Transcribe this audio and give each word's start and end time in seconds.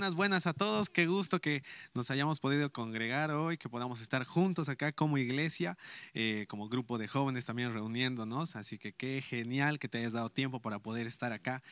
buenas, 0.00 0.14
buenas 0.14 0.46
a 0.46 0.54
todos. 0.54 0.88
Qué 0.88 1.06
gusto 1.06 1.42
que 1.42 1.62
nos 1.92 2.10
hayamos 2.10 2.40
podido 2.40 2.72
congregar 2.72 3.32
hoy, 3.32 3.58
que 3.58 3.68
podamos 3.68 4.00
estar 4.00 4.24
juntos 4.24 4.70
acá 4.70 4.92
como 4.92 5.18
iglesia, 5.18 5.76
eh, 6.14 6.46
como 6.48 6.70
grupo 6.70 6.96
de 6.96 7.06
jóvenes 7.06 7.44
también 7.44 7.74
reuniéndonos. 7.74 8.56
Así 8.56 8.78
que 8.78 8.94
qué 8.94 9.20
genial 9.20 9.78
que 9.78 9.88
te 9.90 9.98
hayas 9.98 10.14
dado 10.14 10.30
tiempo 10.30 10.58
para 10.62 10.78
poder 10.78 11.06
estar 11.06 11.34
acá 11.34 11.62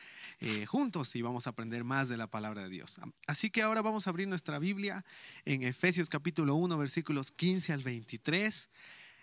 eh, 0.41 0.67
juntos 0.67 1.15
y 1.15 1.23
vamos 1.23 1.47
a 1.47 1.49
aprender 1.49 1.83
más 1.83 2.07
de 2.07 2.17
la 2.17 2.27
palabra 2.27 2.61
de 2.61 2.69
Dios. 2.69 2.99
Así 3.25 3.49
que 3.49 3.63
ahora 3.63 3.81
vamos 3.81 4.05
a 4.05 4.11
abrir 4.11 4.27
nuestra 4.27 4.59
Biblia 4.59 5.03
en 5.45 5.63
Efesios 5.63 6.07
capítulo 6.07 6.53
1, 6.53 6.77
versículos 6.77 7.31
15 7.31 7.73
al 7.73 7.81
23. 7.81 8.69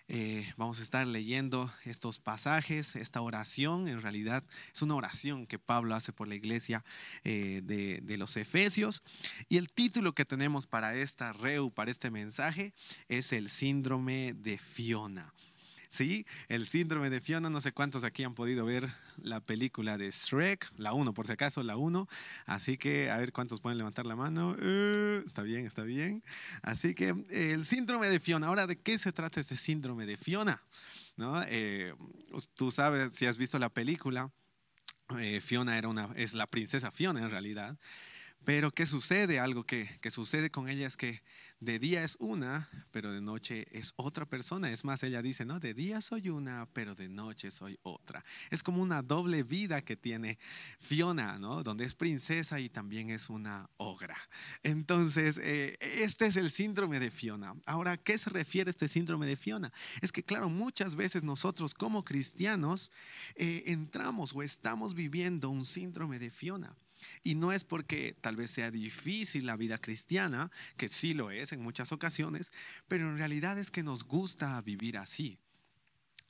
Eh, 0.09 0.53
vamos 0.55 0.79
a 0.79 0.83
estar 0.83 1.05
leyendo 1.05 1.69
estos 1.83 2.17
pasajes, 2.17 2.95
esta 2.95 3.19
oración, 3.21 3.89
en 3.89 4.01
realidad 4.01 4.43
es 4.73 4.81
una 4.81 4.95
oración 4.95 5.45
que 5.45 5.59
Pablo 5.59 5.95
hace 5.95 6.13
por 6.13 6.29
la 6.29 6.35
iglesia 6.35 6.85
eh, 7.25 7.61
de, 7.63 7.99
de, 8.01 8.17
los 8.17 8.37
Efesios. 8.37 9.03
Y 9.49 9.57
el 9.57 9.69
título 9.69 10.13
que 10.13 10.23
tenemos 10.23 10.65
para 10.65 10.95
esta 10.95 11.33
reu, 11.33 11.71
para 11.71 11.91
este 11.91 12.09
mensaje, 12.09 12.73
es 13.09 13.33
el 13.33 13.49
síndrome 13.49 14.33
de 14.33 14.57
Fiona. 14.57 15.33
¿Sí? 15.89 16.25
El 16.47 16.65
síndrome 16.65 17.09
de 17.09 17.21
Fiona, 17.21 17.49
no 17.49 17.61
sé 17.61 17.71
cuántos 17.71 18.03
aquí 18.03 18.23
han 18.23 18.35
podido 18.35 18.65
ver 18.65 18.89
la 19.17 19.39
película 19.39 19.97
de 19.97 20.11
Shrek, 20.11 20.71
la 20.77 20.93
1 20.93 21.13
por 21.13 21.27
si 21.27 21.33
acaso, 21.33 21.63
la 21.63 21.77
1, 21.77 22.07
así 22.45 22.77
que 22.77 23.09
a 23.09 23.17
ver 23.17 23.31
cuántos 23.31 23.61
pueden 23.61 23.77
levantar 23.77 24.05
la 24.05 24.15
mano, 24.15 24.51
uh, 24.51 25.25
está 25.25 25.43
bien, 25.43 25.65
está 25.65 25.83
bien. 25.83 26.23
Así 26.61 26.93
que 26.93 27.15
el 27.29 27.65
síndrome 27.65 28.09
de 28.09 28.19
Fiona, 28.19 28.47
ahora 28.47 28.67
de 28.67 28.79
qué 28.79 28.97
se 28.99 29.11
trata 29.11 29.39
este 29.39 29.55
síndrome 29.55 30.05
de 30.05 30.17
Fiona, 30.17 30.61
¿no? 31.15 31.41
Eh, 31.43 31.93
tú 32.55 32.71
sabes, 32.71 33.13
si 33.13 33.25
has 33.25 33.37
visto 33.37 33.57
la 33.59 33.69
película, 33.69 34.31
eh, 35.19 35.41
Fiona 35.41 35.77
era 35.77 35.87
una, 35.87 36.09
es 36.15 36.33
la 36.33 36.47
princesa 36.47 36.91
Fiona 36.91 37.21
en 37.21 37.31
realidad, 37.31 37.77
pero 38.45 38.71
¿qué 38.71 38.85
sucede? 38.85 39.39
Algo 39.39 39.63
que, 39.63 39.97
que 40.01 40.11
sucede 40.11 40.49
con 40.49 40.69
ella 40.69 40.87
es 40.87 40.95
que 40.95 41.21
de 41.59 41.79
día 41.79 42.03
es 42.03 42.17
una, 42.19 42.69
pero 42.91 43.11
de 43.11 43.21
noche 43.21 43.67
es 43.71 43.93
otra 43.95 44.25
persona. 44.25 44.71
Es 44.71 44.85
más, 44.85 45.01
ella 45.03 45.21
dice, 45.21 45.45
no, 45.45 45.59
de 45.59 45.73
día 45.73 46.01
soy 46.01 46.29
una, 46.29 46.67
pero 46.73 46.93
de 46.93 47.09
noche 47.09 47.49
soy 47.49 47.79
otra. 47.83 48.23
Es 48.51 48.61
como 48.61 48.81
una 48.81 49.01
doble 49.01 49.43
vida 49.43 49.81
que 49.81 49.95
tiene 49.95 50.37
Fiona, 50.79 51.39
¿no? 51.39 51.63
Donde 51.63 51.85
es 51.85 51.95
princesa 51.95 52.59
y 52.59 52.69
también 52.69 53.09
es 53.09 53.29
una 53.29 53.69
ogra. 53.77 54.17
Entonces, 54.61 55.37
eh, 55.41 55.77
este 55.81 56.27
es 56.27 56.35
el 56.35 56.51
síndrome 56.51 56.99
de 56.99 57.09
Fiona. 57.09 57.55
Ahora, 57.65 57.97
¿qué 57.97 58.17
se 58.17 58.29
refiere 58.29 58.69
este 58.69 58.87
síndrome 58.87 59.25
de 59.25 59.35
Fiona? 59.35 59.73
Es 60.01 60.11
que, 60.11 60.23
claro, 60.23 60.49
muchas 60.49 60.95
veces 60.95 61.23
nosotros 61.23 61.73
como 61.73 62.03
cristianos 62.03 62.91
eh, 63.35 63.63
entramos 63.67 64.33
o 64.35 64.43
estamos 64.43 64.93
viviendo 64.93 65.49
un 65.49 65.65
síndrome 65.65 66.19
de 66.19 66.29
Fiona. 66.29 66.75
Y 67.23 67.35
no 67.35 67.51
es 67.51 67.63
porque 67.63 68.15
tal 68.21 68.35
vez 68.35 68.51
sea 68.51 68.71
difícil 68.71 69.45
la 69.45 69.55
vida 69.55 69.77
cristiana, 69.77 70.51
que 70.77 70.89
sí 70.89 71.13
lo 71.13 71.31
es 71.31 71.51
en 71.51 71.61
muchas 71.61 71.91
ocasiones, 71.91 72.51
pero 72.87 73.09
en 73.09 73.17
realidad 73.17 73.57
es 73.59 73.71
que 73.71 73.83
nos 73.83 74.03
gusta 74.03 74.59
vivir 74.61 74.97
así. 74.97 75.37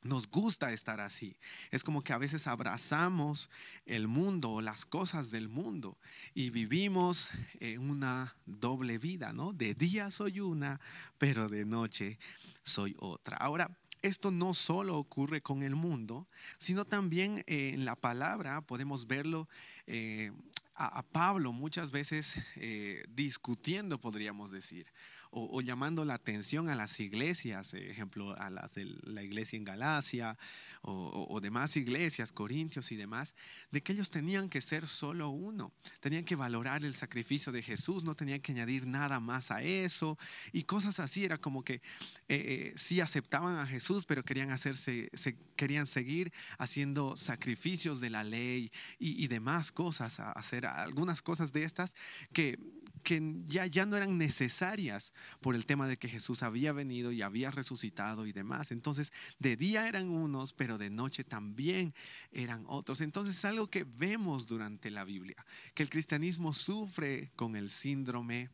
Nos 0.03 0.29
gusta 0.29 0.71
estar 0.71 1.01
así. 1.01 1.35
Es 1.71 1.83
como 1.83 2.03
que 2.03 2.13
a 2.13 2.17
veces 2.17 2.47
abrazamos 2.47 3.49
el 3.85 4.07
mundo 4.07 4.51
o 4.51 4.61
las 4.61 4.85
cosas 4.85 5.31
del 5.31 5.49
mundo 5.49 5.97
y 6.33 6.49
vivimos 6.49 7.29
en 7.59 7.89
una 7.89 8.35
doble 8.45 8.99
vida, 8.99 9.33
¿no? 9.33 9.53
De 9.53 9.73
día 9.73 10.11
soy 10.11 10.39
una, 10.39 10.79
pero 11.17 11.49
de 11.49 11.65
noche 11.65 12.19
soy 12.63 12.95
otra. 12.99 13.37
Ahora, 13.37 13.75
esto 14.01 14.31
no 14.31 14.53
solo 14.53 14.97
ocurre 14.97 15.41
con 15.41 15.63
el 15.63 15.75
mundo, 15.75 16.27
sino 16.59 16.85
también 16.85 17.43
en 17.47 17.83
la 17.83 17.95
palabra 17.95 18.61
podemos 18.61 19.07
verlo 19.07 19.49
eh, 19.87 20.31
a, 20.77 21.01
Pablo 21.03 21.51
muchas 21.51 21.91
veces 21.91 22.33
eh, 22.55 23.03
discutiendo, 23.09 23.99
podríamos 23.99 24.51
decir 24.51 24.87
o, 25.31 25.61
llamando 25.61 26.05
la 26.05 26.15
atención 26.15 26.69
a 26.69 26.75
las 26.75 26.99
iglesias, 26.99 27.73
ejemplo, 27.73 28.35
a 28.39 28.49
la 28.49 29.23
iglesia 29.23 29.57
en 29.57 29.63
Galacia 29.63 30.37
o, 30.81 31.39
demás 31.41 31.75
iglesias, 31.75 32.31
Corintios 32.31 32.91
y 32.91 32.95
demás, 32.95 33.35
de 33.71 33.81
que 33.81 33.93
ellos 33.93 34.09
tenían 34.09 34.49
que 34.49 34.61
ser 34.61 34.87
solo 34.87 35.29
uno, 35.29 35.73
tenían 35.99 36.23
que 36.23 36.35
valorar 36.35 36.83
el 36.85 36.95
sacrificio 36.95 37.51
de 37.51 37.61
Jesús, 37.61 38.03
no 38.03 38.15
tenían 38.15 38.39
que 38.39 38.53
añadir 38.53 38.87
nada 38.87 39.19
más 39.19 39.51
a 39.51 39.61
eso 39.63 40.17
y 40.53 40.63
cosas 40.63 40.99
así, 40.99 41.25
era 41.25 41.37
como 41.37 41.63
que 41.63 41.75
eh, 41.75 41.81
eh, 42.29 42.73
sí 42.77 43.01
aceptaban 43.01 43.57
a 43.57 43.67
Jesús, 43.67 44.05
pero 44.05 44.23
querían 44.23 44.51
hacerse, 44.51 45.09
querían 45.55 45.87
seguir 45.87 46.31
haciendo 46.57 47.15
sacrificios 47.17 47.99
de 47.99 48.09
la 48.09 48.23
ley 48.23 48.71
y 48.99 49.27
demás 49.27 49.71
cosas, 49.71 50.19
hacer 50.19 50.65
algunas 50.65 51.21
cosas 51.21 51.51
de 51.51 51.63
estas 51.63 51.95
que 52.31 52.59
que 53.03 53.21
ya, 53.47 53.65
ya 53.65 53.85
no 53.85 53.97
eran 53.97 54.17
necesarias 54.17 55.13
por 55.41 55.55
el 55.55 55.65
tema 55.65 55.87
de 55.87 55.97
que 55.97 56.09
Jesús 56.09 56.43
había 56.43 56.73
venido 56.73 57.11
y 57.11 57.21
había 57.21 57.51
resucitado 57.51 58.25
y 58.25 58.33
demás. 58.33 58.71
Entonces, 58.71 59.11
de 59.39 59.55
día 59.57 59.87
eran 59.87 60.09
unos, 60.09 60.53
pero 60.53 60.77
de 60.77 60.89
noche 60.89 61.23
también 61.23 61.93
eran 62.31 62.65
otros. 62.67 63.01
Entonces, 63.01 63.37
es 63.37 63.45
algo 63.45 63.69
que 63.69 63.83
vemos 63.83 64.47
durante 64.47 64.91
la 64.91 65.03
Biblia, 65.03 65.45
que 65.73 65.83
el 65.83 65.89
cristianismo 65.89 66.53
sufre 66.53 67.31
con 67.35 67.55
el 67.55 67.69
síndrome 67.69 68.49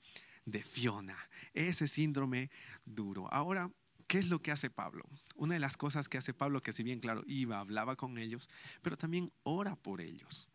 de 0.45 0.63
Fiona, 0.63 1.17
ese 1.53 1.87
síndrome 1.87 2.49
duro. 2.85 3.31
Ahora, 3.31 3.71
¿qué 4.07 4.19
es 4.19 4.29
lo 4.29 4.41
que 4.41 4.51
hace 4.51 4.69
Pablo? 4.69 5.03
Una 5.35 5.55
de 5.55 5.59
las 5.59 5.77
cosas 5.77 6.09
que 6.09 6.17
hace 6.17 6.33
Pablo, 6.33 6.61
que 6.61 6.73
si 6.73 6.83
bien 6.83 6.99
claro, 6.99 7.23
iba, 7.27 7.59
hablaba 7.59 7.95
con 7.95 8.17
ellos, 8.17 8.49
pero 8.81 8.97
también 8.97 9.31
ora 9.43 9.75
por 9.75 10.01
ellos. 10.01 10.47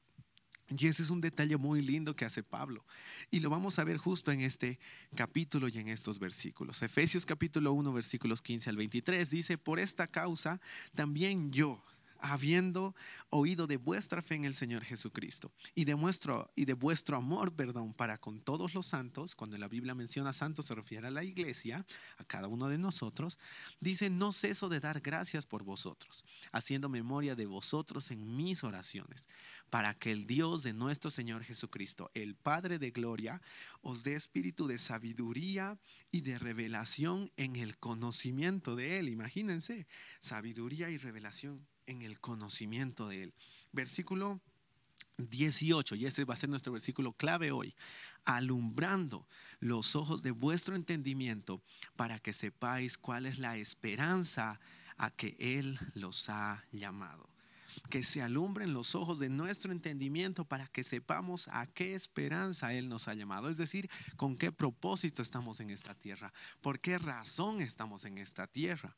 Y 0.77 0.87
ese 0.87 1.03
es 1.03 1.11
un 1.11 1.21
detalle 1.21 1.57
muy 1.57 1.81
lindo 1.81 2.15
que 2.15 2.25
hace 2.25 2.43
Pablo. 2.43 2.85
Y 3.31 3.41
lo 3.41 3.49
vamos 3.49 3.79
a 3.79 3.85
ver 3.85 3.97
justo 3.97 4.31
en 4.33 4.43
este 4.43 4.79
capítulo 5.15 5.69
y 5.69 5.79
en 5.79 5.89
estos 5.89 6.19
versículos. 6.19 6.83
Efesios 6.83 7.25
capítulo 7.25 7.73
1, 7.73 7.93
versículos 7.93 8.43
15 8.43 8.71
al 8.71 8.77
23 8.77 9.31
dice, 9.31 9.57
por 9.57 9.79
esta 9.79 10.07
causa 10.07 10.61
también 10.95 11.51
yo, 11.53 11.83
habiendo 12.19 12.95
oído 13.31 13.67
de 13.67 13.77
vuestra 13.77 14.23
fe 14.23 14.35
en 14.35 14.45
el 14.45 14.55
Señor 14.55 14.85
Jesucristo 14.85 15.53
y 15.75 15.85
de, 15.85 15.95
vuestro, 15.95 16.51
y 16.57 16.65
de 16.65 16.75
vuestro 16.75 17.17
amor, 17.17 17.55
perdón, 17.55 17.95
para 17.95 18.19
con 18.19 18.41
todos 18.41 18.75
los 18.75 18.87
santos, 18.87 19.35
cuando 19.35 19.59
la 19.59 19.69
Biblia 19.69 19.95
menciona 19.95 20.33
santos 20.33 20.67
se 20.67 20.75
refiere 20.75 21.07
a 21.07 21.11
la 21.11 21.25
iglesia, 21.25 21.85
a 22.19 22.25
cada 22.25 22.49
uno 22.49 22.69
de 22.69 22.79
nosotros, 22.79 23.39
dice, 23.81 24.11
no 24.11 24.33
ceso 24.33 24.69
de 24.69 24.81
dar 24.81 25.01
gracias 25.01 25.47
por 25.47 25.65
vosotros, 25.65 26.25
haciendo 26.53 26.89
memoria 26.89 27.35
de 27.35 27.47
vosotros 27.47 28.11
en 28.11 28.37
mis 28.37 28.65
oraciones 28.65 29.29
para 29.71 29.95
que 29.95 30.13
el 30.13 30.27
Dios 30.27 30.63
de 30.63 30.73
nuestro 30.73 31.11
Señor 31.11 31.45
Jesucristo, 31.45 32.11
el 32.15 32.35
Padre 32.35 32.79
de 32.79 32.91
Gloria, 32.91 33.41
os 33.83 34.03
dé 34.03 34.15
espíritu 34.15 34.67
de 34.67 34.79
sabiduría 34.79 35.79
y 36.11 36.23
de 36.23 36.39
revelación 36.39 37.31
en 37.37 37.57
el 37.57 37.79
conocimiento 37.79 38.77
de 38.77 38.99
Él. 38.99 39.09
Imagínense, 39.09 39.87
sabiduría 40.21 40.91
y 40.91 40.99
revelación 40.99 41.67
en 41.89 42.03
el 42.03 42.21
conocimiento 42.21 43.09
de 43.09 43.25
Él. 43.25 43.35
Versículo 43.73 44.41
18, 45.19 45.97
y 45.97 46.07
ese 46.07 46.25
va 46.25 46.35
a 46.35 46.37
ser 46.37 46.49
nuestro 46.49 46.73
versículo 46.73 47.13
clave 47.13 47.51
hoy, 47.51 47.75
alumbrando 48.25 49.27
los 49.59 49.97
ojos 49.97 50.23
de 50.23 50.31
vuestro 50.31 50.77
entendimiento 50.77 51.61
para 51.97 52.21
que 52.21 52.33
sepáis 52.33 52.97
cuál 52.97 53.27
es 53.27 53.39
la 53.39 53.57
esperanza 53.57 54.61
a 54.97 55.11
que 55.11 55.35
Él 55.39 55.79
los 55.95 56.29
ha 56.29 56.65
llamado 56.73 57.29
que 57.91 58.03
se 58.03 58.23
alumbren 58.23 58.73
los 58.73 58.95
ojos 58.95 59.19
de 59.19 59.29
nuestro 59.29 59.73
entendimiento 59.73 60.45
para 60.45 60.67
que 60.69 60.85
sepamos 60.85 61.49
a 61.49 61.67
qué 61.67 61.95
esperanza 61.95 62.73
Él 62.73 62.89
nos 62.89 63.09
ha 63.09 63.15
llamado, 63.15 63.51
es 63.51 63.57
decir, 63.57 63.91
con 64.17 64.37
qué 64.37 64.53
propósito 64.53 65.23
estamos 65.23 65.61
en 65.61 65.71
esta 65.71 65.95
tierra, 65.95 66.33
por 66.61 66.81
qué 66.81 66.99
razón 66.99 67.61
estamos 67.61 68.05
en 68.05 68.19
esta 68.19 68.47
tierra. 68.47 68.97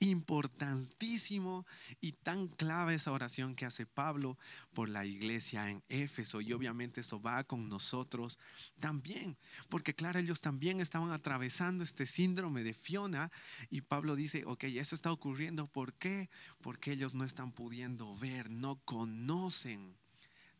Importantísimo 0.00 1.66
y 2.00 2.12
tan 2.12 2.48
clave 2.48 2.94
esa 2.94 3.12
oración 3.12 3.54
que 3.54 3.66
hace 3.66 3.86
Pablo 3.86 4.38
por 4.72 4.88
la 4.88 5.04
iglesia 5.04 5.70
en 5.70 5.82
Éfeso 5.88 6.40
y 6.40 6.52
obviamente 6.52 7.00
eso 7.00 7.20
va 7.20 7.44
con 7.44 7.68
nosotros 7.68 8.38
también, 8.78 9.36
porque 9.68 9.94
claro, 9.94 10.18
ellos 10.18 10.40
también 10.40 10.80
estaban 10.80 11.10
atravesando 11.10 11.84
este 11.84 12.06
síndrome 12.06 12.62
de 12.62 12.74
Fiona 12.74 13.30
y 13.70 13.80
Pablo 13.80 14.14
dice, 14.14 14.44
ok, 14.46 14.64
eso 14.64 14.94
está 14.94 15.10
ocurriendo, 15.10 15.66
¿por 15.66 15.94
qué? 15.94 16.28
Porque 16.60 16.92
ellos 16.92 17.14
no 17.14 17.24
están 17.24 17.52
pudiendo 17.52 18.16
ver, 18.16 18.50
no 18.50 18.76
conocen, 18.84 19.96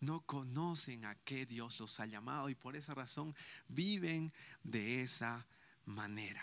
no 0.00 0.20
conocen 0.20 1.04
a 1.04 1.14
qué 1.24 1.46
Dios 1.46 1.80
los 1.80 2.00
ha 2.00 2.06
llamado 2.06 2.48
y 2.48 2.54
por 2.54 2.76
esa 2.76 2.94
razón 2.94 3.34
viven 3.68 4.32
de 4.62 5.02
esa 5.02 5.46
manera. 5.84 6.42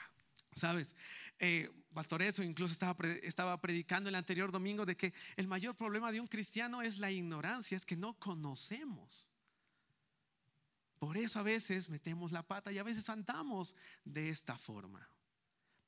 ¿Sabes? 0.56 0.96
Eh, 1.40 1.70
Pastor, 1.96 2.22
eso 2.24 2.44
incluso 2.44 2.74
estaba, 2.74 3.62
predicando 3.62 4.10
el 4.10 4.16
anterior 4.16 4.52
domingo 4.52 4.86
de 4.86 4.98
que 4.98 5.14
el 5.38 5.48
mayor 5.48 5.78
problema 5.78 6.12
de 6.12 6.20
un 6.20 6.28
cristiano 6.28 6.82
es 6.82 6.98
la 6.98 7.10
ignorancia, 7.10 7.78
es 7.78 7.86
que 7.86 7.96
no 7.96 8.20
conocemos. 8.20 9.30
Por 11.00 11.16
eso 11.16 11.40
a 11.40 11.44
veces 11.44 11.88
metemos 11.90 12.34
la 12.34 12.44
pata 12.44 12.70
y 12.74 12.80
a 12.80 12.84
veces 12.84 13.10
andamos 13.10 13.78
de 14.04 14.30
esta 14.30 14.58
forma. 14.58 15.10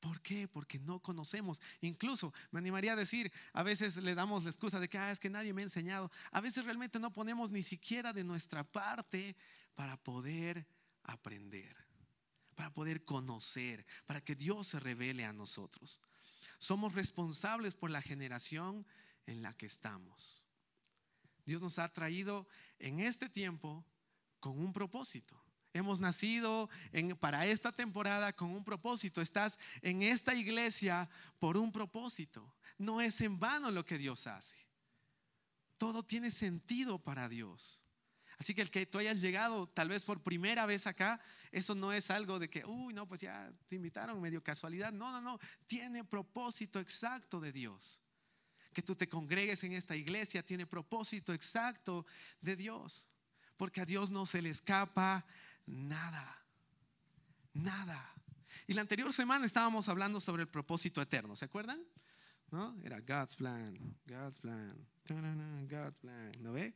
¿Por 0.00 0.22
qué? 0.22 0.48
Porque 0.48 0.78
no 0.78 1.00
conocemos. 1.00 1.60
Incluso 1.82 2.32
me 2.52 2.60
animaría 2.60 2.94
a 2.94 2.96
decir, 2.96 3.30
a 3.52 3.62
veces 3.62 3.98
le 3.98 4.14
damos 4.14 4.44
la 4.44 4.50
excusa 4.50 4.80
de 4.80 4.88
que 4.88 4.96
ah, 4.96 5.12
es 5.12 5.20
que 5.20 5.28
nadie 5.28 5.52
me 5.52 5.60
ha 5.60 5.64
enseñado. 5.64 6.10
A 6.30 6.40
veces 6.40 6.64
realmente 6.64 6.98
no 6.98 7.12
ponemos 7.12 7.50
ni 7.50 7.62
siquiera 7.62 8.14
de 8.14 8.24
nuestra 8.24 8.64
parte 8.64 9.36
para 9.74 9.98
poder 9.98 10.66
aprender, 11.02 11.76
para 12.58 12.74
poder 12.74 13.04
conocer, 13.04 13.86
para 14.04 14.20
que 14.20 14.34
Dios 14.34 14.66
se 14.66 14.80
revele 14.80 15.24
a 15.24 15.32
nosotros. 15.32 16.00
Somos 16.58 16.92
responsables 16.92 17.76
por 17.76 17.88
la 17.88 18.02
generación 18.02 18.84
en 19.26 19.42
la 19.42 19.56
que 19.56 19.66
estamos. 19.66 20.44
Dios 21.46 21.62
nos 21.62 21.78
ha 21.78 21.88
traído 21.92 22.48
en 22.80 22.98
este 22.98 23.28
tiempo 23.28 23.86
con 24.40 24.58
un 24.58 24.72
propósito. 24.72 25.40
Hemos 25.72 26.00
nacido 26.00 26.68
para 27.20 27.46
esta 27.46 27.70
temporada 27.70 28.32
con 28.32 28.50
un 28.50 28.64
propósito. 28.64 29.22
Estás 29.22 29.56
en 29.80 30.02
esta 30.02 30.34
iglesia 30.34 31.08
por 31.38 31.56
un 31.56 31.70
propósito. 31.70 32.56
No 32.76 33.00
es 33.00 33.20
en 33.20 33.38
vano 33.38 33.70
lo 33.70 33.84
que 33.84 33.98
Dios 33.98 34.26
hace. 34.26 34.56
Todo 35.76 36.02
tiene 36.02 36.32
sentido 36.32 36.98
para 36.98 37.28
Dios. 37.28 37.80
Así 38.38 38.54
que 38.54 38.62
el 38.62 38.70
que 38.70 38.86
tú 38.86 38.98
hayas 38.98 39.20
llegado 39.20 39.68
tal 39.68 39.88
vez 39.88 40.04
por 40.04 40.22
primera 40.22 40.64
vez 40.64 40.86
acá, 40.86 41.20
eso 41.50 41.74
no 41.74 41.92
es 41.92 42.08
algo 42.10 42.38
de 42.38 42.48
que, 42.48 42.64
uy, 42.64 42.94
no, 42.94 43.06
pues 43.06 43.20
ya 43.20 43.52
te 43.66 43.74
invitaron 43.74 44.20
medio 44.20 44.42
casualidad. 44.42 44.92
No, 44.92 45.10
no, 45.10 45.20
no. 45.20 45.38
Tiene 45.66 46.04
propósito 46.04 46.78
exacto 46.78 47.40
de 47.40 47.50
Dios. 47.50 48.00
Que 48.72 48.82
tú 48.82 48.94
te 48.94 49.08
congregues 49.08 49.64
en 49.64 49.72
esta 49.72 49.96
iglesia 49.96 50.46
tiene 50.46 50.66
propósito 50.66 51.32
exacto 51.32 52.06
de 52.40 52.54
Dios. 52.54 53.06
Porque 53.56 53.80
a 53.80 53.86
Dios 53.86 54.08
no 54.08 54.24
se 54.24 54.40
le 54.40 54.50
escapa 54.50 55.26
nada. 55.66 56.40
Nada. 57.54 58.14
Y 58.68 58.74
la 58.74 58.82
anterior 58.82 59.12
semana 59.12 59.46
estábamos 59.46 59.88
hablando 59.88 60.20
sobre 60.20 60.42
el 60.42 60.48
propósito 60.48 61.02
eterno, 61.02 61.34
¿se 61.34 61.46
acuerdan? 61.46 61.82
¿No? 62.50 62.76
Era 62.84 63.00
God's 63.00 63.34
plan, 63.34 63.74
God's 64.06 64.38
plan, 64.38 64.86
God's 65.68 65.96
plan, 65.96 66.32
¿no 66.40 66.52
ve? 66.52 66.74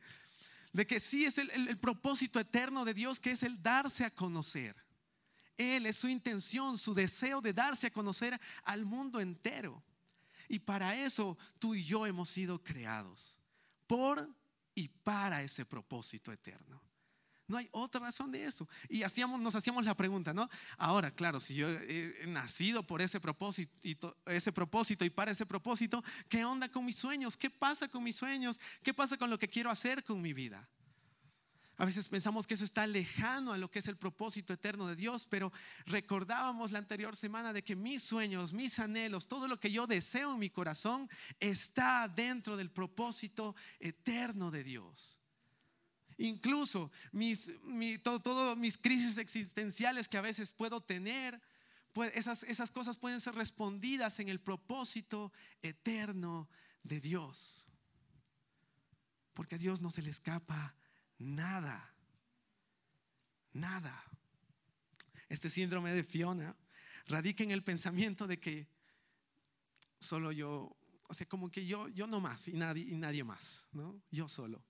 De 0.73 0.85
que 0.85 0.99
sí 0.99 1.25
es 1.25 1.37
el, 1.37 1.77
propósito 1.77 2.39
eterno 2.39 2.83
de 2.83 2.93
Dios, 2.93 3.19
que 3.19 3.31
es 3.31 3.43
el 3.43 3.61
darse 3.61 4.03
a 4.03 4.09
conocer. 4.09 4.75
Él 5.55 5.85
es 5.85 5.97
su 5.97 6.09
intención, 6.09 6.77
su 6.77 6.93
deseo 6.93 7.39
de 7.41 7.53
darse 7.53 7.87
a 7.87 7.91
conocer 7.91 8.39
al 8.63 8.83
mundo 8.83 9.21
entero. 9.21 9.83
Y 10.49 10.59
para 10.59 10.95
eso 10.95 11.37
tú 11.59 11.75
y 11.75 11.83
yo 11.83 12.05
hemos 12.05 12.29
sido 12.29 12.61
creados, 12.61 13.39
por 13.87 14.27
y 14.75 14.87
para 14.87 15.43
ese 15.43 15.63
propósito 15.63 16.31
eterno. 16.31 16.81
No 17.47 17.57
hay 17.57 17.67
otra 17.71 17.99
razón 17.99 18.31
de 18.31 18.45
eso. 18.45 18.67
Y 18.89 19.03
hacíamos, 19.03 19.39
nos 19.39 19.55
hacíamos 19.55 19.83
la 19.83 19.95
pregunta, 19.95 20.33
¿no? 20.33 20.49
Ahora, 20.77 21.11
claro, 21.11 21.39
si 21.39 21.55
yo 21.55 21.69
he 21.69 22.25
nacido 22.27 22.83
por 22.83 23.01
ese 23.01 23.19
propósito, 23.19 24.15
ese 24.25 24.51
propósito 24.51 25.03
y 25.03 25.09
para 25.09 25.31
ese 25.31 25.45
propósito, 25.45 26.03
¿qué 26.29 26.45
onda 26.45 26.69
con 26.69 26.85
mis 26.85 26.95
sueños? 26.95 27.35
¿Qué 27.35 27.49
pasa 27.49 27.87
con 27.87 28.03
mis 28.03 28.15
sueños? 28.15 28.59
¿Qué 28.81 28.93
pasa 28.93 29.17
con 29.17 29.29
lo 29.29 29.37
que 29.37 29.49
quiero 29.49 29.69
hacer 29.69 30.03
con 30.03 30.21
mi 30.21 30.33
vida? 30.33 30.67
A 31.77 31.85
veces 31.85 32.07
pensamos 32.07 32.45
que 32.45 32.53
eso 32.53 32.65
está 32.65 32.85
lejano 32.85 33.51
a 33.51 33.57
lo 33.57 33.69
que 33.69 33.79
es 33.79 33.87
el 33.87 33.97
propósito 33.97 34.53
eterno 34.53 34.87
de 34.87 34.95
Dios, 34.95 35.25
pero 35.25 35.51
recordábamos 35.85 36.71
la 36.71 36.79
anterior 36.79 37.15
semana 37.15 37.51
de 37.51 37.63
que 37.63 37.75
mis 37.75 38.03
sueños, 38.03 38.53
mis 38.53 38.77
anhelos, 38.77 39.27
todo 39.27 39.47
lo 39.47 39.59
que 39.59 39.71
yo 39.71 39.87
deseo 39.87 40.33
en 40.33 40.39
mi 40.39 40.51
corazón 40.51 41.09
está 41.39 42.07
dentro 42.07 42.57
del 42.57 42.69
propósito 42.69 43.55
eterno 43.79 44.51
de 44.51 44.63
Dios. 44.63 45.22
Incluso 46.17 46.91
mis, 47.11 47.51
todo, 48.01 48.55
mis 48.55 48.77
crisis 48.77 49.17
existenciales 49.17 50.07
que 50.07 50.17
a 50.17 50.21
veces 50.21 50.51
puedo 50.51 50.81
tener, 50.81 51.41
pues 51.93 52.11
esas, 52.15 52.43
esas 52.43 52.71
cosas 52.71 52.97
pueden 52.97 53.21
ser 53.21 53.35
respondidas 53.35 54.19
en 54.19 54.29
el 54.29 54.39
propósito 54.39 55.31
eterno 55.61 56.49
de 56.83 56.99
Dios. 56.99 57.65
Porque 59.33 59.55
a 59.55 59.59
Dios 59.59 59.81
no 59.81 59.91
se 59.91 60.01
le 60.01 60.09
escapa 60.09 60.75
nada. 61.17 61.93
Nada. 63.53 64.03
Este 65.29 65.49
síndrome 65.49 65.93
de 65.93 66.03
Fiona 66.03 66.55
radica 67.07 67.43
en 67.43 67.51
el 67.51 67.63
pensamiento 67.63 68.27
de 68.27 68.39
que 68.39 68.67
solo 69.99 70.31
yo, 70.31 70.75
o 71.07 71.13
sea, 71.13 71.27
como 71.27 71.49
que 71.49 71.65
yo, 71.65 71.87
yo 71.89 72.07
no 72.07 72.19
más 72.19 72.47
y 72.47 72.53
nadie, 72.53 72.83
y 72.83 72.97
nadie 72.97 73.23
más, 73.23 73.65
¿no? 73.71 74.01
Yo 74.11 74.27
solo. 74.27 74.63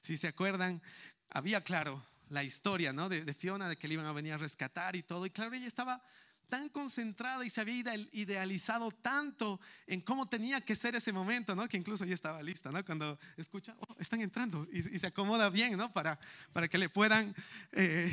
Si 0.00 0.16
se 0.16 0.28
acuerdan, 0.28 0.82
había 1.30 1.62
claro 1.62 2.04
la 2.30 2.44
historia 2.44 2.92
¿no? 2.92 3.08
de, 3.08 3.34
Fiona, 3.34 3.68
de 3.68 3.76
que 3.76 3.88
le 3.88 3.94
iban 3.94 4.06
a 4.06 4.12
venir 4.12 4.32
a 4.32 4.38
rescatar 4.38 4.96
y 4.96 5.02
todo. 5.02 5.26
Y 5.26 5.30
claro, 5.30 5.54
ella 5.54 5.66
estaba 5.66 6.02
tan 6.48 6.68
concentrada 6.70 7.44
y 7.44 7.50
se 7.50 7.60
había 7.60 7.94
idealizado 8.12 8.90
tanto 8.90 9.60
en 9.86 10.00
cómo 10.00 10.28
tenía 10.28 10.60
que 10.62 10.74
ser 10.74 10.94
ese 10.94 11.12
momento, 11.12 11.54
¿no? 11.54 11.68
que 11.68 11.76
incluso 11.76 12.04
ya 12.06 12.14
estaba 12.14 12.42
lista, 12.42 12.70
¿no? 12.70 12.82
cuando 12.84 13.18
escucha, 13.36 13.76
oh, 13.80 13.96
están 13.98 14.22
entrando 14.22 14.66
y, 14.72 14.98
se 14.98 15.06
acomoda 15.06 15.50
bien 15.50 15.76
¿no? 15.76 15.92
para, 15.92 16.18
para 16.52 16.68
que 16.68 16.78
le 16.78 16.88
puedan 16.88 17.34
eh, 17.72 18.12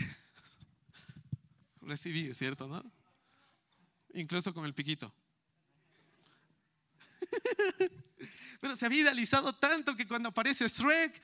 recibir, 1.81 2.35
¿cierto? 2.35 2.67
¿no? 2.67 2.83
Incluso 4.13 4.53
con 4.53 4.65
el 4.65 4.73
piquito. 4.73 5.13
Pero 8.59 8.75
se 8.75 8.85
había 8.85 9.01
idealizado 9.01 9.55
tanto 9.55 9.95
que 9.95 10.07
cuando 10.07 10.29
aparece 10.29 10.67
Shrek, 10.67 11.21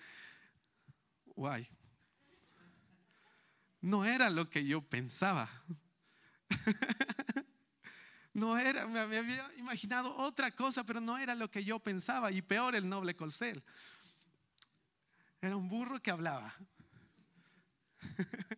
guay. 1.41 1.67
No 3.81 4.05
era 4.05 4.29
lo 4.29 4.49
que 4.49 4.65
yo 4.65 4.81
pensaba. 4.81 5.49
No 8.33 8.57
era, 8.57 8.87
me 8.87 9.01
había 9.01 9.51
imaginado 9.57 10.15
otra 10.15 10.51
cosa, 10.51 10.85
pero 10.85 11.01
no 11.01 11.17
era 11.17 11.35
lo 11.35 11.51
que 11.51 11.65
yo 11.65 11.79
pensaba. 11.79 12.31
Y 12.31 12.41
peor, 12.41 12.75
el 12.75 12.87
noble 12.87 13.13
Colcel. 13.13 13.61
Era 15.41 15.57
un 15.57 15.67
burro 15.67 16.01
que 16.01 16.11
hablaba. 16.11 16.55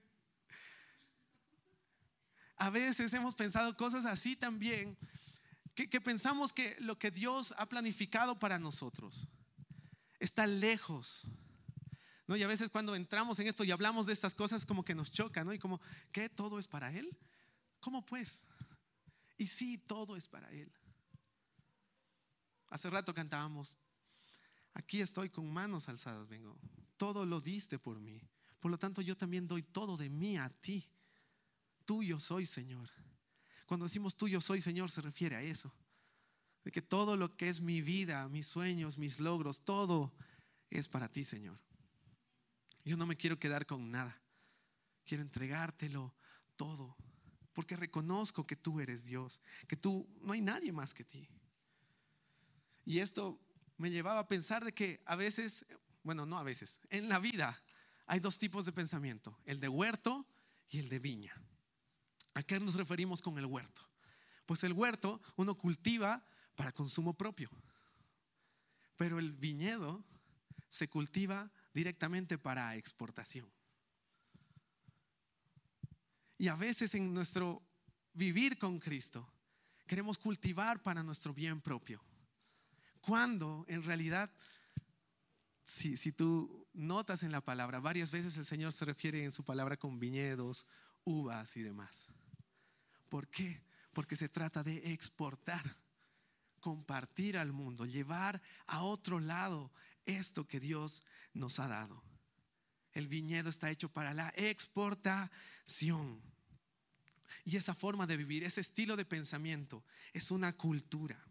A 2.57 2.69
veces 2.69 3.11
hemos 3.13 3.33
pensado 3.33 3.75
cosas 3.75 4.05
así 4.05 4.35
también, 4.35 4.95
que, 5.73 5.99
pensamos 5.99 6.53
que 6.53 6.77
lo 6.79 6.99
que 6.99 7.09
Dios 7.09 7.51
ha 7.57 7.65
planificado 7.65 8.37
para 8.37 8.59
nosotros 8.59 9.27
está 10.19 10.45
lejos 10.45 11.27
¿no? 12.27 12.35
Y 12.35 12.43
a 12.43 12.47
veces 12.47 12.69
cuando 12.69 12.95
entramos 12.95 13.39
en 13.39 13.47
esto 13.47 13.63
y 13.63 13.71
hablamos 13.71 14.05
de 14.05 14.13
estas 14.13 14.33
cosas 14.33 14.65
como 14.65 14.83
que 14.85 14.95
nos 14.95 15.11
choca, 15.11 15.43
¿no? 15.43 15.53
Y 15.53 15.59
como, 15.59 15.81
¿qué? 16.11 16.29
¿Todo 16.29 16.59
es 16.59 16.67
para 16.67 16.91
Él? 16.93 17.15
¿Cómo 17.79 18.05
pues? 18.05 18.43
Y 19.37 19.47
sí, 19.47 19.77
todo 19.77 20.15
es 20.15 20.27
para 20.27 20.49
Él. 20.51 20.71
Hace 22.69 22.89
rato 22.89 23.13
cantábamos, 23.13 23.77
aquí 24.73 25.01
estoy 25.01 25.29
con 25.29 25.51
manos 25.51 25.89
alzadas, 25.89 26.27
vengo. 26.27 26.57
Todo 26.97 27.25
lo 27.25 27.41
diste 27.41 27.77
por 27.77 27.99
mí. 27.99 28.21
Por 28.59 28.71
lo 28.71 28.77
tanto, 28.77 29.01
yo 29.01 29.17
también 29.17 29.47
doy 29.47 29.61
todo 29.61 29.97
de 29.97 30.09
mí 30.09 30.37
a 30.37 30.49
ti. 30.49 30.87
Tuyo 31.85 32.19
soy, 32.19 32.45
Señor. 32.45 32.89
Cuando 33.65 33.85
decimos 33.85 34.15
tuyo 34.15 34.39
soy, 34.39 34.61
Señor, 34.61 34.89
se 34.89 35.01
refiere 35.01 35.35
a 35.35 35.41
eso. 35.41 35.73
De 36.63 36.71
que 36.71 36.81
todo 36.81 37.17
lo 37.17 37.35
que 37.35 37.49
es 37.49 37.59
mi 37.59 37.81
vida, 37.81 38.27
mis 38.29 38.47
sueños, 38.47 38.97
mis 38.97 39.19
logros, 39.19 39.65
todo 39.65 40.13
es 40.69 40.87
para 40.87 41.09
ti, 41.09 41.23
Señor. 41.23 41.59
Yo 42.83 42.97
no 42.97 43.05
me 43.05 43.15
quiero 43.15 43.39
quedar 43.39 43.65
con 43.65 43.91
nada. 43.91 44.21
Quiero 45.05 45.23
entregártelo 45.23 46.13
todo. 46.55 46.95
Porque 47.53 47.75
reconozco 47.75 48.45
que 48.45 48.55
tú 48.55 48.79
eres 48.79 49.03
Dios, 49.05 49.39
que 49.67 49.75
tú 49.75 50.07
no 50.21 50.33
hay 50.33 50.41
nadie 50.41 50.71
más 50.71 50.93
que 50.93 51.03
ti. 51.03 51.29
Y 52.85 52.99
esto 52.99 53.39
me 53.77 53.91
llevaba 53.91 54.21
a 54.21 54.27
pensar 54.27 54.65
de 54.65 54.73
que 54.73 55.01
a 55.05 55.15
veces, 55.15 55.65
bueno, 56.03 56.25
no 56.25 56.37
a 56.37 56.43
veces, 56.43 56.79
en 56.89 57.09
la 57.09 57.19
vida 57.19 57.61
hay 58.05 58.19
dos 58.19 58.37
tipos 58.37 58.65
de 58.65 58.71
pensamiento, 58.71 59.37
el 59.45 59.59
de 59.59 59.69
huerto 59.69 60.25
y 60.69 60.79
el 60.79 60.89
de 60.89 60.99
viña. 60.99 61.33
¿A 62.33 62.43
qué 62.43 62.59
nos 62.59 62.75
referimos 62.75 63.21
con 63.21 63.37
el 63.37 63.45
huerto? 63.45 63.81
Pues 64.45 64.63
el 64.63 64.73
huerto 64.73 65.21
uno 65.35 65.55
cultiva 65.55 66.25
para 66.55 66.71
consumo 66.71 67.13
propio, 67.13 67.49
pero 68.97 69.19
el 69.19 69.31
viñedo 69.31 70.03
se 70.69 70.89
cultiva 70.89 71.51
directamente 71.73 72.37
para 72.37 72.75
exportación. 72.75 73.51
Y 76.37 76.47
a 76.47 76.55
veces 76.55 76.93
en 76.95 77.13
nuestro 77.13 77.63
vivir 78.13 78.57
con 78.57 78.79
Cristo 78.79 79.27
queremos 79.87 80.17
cultivar 80.17 80.81
para 80.81 81.03
nuestro 81.03 81.33
bien 81.33 81.61
propio. 81.61 82.03
Cuando 83.01 83.65
en 83.67 83.83
realidad, 83.83 84.31
si, 85.65 85.97
si 85.97 86.11
tú 86.11 86.67
notas 86.73 87.23
en 87.23 87.31
la 87.31 87.41
palabra, 87.41 87.79
varias 87.79 88.11
veces 88.11 88.37
el 88.37 88.45
Señor 88.45 88.73
se 88.73 88.85
refiere 88.85 89.23
en 89.23 89.31
su 89.31 89.43
palabra 89.43 89.77
con 89.77 89.99
viñedos, 89.99 90.65
uvas 91.03 91.55
y 91.57 91.61
demás. 91.61 92.07
¿Por 93.09 93.27
qué? 93.27 93.61
Porque 93.91 94.15
se 94.15 94.29
trata 94.29 94.63
de 94.63 94.93
exportar, 94.93 95.77
compartir 96.59 97.37
al 97.37 97.51
mundo, 97.51 97.85
llevar 97.85 98.41
a 98.65 98.83
otro 98.83 99.19
lado 99.19 99.71
esto 100.05 100.47
que 100.47 100.59
Dios 100.59 101.03
nos 101.33 101.59
ha 101.59 101.67
dado. 101.67 102.03
El 102.93 103.07
viñedo 103.07 103.49
está 103.49 103.71
hecho 103.71 103.89
para 103.89 104.13
la 104.13 104.33
exportación. 104.35 106.21
Y 107.45 107.57
esa 107.57 107.73
forma 107.73 108.07
de 108.07 108.17
vivir, 108.17 108.43
ese 108.43 108.61
estilo 108.61 108.95
de 108.95 109.05
pensamiento, 109.05 109.83
es 110.13 110.31
una 110.31 110.53
cultura. 110.53 111.21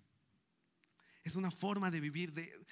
Es 1.23 1.37
una 1.37 1.51
forma 1.51 1.91
de 1.91 2.01
vivir 2.01 2.33
de, 2.33 2.67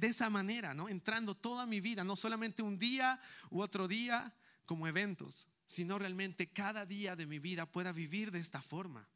esa 0.00 0.30
manera, 0.30 0.74
¿no? 0.74 0.88
Entrando 0.88 1.36
toda 1.36 1.66
mi 1.66 1.80
vida, 1.80 2.04
no 2.04 2.14
solamente 2.14 2.62
un 2.62 2.78
día 2.78 3.20
u 3.50 3.60
otro 3.60 3.88
día 3.88 4.32
como 4.64 4.86
eventos, 4.86 5.48
sino 5.66 5.98
realmente 5.98 6.48
cada 6.48 6.86
día 6.86 7.16
de 7.16 7.26
mi 7.26 7.40
vida 7.40 7.66
pueda 7.66 7.90
vivir 7.90 8.30
de 8.30 8.38
esta 8.38 8.62
forma, 8.62 9.08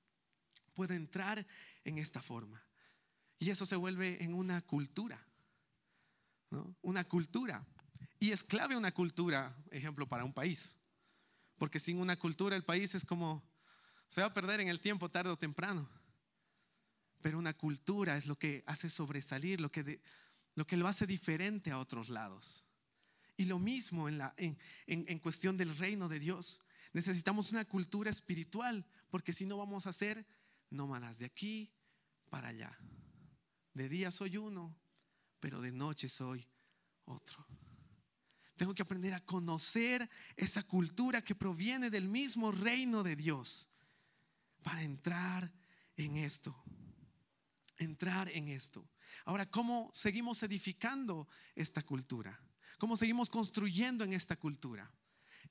pueda 0.75 0.97
entrar 0.97 1.47
en 1.85 1.99
esta 1.99 2.21
forma. 2.21 2.65
Y 3.39 3.51
eso 3.51 3.65
se 3.65 3.77
vuelve 3.77 4.23
en 4.25 4.35
una 4.35 4.61
cultura, 4.63 5.25
Una 6.83 7.05
cultura. 7.05 7.65
Y 8.19 8.33
es 8.33 8.43
clave 8.43 8.77
una 8.77 8.93
cultura, 8.93 9.57
ejemplo, 9.71 10.07
para 10.07 10.25
un 10.25 10.33
país. 10.33 10.77
Porque 11.57 11.81
sin 11.81 11.99
una 11.99 12.17
cultura 12.17 12.57
el 12.57 12.65
país 12.65 12.95
es 12.95 13.05
como, 13.05 13.43
se 14.09 14.21
va 14.21 14.29
a 14.29 14.35
perder 14.35 14.61
en 14.61 14.69
el 14.69 14.81
tiempo 14.81 15.11
tarde 15.11 15.31
o 15.31 15.39
temprano. 15.39 15.89
Pero 17.23 17.39
una 17.39 17.55
cultura 17.55 18.17
es 18.17 18.27
lo 18.27 18.37
que 18.39 18.65
hace 18.67 18.91
sobresalir, 18.91 19.61
lo 19.61 19.71
que, 19.71 20.01
lo, 20.55 20.67
que 20.67 20.77
lo 20.77 20.89
hace 20.89 21.07
diferente 21.07 21.71
a 21.71 21.79
otros 21.79 22.09
lados. 22.09 22.65
Y 23.37 23.45
lo 23.45 23.59
mismo 23.59 24.09
en, 24.09 24.19
la, 24.19 24.35
en, 24.37 24.59
en, 24.87 25.19
cuestión 25.19 25.57
del 25.57 25.77
reino 25.77 26.09
de 26.09 26.19
Dios. 26.19 26.61
Necesitamos 26.93 27.53
una 27.53 27.65
cultura 27.65 28.11
espiritual, 28.11 28.85
porque 29.09 29.33
si 29.33 29.47
no 29.47 29.57
vamos 29.57 29.87
a 29.87 29.93
ser 29.93 30.27
nómadas 30.71 31.19
de 31.19 31.27
aquí 31.27 31.73
para 32.29 32.49
allá. 32.49 32.77
De 33.73 33.89
día 33.89 34.11
soy 34.11 34.37
uno, 34.37 34.77
pero 35.41 35.61
de 35.61 35.73
noche 35.73 36.09
soy 36.09 36.47
otro. 37.05 37.47
Tengo 38.57 38.75
que 38.75 38.83
aprender 38.83 39.15
a 39.15 39.25
conocer 39.25 40.09
esa 40.37 40.63
cultura 40.63 41.23
que 41.23 41.35
proviene 41.35 41.89
del 41.89 42.09
mismo 42.09 42.53
reino 42.53 43.03
de 43.03 43.17
Dios 43.17 43.69
para 44.63 44.83
entrar 44.83 45.51
en 45.97 46.19
esto. 46.19 46.55
Entrar 47.79 48.29
en 48.29 48.49
esto. 48.49 48.87
Ahora, 49.25 49.51
¿cómo 49.51 49.91
seguimos 49.95 50.43
edificando 50.43 51.27
esta 51.55 51.83
cultura? 51.83 52.39
cómo 52.81 52.97
seguimos 52.97 53.29
construyendo 53.29 54.05
en 54.05 54.15
esta 54.15 54.37
cultura. 54.37 54.91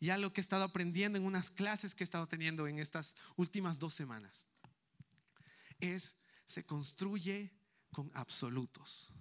Ya 0.01 0.17
lo 0.17 0.33
que 0.33 0.41
he 0.41 0.43
estado 0.43 0.63
aprendiendo 0.63 1.17
en 1.17 1.25
unas 1.25 1.51
clases 1.51 1.93
que 1.93 2.03
he 2.03 2.09
estado 2.09 2.27
teniendo 2.27 2.67
en 2.67 2.79
estas 2.79 3.15
últimas 3.35 3.77
dos 3.77 3.93
semanas 3.93 4.45
es, 5.79 6.15
se 6.45 6.65
construye 6.65 7.53
con 7.91 8.11
absolutos. 8.15 9.13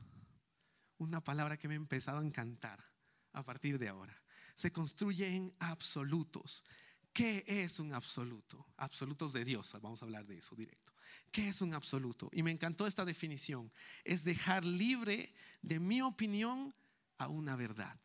Una 0.99 1.23
palabra 1.23 1.57
que 1.57 1.69
me 1.69 1.75
ha 1.75 1.76
empezado 1.76 2.19
a 2.19 2.25
encantar 2.25 2.85
a 3.33 3.43
partir 3.45 3.78
de 3.78 3.88
ahora. 3.88 4.21
Se 4.55 4.73
construye 4.73 5.26
en 5.28 5.55
absolutos. 5.61 6.64
¿Qué 7.12 7.45
es 7.47 7.81
un 7.81 7.95
absoluto? 7.95 8.67
Absolutos 8.76 9.33
de 9.33 9.45
Dios, 9.45 9.76
vamos 9.81 10.02
a 10.02 10.05
hablar 10.05 10.26
de 10.26 10.38
eso 10.38 10.55
directo. 10.55 10.93
¿Qué 11.31 11.49
es 11.49 11.61
un 11.61 11.75
absoluto? 11.75 12.28
Y 12.33 12.43
me 12.43 12.50
encantó 12.50 12.87
esta 12.87 13.05
definición. 13.05 13.73
Es 14.05 14.25
dejar 14.25 14.64
libre 14.64 15.35
de 15.62 15.81
mi 15.81 16.02
opinión 16.02 16.75
a 17.19 17.28
una 17.28 17.57
verdad. 17.57 17.99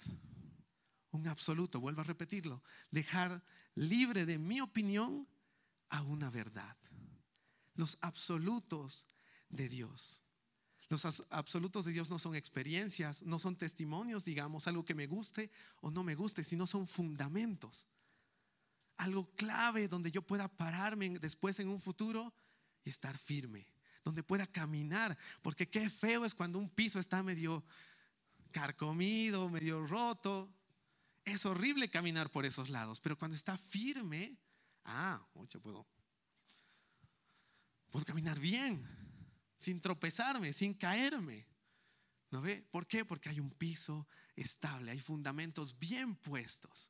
Un 1.12 1.28
absoluto, 1.28 1.80
vuelvo 1.80 2.02
a 2.02 2.06
repetirlo, 2.06 2.64
dejar 2.90 3.44
libre 3.76 4.26
de 4.26 4.38
mi 4.38 4.62
opinión 4.62 5.28
a 5.90 6.02
una 6.02 6.30
verdad. 6.30 6.76
Los 7.76 7.98
absolutos 8.02 9.06
de 9.50 9.70
Dios. 9.70 10.23
Los 10.94 11.24
absolutos 11.32 11.86
de 11.86 11.92
Dios 11.92 12.12
no 12.12 12.20
son 12.20 12.36
experiencias, 12.36 13.24
no 13.24 13.40
son 13.40 13.56
testimonios, 13.56 14.26
digamos, 14.26 14.68
algo 14.68 14.86
que 14.86 14.94
me 14.94 15.08
guste 15.08 15.50
o 15.82 15.90
no 15.90 16.04
me 16.04 16.14
guste, 16.14 16.44
sino 16.44 16.68
son 16.68 16.88
fundamentos. 16.88 17.88
Algo 18.98 19.34
clave 19.36 19.88
donde 19.88 20.12
yo 20.12 20.22
pueda 20.22 20.48
pararme 20.48 21.18
después 21.18 21.60
en 21.60 21.70
un 21.70 21.82
futuro 21.82 22.32
y 22.86 22.92
estar 22.92 23.18
firme, 23.18 23.66
donde 24.04 24.22
pueda 24.22 24.46
caminar, 24.46 25.18
porque 25.42 25.68
qué 25.68 25.90
feo 25.90 26.26
es 26.26 26.36
cuando 26.36 26.60
un 26.60 26.70
piso 26.70 27.00
está 27.00 27.24
medio 27.24 27.66
carcomido, 28.52 29.50
medio 29.50 29.88
roto. 29.88 30.54
Es 31.26 31.44
horrible 31.48 31.90
caminar 31.90 32.30
por 32.30 32.46
esos 32.46 32.70
lados, 32.70 33.00
pero 33.00 33.18
cuando 33.18 33.36
está 33.36 33.58
firme, 33.58 34.38
ah, 34.86 35.26
mucho 35.34 35.60
puedo, 35.60 35.88
puedo 37.90 38.06
caminar 38.06 38.40
bien, 38.40 39.03
sin 39.64 39.82
tropezarme, 39.82 40.54
sin 40.54 40.74
caerme. 40.74 41.48
¿No 42.32 42.42
ve? 42.42 42.64
¿Por 42.72 42.88
qué? 42.88 43.06
Porque 43.06 43.30
hay 43.30 43.40
un 43.40 43.52
piso 43.52 44.08
estable, 44.36 44.92
hay 44.92 45.00
fundamentos 45.00 45.78
bien 45.78 46.16
puestos. 46.16 46.90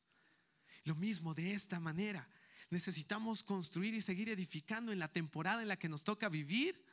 Lo 0.84 0.96
mismo 0.96 1.34
de 1.34 1.53
esta 1.53 1.80
manera. 1.80 2.27
Necesitamos 2.70 3.44
construir 3.44 3.94
y 3.94 4.01
seguir 4.01 4.30
edificando 4.30 4.92
en 4.92 5.00
la 5.00 5.08
temporada 5.08 5.62
en 5.62 5.68
la 5.68 5.77
que 5.77 5.89
nos 5.89 6.03
toca 6.03 6.27
vivir 6.27 6.86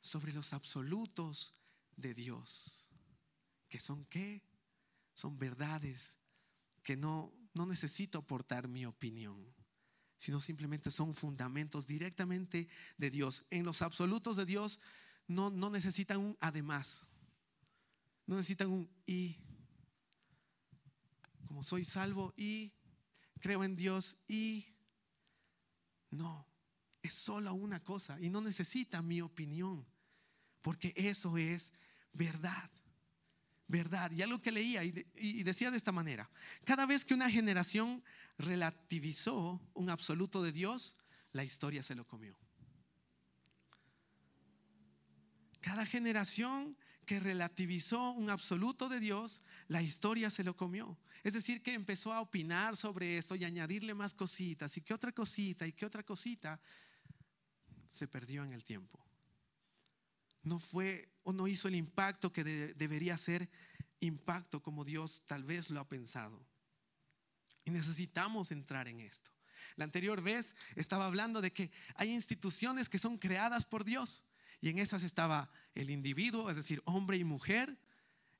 sobre 0.00 0.32
los 0.32 0.52
absolutos 0.52 1.54
de 1.96 2.14
Dios 2.14 2.90
que 3.70 3.80
son 3.80 4.04
qué? 4.06 4.42
Son 5.14 5.38
verdades 5.38 6.18
que 6.82 6.96
no, 6.96 7.32
no 7.54 7.64
necesito 7.64 8.18
aportar 8.18 8.68
mi 8.68 8.84
opinión, 8.84 9.46
sino 10.20 10.38
simplemente 10.38 10.90
son 10.90 11.14
fundamentos 11.14 11.86
directamente 11.86 12.68
de 12.98 13.10
Dios. 13.10 13.42
En 13.48 13.64
los 13.64 13.80
absolutos 13.80 14.36
de 14.36 14.44
Dios 14.44 14.78
no, 15.26 15.50
no 15.50 15.70
necesitan 15.70 16.18
un 16.18 16.36
además, 16.40 17.06
no 18.26 18.36
necesitan 18.36 18.68
un 18.68 18.90
y. 19.06 19.38
Como 21.46 21.64
soy 21.64 21.86
salvo 21.86 22.34
y 22.36 22.70
creo 23.40 23.64
en 23.64 23.76
Dios 23.76 24.18
y 24.28 24.66
no, 26.10 26.46
es 27.02 27.14
solo 27.14 27.54
una 27.54 27.82
cosa 27.82 28.20
y 28.20 28.28
no 28.28 28.42
necesita 28.42 29.00
mi 29.00 29.22
opinión, 29.22 29.86
porque 30.60 30.92
eso 30.96 31.38
es 31.38 31.72
verdad 32.12 32.70
verdad. 33.70 34.10
Y 34.10 34.22
algo 34.22 34.42
que 34.42 34.52
leía 34.52 34.84
y, 34.84 35.42
decía 35.42 35.70
de 35.70 35.76
esta 35.76 35.92
manera, 35.92 36.28
cada 36.64 36.86
vez 36.86 37.04
que 37.04 37.14
una 37.14 37.30
generación 37.30 38.02
relativizó 38.38 39.60
un 39.74 39.88
absoluto 39.88 40.42
de 40.42 40.52
Dios, 40.52 40.96
la 41.32 41.44
historia 41.44 41.82
se 41.82 41.94
lo 41.94 42.06
comió. 42.06 42.36
Cada 45.60 45.86
generación 45.86 46.76
que 47.06 47.20
relativizó 47.20 48.10
un 48.12 48.30
absoluto 48.30 48.88
de 48.88 49.00
Dios, 49.00 49.40
la 49.68 49.82
historia 49.82 50.30
se 50.30 50.44
lo 50.44 50.56
comió. 50.56 50.98
Es 51.22 51.34
decir, 51.34 51.62
que 51.62 51.74
empezó 51.74 52.12
a 52.12 52.20
opinar 52.20 52.76
sobre 52.76 53.18
esto 53.18 53.34
y 53.34 53.44
añadirle 53.44 53.94
más 53.94 54.14
cositas 54.14 54.76
y 54.76 54.80
que 54.80 54.94
otra 54.94 55.12
cosita 55.12 55.66
y 55.66 55.72
que 55.72 55.86
otra 55.86 56.02
cosita 56.02 56.58
se 57.88 58.08
perdió 58.08 58.42
en 58.44 58.52
el 58.52 58.64
tiempo 58.64 59.09
no 60.42 60.58
fue 60.58 61.08
o 61.22 61.32
no 61.32 61.46
hizo 61.46 61.68
el 61.68 61.74
impacto 61.74 62.32
que 62.32 62.44
debería 62.44 63.16
ser 63.18 63.48
impacto 64.00 64.62
como 64.62 64.84
Dios 64.84 65.22
tal 65.26 65.44
vez 65.44 65.70
lo 65.70 65.80
ha 65.80 65.88
pensado. 65.88 66.40
Y 67.64 67.70
necesitamos 67.70 68.50
entrar 68.50 68.88
en 68.88 69.00
esto. 69.00 69.30
La 69.76 69.84
anterior 69.84 70.22
vez 70.22 70.56
estaba 70.74 71.06
hablando 71.06 71.40
de 71.40 71.52
que 71.52 71.70
hay 71.94 72.10
instituciones 72.10 72.88
que 72.88 72.98
son 72.98 73.18
creadas 73.18 73.64
por 73.64 73.84
Dios 73.84 74.22
y 74.60 74.68
en 74.68 74.78
esas 74.78 75.02
estaba 75.02 75.50
el 75.74 75.90
individuo, 75.90 76.50
es 76.50 76.56
decir, 76.56 76.82
hombre 76.84 77.16
y 77.16 77.24
mujer, 77.24 77.78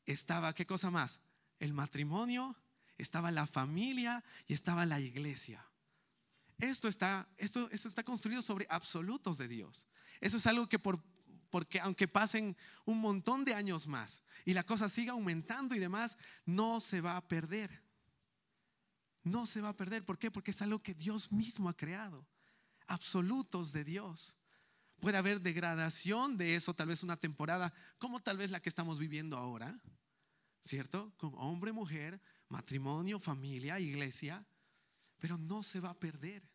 estaba, 0.07 0.55
¿qué 0.55 0.67
cosa 0.67 0.91
más? 0.91 1.21
El 1.59 1.73
matrimonio, 1.73 2.57
estaba 2.99 3.31
la 3.31 3.47
familia 3.47 4.25
y 4.47 4.55
estaba 4.55 4.87
la 4.87 5.01
iglesia. 5.01 5.65
Esto 6.59 6.89
está, 6.89 7.29
esto, 7.39 7.71
esto 7.71 7.89
está 7.89 8.03
construido 8.03 8.43
sobre 8.43 8.67
absolutos 8.69 9.39
de 9.39 9.49
Dios. 9.49 9.87
Eso 10.21 10.37
es 10.37 10.47
algo 10.47 10.69
que 10.69 10.79
por 10.79 11.03
porque 11.51 11.81
aunque 11.81 12.09
pasen 12.09 12.57
un 12.85 13.01
montón 13.01 13.45
de 13.45 13.55
años 13.55 13.87
más 13.87 14.23
y 14.45 14.55
la 14.55 14.65
cosa 14.65 14.89
siga 14.89 15.13
aumentando 15.13 15.75
y 15.75 15.79
demás, 15.79 16.17
no 16.47 16.81
se 16.81 17.01
va 17.01 17.17
a 17.17 17.27
perder. 17.27 17.83
No 19.23 19.47
se 19.47 19.61
va 19.61 19.71
a 19.71 19.77
perder. 19.77 20.05
¿Por 20.05 20.19
qué? 20.19 20.31
Porque 20.31 20.53
es 20.53 20.63
algo 20.63 20.83
que 20.83 20.95
Dios 20.95 21.31
mismo 21.31 21.69
ha 21.69 21.77
creado. 21.77 22.27
Absolutos 22.87 23.73
de 23.73 23.85
Dios. 23.85 24.37
Puede 25.01 25.19
haber 25.19 25.41
degradación 25.41 26.37
de 26.37 26.57
eso, 26.57 26.75
tal 26.75 26.89
vez 26.89 27.03
una 27.03 27.17
temporada, 27.17 27.73
como 27.99 28.21
tal 28.21 28.37
vez 28.37 28.51
la 28.51 28.61
que 28.61 28.69
estamos 28.69 28.99
viviendo 28.99 29.37
ahora, 29.39 29.81
¿cierto? 30.63 31.13
Con 31.17 31.33
hombre, 31.37 31.73
mujer, 31.73 32.21
matrimonio, 32.49 33.19
familia, 33.19 33.81
iglesia, 33.81 34.45
pero 35.19 35.39
no 35.39 35.63
se 35.63 35.81
va 35.81 35.91
a 35.91 35.99
perder. 35.99 36.47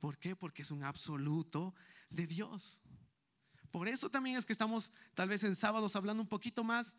¿Por 0.00 0.18
qué? 0.18 0.36
Porque 0.36 0.62
es 0.62 0.70
un 0.70 0.82
absoluto 0.82 1.74
de 2.10 2.26
Dios. 2.26 2.78
Por 3.70 3.88
eso 3.88 4.10
también 4.10 4.36
es 4.36 4.44
que 4.44 4.52
estamos 4.52 4.90
tal 5.14 5.28
vez 5.28 5.44
en 5.44 5.54
sábados 5.54 5.94
hablando 5.94 6.22
un 6.22 6.28
poquito 6.28 6.64
más 6.64 6.94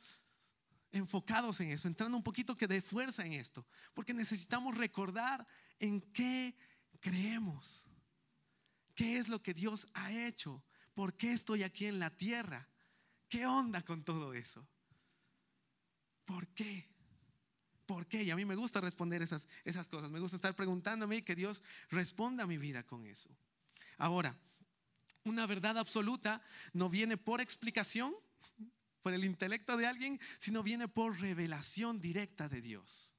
enfocados 0.92 1.60
en 1.62 1.72
eso, 1.72 1.88
entrando 1.88 2.18
un 2.18 2.24
poquito 2.24 2.58
que 2.58 2.68
de 2.68 2.82
fuerza 2.82 3.26
en 3.26 3.34
esto, 3.34 3.66
porque 3.94 4.14
necesitamos 4.14 4.78
recordar 4.78 5.48
en 5.80 6.02
qué 6.14 6.56
creemos, 7.00 7.86
qué 8.94 9.18
es 9.18 9.28
lo 9.28 9.42
que 9.42 9.54
Dios 9.54 9.88
ha 9.94 10.12
hecho, 10.12 10.64
por 10.94 11.16
qué 11.16 11.32
estoy 11.32 11.64
aquí 11.64 11.86
en 11.88 12.00
la 12.00 12.10
tierra, 12.10 12.68
qué 13.30 13.46
onda 13.46 13.82
con 13.84 14.04
todo 14.04 14.34
eso, 14.34 14.68
por 16.26 16.48
qué. 16.50 16.90
¿Por 17.86 18.08
qué? 18.08 18.24
Y 18.24 18.32
a 18.32 18.38
mí 18.38 18.46
me 18.46 18.56
gusta 18.56 18.80
responder 18.80 19.22
esas, 19.22 19.50
esas 19.66 19.90
cosas. 19.90 20.10
Me 20.10 20.22
gusta 20.22 20.38
estar 20.38 20.56
preguntándome 20.56 21.18
y 21.18 21.22
que 21.24 21.36
Dios 21.36 21.62
responda 21.90 22.46
a 22.46 22.48
mi 22.48 22.58
vida 22.58 22.84
con 22.84 23.06
eso. 23.06 23.30
Ahora, 23.98 24.38
una 25.24 25.46
verdad 25.46 25.78
absoluta 25.78 26.42
no 26.74 26.90
viene 26.90 27.18
por 27.18 27.42
explicación, 27.42 28.14
por 29.02 29.14
el 29.14 29.24
intelecto 29.24 29.78
de 29.78 29.88
alguien, 29.88 30.20
sino 30.40 30.64
viene 30.64 30.88
por 30.88 31.20
revelación 31.20 32.00
directa 32.00 32.48
de 32.48 32.62
Dios. 32.62 33.16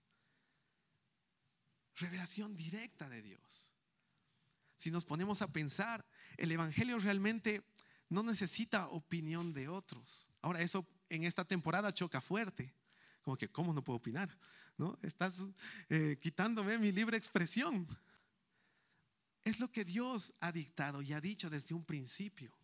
Revelación 1.96 2.56
directa 2.56 3.08
de 3.08 3.22
Dios. 3.22 3.70
Si 4.76 4.90
nos 4.90 5.04
ponemos 5.04 5.42
a 5.42 5.52
pensar, 5.52 6.04
el 6.36 6.50
Evangelio 6.50 6.98
realmente 6.98 7.62
no 8.08 8.22
necesita 8.22 8.88
opinión 8.88 9.52
de 9.52 9.68
otros. 9.68 10.28
Ahora, 10.40 10.60
eso 10.60 10.86
en 11.08 11.24
esta 11.24 11.44
temporada 11.44 11.94
choca 11.94 12.20
fuerte. 12.20 12.74
Como 13.22 13.36
que, 13.36 13.48
¿cómo 13.48 13.72
no 13.72 13.82
puedo 13.84 13.98
opinar? 13.98 14.36
¿No? 14.76 14.98
Estás 15.02 15.40
eh, 15.88 16.18
quitándome 16.20 16.78
mi 16.78 16.90
libre 16.90 17.16
expresión. 17.16 17.86
Es 19.44 19.58
lo 19.58 19.70
que 19.70 19.84
Dios 19.84 20.32
ha 20.40 20.52
dictado 20.52 21.02
y 21.02 21.12
ha 21.12 21.20
dicho 21.20 21.50
desde 21.50 21.74
un 21.74 21.84
principio. 21.84 22.56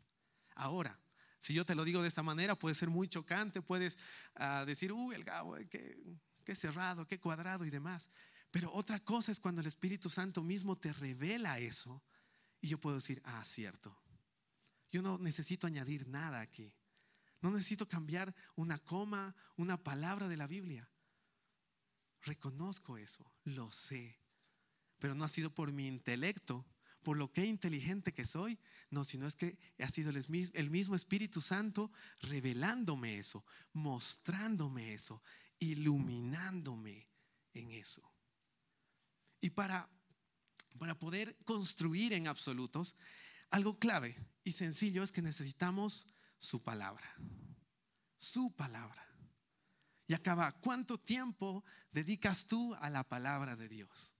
Ahora, 0.55 0.99
si 1.41 1.55
yo 1.55 1.65
te 1.65 1.75
lo 1.75 1.85
digo 1.85 2.03
de 2.03 2.09
esta 2.09 2.23
manera, 2.23 2.57
puede 2.57 2.75
ser 2.75 2.89
muy 2.89 3.09
chocante, 3.09 3.63
puedes 3.63 3.97
ah, 4.35 4.65
decir, 4.67 4.93
uy, 4.93 5.15
el 5.15 5.25
Gabo, 5.25 5.57
eh, 5.57 5.69
qué, 5.69 5.99
qué 6.45 6.55
cerrado, 6.55 7.07
qué 7.07 7.19
cuadrado 7.19 7.65
y 7.65 7.71
demás. 7.71 8.11
Pero 8.51 8.73
otra 8.73 9.01
cosa 9.01 9.33
es 9.33 9.41
cuando 9.41 9.61
el 9.61 9.67
Espíritu 9.67 10.09
Santo 10.09 10.43
mismo 10.43 10.77
te 10.77 10.93
revela 10.93 11.59
eso 11.59 12.03
y 12.61 12.69
yo 12.69 12.81
puedo 12.81 12.97
decir, 12.97 13.21
ah, 13.25 13.45
cierto. 13.45 13.97
Yo 14.91 15.03
no 15.03 15.19
necesito 15.19 15.67
añadir 15.67 16.09
nada 16.09 16.41
aquí. 16.41 16.73
No 17.41 17.51
necesito 17.51 17.89
cambiar 17.89 18.35
una 18.57 18.79
coma, 18.79 19.37
una 19.57 19.77
palabra 19.83 20.29
de 20.29 20.37
la 20.37 20.47
Biblia. 20.47 20.91
Reconozco 22.23 22.99
eso, 22.99 23.31
lo 23.45 23.71
sé. 23.71 24.19
Pero 24.99 25.15
no 25.15 25.25
ha 25.25 25.29
sido 25.29 25.55
por 25.55 25.73
mi 25.73 25.87
intelecto, 25.87 26.67
por 27.03 27.17
lo 27.17 27.33
que 27.33 27.45
inteligente 27.45 28.13
que 28.13 28.25
soy, 28.25 28.59
no, 28.91 29.05
sino 29.05 29.27
es 29.27 29.37
que 29.37 29.59
ha 29.79 29.89
sido 29.89 30.11
el 30.11 30.71
mismo 30.71 30.95
Espíritu 30.95 31.41
Santo 31.41 31.91
revelándome 32.21 33.19
eso, 33.19 33.45
mostrándome 33.73 34.95
eso, 34.95 35.23
iluminándome 35.59 37.09
en 37.55 37.71
eso. 37.73 38.13
Y 39.41 39.51
para, 39.51 39.89
para 40.79 40.99
poder 40.99 41.37
construir 41.45 42.13
en 42.13 42.27
absolutos, 42.27 42.97
algo 43.51 43.79
clave 43.79 44.17
y 44.45 44.53
sencillo 44.53 45.03
es 45.03 45.13
que 45.13 45.23
necesitamos 45.23 46.07
su 46.39 46.63
palabra. 46.63 47.15
Su 48.19 48.55
palabra. 48.55 49.07
Y 50.07 50.15
acaba, 50.15 50.53
¿cuánto 50.53 50.99
tiempo 50.99 51.65
dedicas 51.93 52.47
tú 52.47 52.75
a 52.75 52.91
la 52.91 53.05
palabra 53.05 53.57
de 53.57 53.69
Dios? 53.69 54.13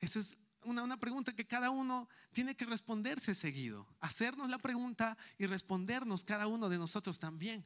Esa 0.00 0.20
es 0.20 0.36
una, 0.64 0.82
una, 0.82 0.96
pregunta 0.98 1.34
que 1.34 1.46
cada 1.46 1.70
uno 1.70 2.08
tiene 2.32 2.54
que 2.54 2.64
responderse 2.64 3.34
seguido. 3.34 3.86
Hacernos 4.00 4.48
la 4.48 4.58
pregunta 4.58 5.16
y 5.38 5.46
respondernos 5.46 6.24
cada 6.24 6.46
uno 6.46 6.68
de 6.68 6.78
nosotros 6.78 7.18
también. 7.18 7.64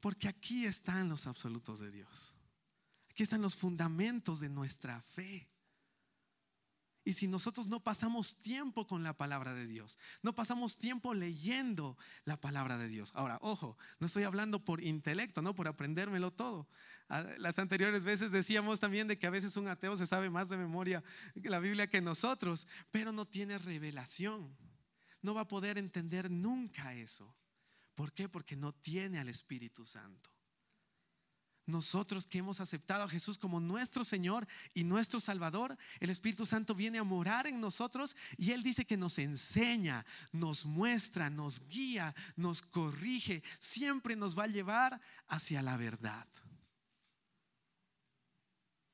Porque 0.00 0.28
aquí 0.28 0.66
están 0.66 1.08
los 1.08 1.26
absolutos 1.26 1.80
de 1.80 1.90
Dios. 1.90 2.34
Aquí 3.10 3.22
están 3.22 3.42
los 3.42 3.56
fundamentos 3.56 4.40
de 4.40 4.48
nuestra 4.48 5.00
fe. 5.02 5.48
Y 7.04 7.12
si 7.12 7.28
nosotros 7.28 7.66
no 7.66 7.80
pasamos 7.80 8.36
tiempo 8.36 8.86
con 8.86 9.02
la 9.02 9.12
palabra 9.12 9.52
de 9.52 9.66
Dios, 9.66 9.98
no 10.22 10.34
pasamos 10.34 10.78
tiempo 10.78 11.12
leyendo 11.12 11.98
la 12.24 12.40
palabra 12.40 12.78
de 12.78 12.88
Dios. 12.88 13.12
Ahora, 13.14 13.38
ojo, 13.42 13.76
no 14.00 14.06
estoy 14.06 14.22
hablando 14.22 14.64
por 14.64 14.82
intelecto, 14.82 15.42
no 15.42 15.54
por 15.54 15.68
aprendérmelo 15.68 16.30
todo. 16.30 16.66
Ah, 17.10 17.22
las 17.36 17.58
anteriores 17.58 18.04
veces 18.04 18.30
decíamos 18.30 18.80
también 18.80 19.06
de 19.06 19.18
que 19.18 19.26
a 19.26 19.30
veces 19.30 19.56
un 19.58 19.68
ateo 19.68 19.98
se 19.98 20.06
sabe 20.06 20.30
más 20.30 20.48
de 20.48 20.56
memoria 20.56 21.04
la 21.34 21.60
Biblia 21.60 21.88
que 21.88 22.00
nosotros, 22.00 22.66
pero 22.90 23.12
no 23.12 23.26
tiene 23.26 23.58
revelación. 23.58 24.56
No 25.20 25.34
va 25.34 25.42
a 25.42 25.48
poder 25.48 25.76
entender 25.76 26.30
nunca 26.30 26.94
eso. 26.94 27.34
¿Por 27.94 28.12
qué? 28.12 28.28
Porque 28.28 28.56
no 28.56 28.72
tiene 28.72 29.18
al 29.18 29.28
Espíritu 29.28 29.84
Santo. 29.84 30.33
Nosotros 31.66 32.26
que 32.26 32.38
hemos 32.38 32.60
aceptado 32.60 33.04
a 33.04 33.08
Jesús 33.08 33.38
como 33.38 33.58
nuestro 33.58 34.04
Señor 34.04 34.46
y 34.74 34.84
nuestro 34.84 35.18
Salvador, 35.18 35.78
el 35.98 36.10
Espíritu 36.10 36.44
Santo 36.44 36.74
viene 36.74 36.98
a 36.98 37.04
morar 37.04 37.46
en 37.46 37.58
nosotros 37.58 38.16
y 38.36 38.50
Él 38.50 38.62
dice 38.62 38.84
que 38.84 38.98
nos 38.98 39.18
enseña, 39.18 40.04
nos 40.30 40.66
muestra, 40.66 41.30
nos 41.30 41.66
guía, 41.66 42.14
nos 42.36 42.60
corrige, 42.60 43.42
siempre 43.58 44.14
nos 44.14 44.38
va 44.38 44.44
a 44.44 44.48
llevar 44.48 45.00
hacia 45.26 45.62
la 45.62 45.78
verdad. 45.78 46.28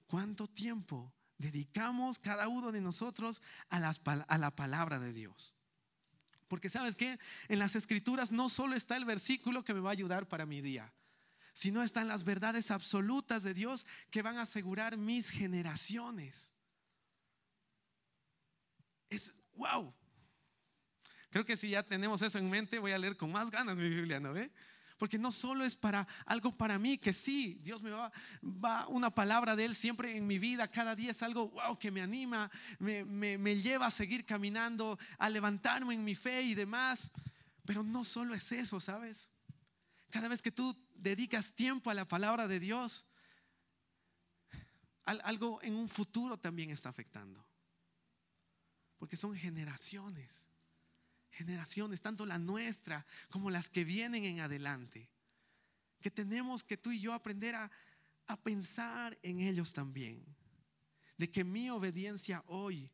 ¿Cuánto 0.07 0.47
tiempo 0.47 1.13
dedicamos 1.39 2.21
cada 2.21 2.47
uno 2.47 2.71
de 2.71 2.81
nosotros 2.81 3.43
a, 3.69 3.81
la 3.81 4.51
palabra 4.55 5.01
de 5.01 5.13
Dios? 5.13 5.55
Porque 6.47 6.71
sabes 6.71 6.95
que 6.95 7.19
en 7.49 7.59
las 7.59 7.75
escrituras 7.75 8.31
no 8.31 8.49
solo 8.49 8.77
está 8.77 8.97
el 8.97 9.05
versículo 9.05 9.65
que 9.65 9.75
me 9.75 9.81
va 9.81 9.91
a 9.91 9.93
ayudar 9.93 10.29
para 10.29 10.47
mi 10.47 10.61
día 10.61 10.93
sino 11.61 11.83
están 11.83 12.09
las 12.09 12.25
verdades 12.25 12.71
absolutas 12.71 13.43
de 13.43 13.53
Dios 13.53 13.85
que 14.11 14.23
van 14.23 14.39
a 14.39 14.43
asegurar 14.43 14.97
mis 14.97 15.29
generaciones. 15.29 16.51
Es 19.11 19.35
wow. 19.57 19.93
Creo 21.29 21.45
que 21.45 21.59
si 21.59 21.69
ya 21.69 21.83
tenemos 21.83 22.23
eso 22.23 22.39
en 22.39 22.49
mente, 22.49 22.79
voy 22.79 22.93
a 22.93 22.99
leer 22.99 23.15
con 23.15 23.31
más 23.31 23.51
ganas 23.51 23.77
mi 23.77 23.91
Biblia, 23.91 24.19
¿no 24.19 24.33
ve? 24.33 24.51
Porque 24.97 25.19
no 25.19 25.31
solo 25.31 25.63
es 25.63 25.77
para 25.77 26.09
algo 26.25 26.57
para 26.57 26.79
mí, 26.79 26.97
que 26.97 27.13
sí, 27.13 27.59
Dios 27.63 27.83
me 27.83 27.91
va, 27.91 28.11
va 28.43 28.89
una 28.89 29.11
palabra 29.15 29.55
de 29.55 29.67
Él 29.67 29.77
siempre 29.77 30.17
en 30.17 30.27
mi 30.27 30.39
vida, 30.39 30.67
cada 30.67 30.97
día 30.97 31.11
es 31.11 31.23
algo 31.23 31.51
wow 31.51 31.79
que 31.79 31.91
me 31.91 32.01
anima, 32.01 32.51
me, 32.79 33.05
me 33.05 33.57
lleva 33.57 33.89
a 33.89 33.91
seguir 33.91 34.25
caminando, 34.25 34.99
a 35.19 35.29
levantarme 35.29 35.93
en 35.93 36.05
mi 36.05 36.15
fe 36.15 36.41
y 36.41 36.55
demás. 36.55 37.11
Pero 37.67 37.83
no 37.83 38.03
solo 38.03 38.33
es 38.35 38.51
eso, 38.51 38.81
¿sabes? 38.81 39.29
Cada 40.11 40.29
vez 40.29 40.43
que 40.43 40.51
tú 40.51 40.77
dedicas 40.95 41.53
tiempo 41.55 41.91
a 41.91 41.95
la 41.95 42.07
palabra 42.07 42.49
de 42.49 42.61
Dios, 42.61 43.07
algo 45.05 45.61
en 45.63 45.75
un 45.75 45.89
futuro 45.89 46.37
también 46.39 46.71
está 46.71 46.89
afectando. 46.89 47.45
Porque 48.99 49.17
son 49.17 49.35
generaciones, 49.35 50.31
generaciones, 51.31 52.03
tanto 52.03 52.27
la 52.27 52.39
nuestra 52.39 53.07
como 53.31 53.51
las 53.51 53.71
que 53.71 53.85
vienen 53.85 54.25
en 54.25 54.41
adelante, 54.41 55.09
que 56.01 56.11
tenemos 56.11 56.65
que 56.65 56.77
tú 56.77 56.91
y 56.91 57.01
yo 57.01 57.15
aprender 57.15 57.55
a, 57.55 57.71
a 58.27 58.37
pensar 58.37 59.19
en 59.23 59.41
ellos 59.41 59.73
también. 59.73 60.25
De 61.17 61.31
que 61.31 61.45
mi 61.45 61.71
obediencia 61.71 62.43
hoy 62.47 62.91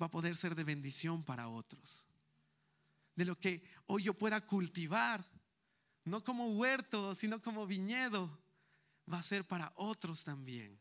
va 0.00 0.06
a 0.06 0.10
poder 0.10 0.36
ser 0.36 0.54
de 0.54 0.64
bendición 0.64 1.22
para 1.22 1.48
otros. 1.48 2.04
De 3.14 3.24
lo 3.24 3.38
que 3.38 3.62
hoy 3.86 4.04
yo 4.04 4.14
pueda 4.14 4.46
cultivar 4.46 5.24
no 6.04 6.24
como 6.24 6.48
huerto, 6.48 7.14
sino 7.14 7.40
como 7.40 7.66
viñedo, 7.66 8.38
va 9.12 9.18
a 9.18 9.22
ser 9.22 9.46
para 9.46 9.72
otros 9.76 10.24
también. 10.24 10.78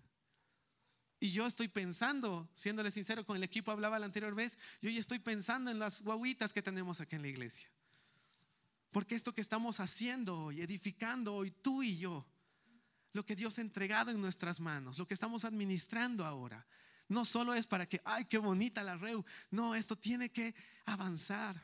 Y 1.19 1.31
yo 1.31 1.45
estoy 1.45 1.67
pensando, 1.67 2.49
siéndole 2.55 2.91
sincero, 2.91 3.25
con 3.25 3.35
el 3.35 3.43
equipo 3.43 3.71
hablaba 3.71 3.99
la 3.99 4.05
anterior 4.05 4.33
vez, 4.33 4.57
yo 4.81 4.89
ya 4.89 4.99
estoy 4.99 5.19
pensando 5.19 5.69
en 5.69 5.79
las 5.79 6.01
guaguitas 6.01 6.53
que 6.53 6.61
tenemos 6.61 7.01
aquí 7.01 7.15
en 7.15 7.23
la 7.23 7.27
iglesia. 7.27 7.69
Porque 8.91 9.15
esto 9.15 9.33
que 9.33 9.41
estamos 9.41 9.79
haciendo 9.79 10.45
hoy, 10.45 10.61
edificando 10.61 11.35
hoy, 11.35 11.51
tú 11.51 11.83
y 11.83 11.97
yo, 11.97 12.25
lo 13.11 13.25
que 13.25 13.35
Dios 13.35 13.57
ha 13.57 13.61
entregado 13.61 14.11
en 14.11 14.21
nuestras 14.21 14.59
manos, 14.59 14.97
lo 14.97 15.07
que 15.07 15.13
estamos 15.13 15.43
administrando 15.43 16.25
ahora, 16.25 16.65
no 17.09 17.25
solo 17.25 17.53
es 17.53 17.67
para 17.67 17.87
que, 17.87 18.01
ay, 18.05 18.25
qué 18.25 18.37
bonita 18.37 18.83
la 18.83 18.95
REU, 18.95 19.25
no, 19.51 19.75
esto 19.75 19.97
tiene 19.97 20.31
que 20.31 20.55
avanzar 20.85 21.61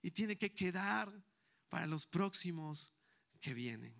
y 0.00 0.10
tiene 0.10 0.38
que 0.38 0.54
quedar 0.54 1.12
para 1.74 1.88
los 1.88 2.06
próximos 2.06 2.88
que 3.40 3.52
vienen. 3.52 3.92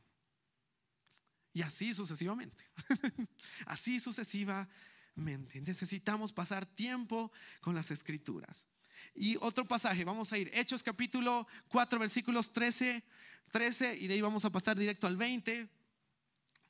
Y 1.52 1.62
así 1.62 1.92
sucesivamente. 1.92 2.64
así 3.66 3.98
sucesivamente. 3.98 5.60
Necesitamos 5.60 6.32
pasar 6.32 6.66
tiempo 6.66 7.32
con 7.60 7.74
las 7.74 7.90
escrituras. 7.90 8.68
Y 9.12 9.36
otro 9.40 9.64
pasaje, 9.64 10.04
vamos 10.04 10.32
a 10.32 10.38
ir, 10.38 10.52
Hechos 10.54 10.84
capítulo 10.84 11.48
4, 11.66 11.98
versículos 11.98 12.52
13, 12.52 13.02
13, 13.50 13.96
y 13.96 14.06
de 14.06 14.14
ahí 14.14 14.20
vamos 14.20 14.44
a 14.44 14.52
pasar 14.52 14.78
directo 14.78 15.08
al 15.08 15.16
20. 15.16 15.68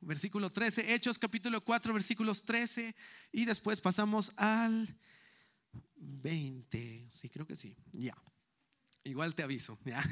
Versículo 0.01 0.53
13, 0.53 0.95
Hechos 0.95 1.19
capítulo 1.19 1.63
4, 1.63 1.93
versículos 1.93 2.43
13, 2.47 2.97
y 3.31 3.45
después 3.45 3.79
pasamos 3.83 4.33
al 4.37 4.97
20. 5.97 7.11
Sí, 7.13 7.29
creo 7.29 7.47
que 7.47 7.57
sí, 7.57 7.77
ya. 7.93 8.17
Igual 9.05 9.35
te 9.35 9.43
aviso, 9.43 9.79
ya. 9.85 10.03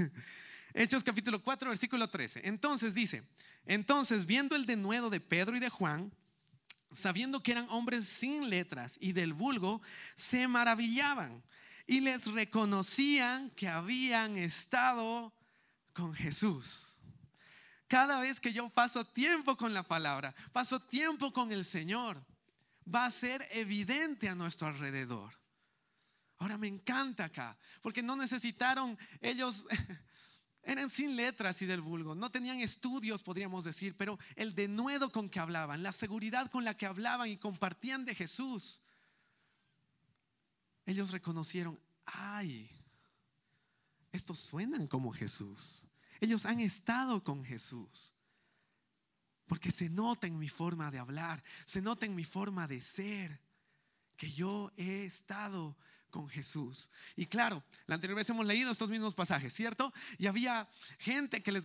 Hechos 0.75 1.05
capítulo 1.05 1.43
4, 1.43 1.69
versículo 1.69 2.09
13. 2.09 2.43
Entonces 2.45 2.95
dice, 2.95 3.23
entonces 3.67 4.25
viendo 4.25 4.57
el 4.57 4.65
denuedo 4.65 5.11
de 5.11 5.21
Pedro 5.21 5.57
y 5.57 5.61
de 5.61 5.69
Juan, 5.69 6.13
sabiendo 6.95 7.43
que 7.43 7.53
eran 7.53 7.69
hombres 7.69 8.07
sin 8.07 8.49
letras 8.49 8.97
y 9.01 9.13
del 9.13 9.35
vulgo, 9.35 9.83
se 10.17 10.49
maravillaban 10.49 11.43
y 11.87 12.01
les 12.01 12.27
reconocían 12.27 13.51
que 13.51 13.69
habían 13.69 14.37
estado 14.39 15.35
con 15.93 16.15
Jesús. 16.15 16.87
Cada 17.87 18.21
vez 18.21 18.41
que 18.41 18.55
yo 18.55 18.71
paso 18.71 19.05
tiempo 19.05 19.57
con 19.59 19.75
la 19.75 19.83
palabra, 19.83 20.35
paso 20.53 20.81
tiempo 20.81 21.33
con 21.33 21.53
el 21.53 21.67
Señor, 21.67 22.25
va 22.93 23.05
a 23.05 23.11
ser 23.11 23.47
evidente 23.51 24.29
a 24.29 24.35
nuestro 24.35 24.69
alrededor. 24.69 25.39
Ahora 26.39 26.57
me 26.57 26.69
encanta 26.69 27.25
acá, 27.25 27.59
porque 27.83 28.03
no 28.03 28.17
necesitaron 28.17 28.99
ellos 29.21 29.67
Eran 30.65 30.91
sin 30.91 31.17
letras 31.17 31.61
y 31.61 31.67
del 31.67 31.81
vulgo, 31.81 32.15
no 32.15 32.31
tenían 32.31 32.61
estudios, 32.61 33.23
podríamos 33.23 33.65
decir, 33.65 33.97
pero 33.97 34.19
el 34.37 34.55
denuedo 34.55 35.11
con 35.11 35.29
que 35.29 35.41
hablaban, 35.41 35.83
la 35.83 35.93
seguridad 35.93 36.51
con 36.51 36.65
la 36.65 36.77
que 36.77 36.87
hablaban 36.87 37.29
y 37.29 37.37
compartían 37.37 38.05
de 38.05 38.15
Jesús, 38.15 38.83
ellos 40.87 41.11
reconocieron, 41.11 41.81
ay, 42.05 42.71
estos 44.13 44.39
suenan 44.39 44.87
como 44.87 45.13
Jesús. 45.13 45.85
Ellos 46.21 46.45
han 46.45 46.61
estado 46.61 47.25
con 47.25 47.45
Jesús. 47.45 48.13
Porque 49.47 49.71
se 49.71 49.89
nota 49.89 50.27
en 50.27 50.39
mi 50.39 50.49
forma 50.49 50.91
de 50.91 50.99
hablar, 50.99 51.43
se 51.67 51.83
nota 51.83 52.07
en 52.07 52.15
mi 52.15 52.25
forma 52.25 52.69
de 52.69 52.81
ser, 52.81 53.41
que 54.17 54.31
yo 54.31 54.71
he 54.77 55.05
estado 55.05 55.77
con 56.13 56.29
Jesús. 56.29 56.91
Y 57.17 57.27
claro, 57.27 57.65
la 57.87 57.97
anterior 57.97 58.17
vez 58.17 58.31
hemos 58.31 58.47
leído 58.47 58.71
estos 58.71 58.91
mismos 58.91 59.15
pasajes, 59.15 59.53
¿cierto? 59.53 59.93
Y 60.19 60.27
había 60.27 60.69
gente 60.99 61.43
que 61.43 61.51
les, 61.51 61.65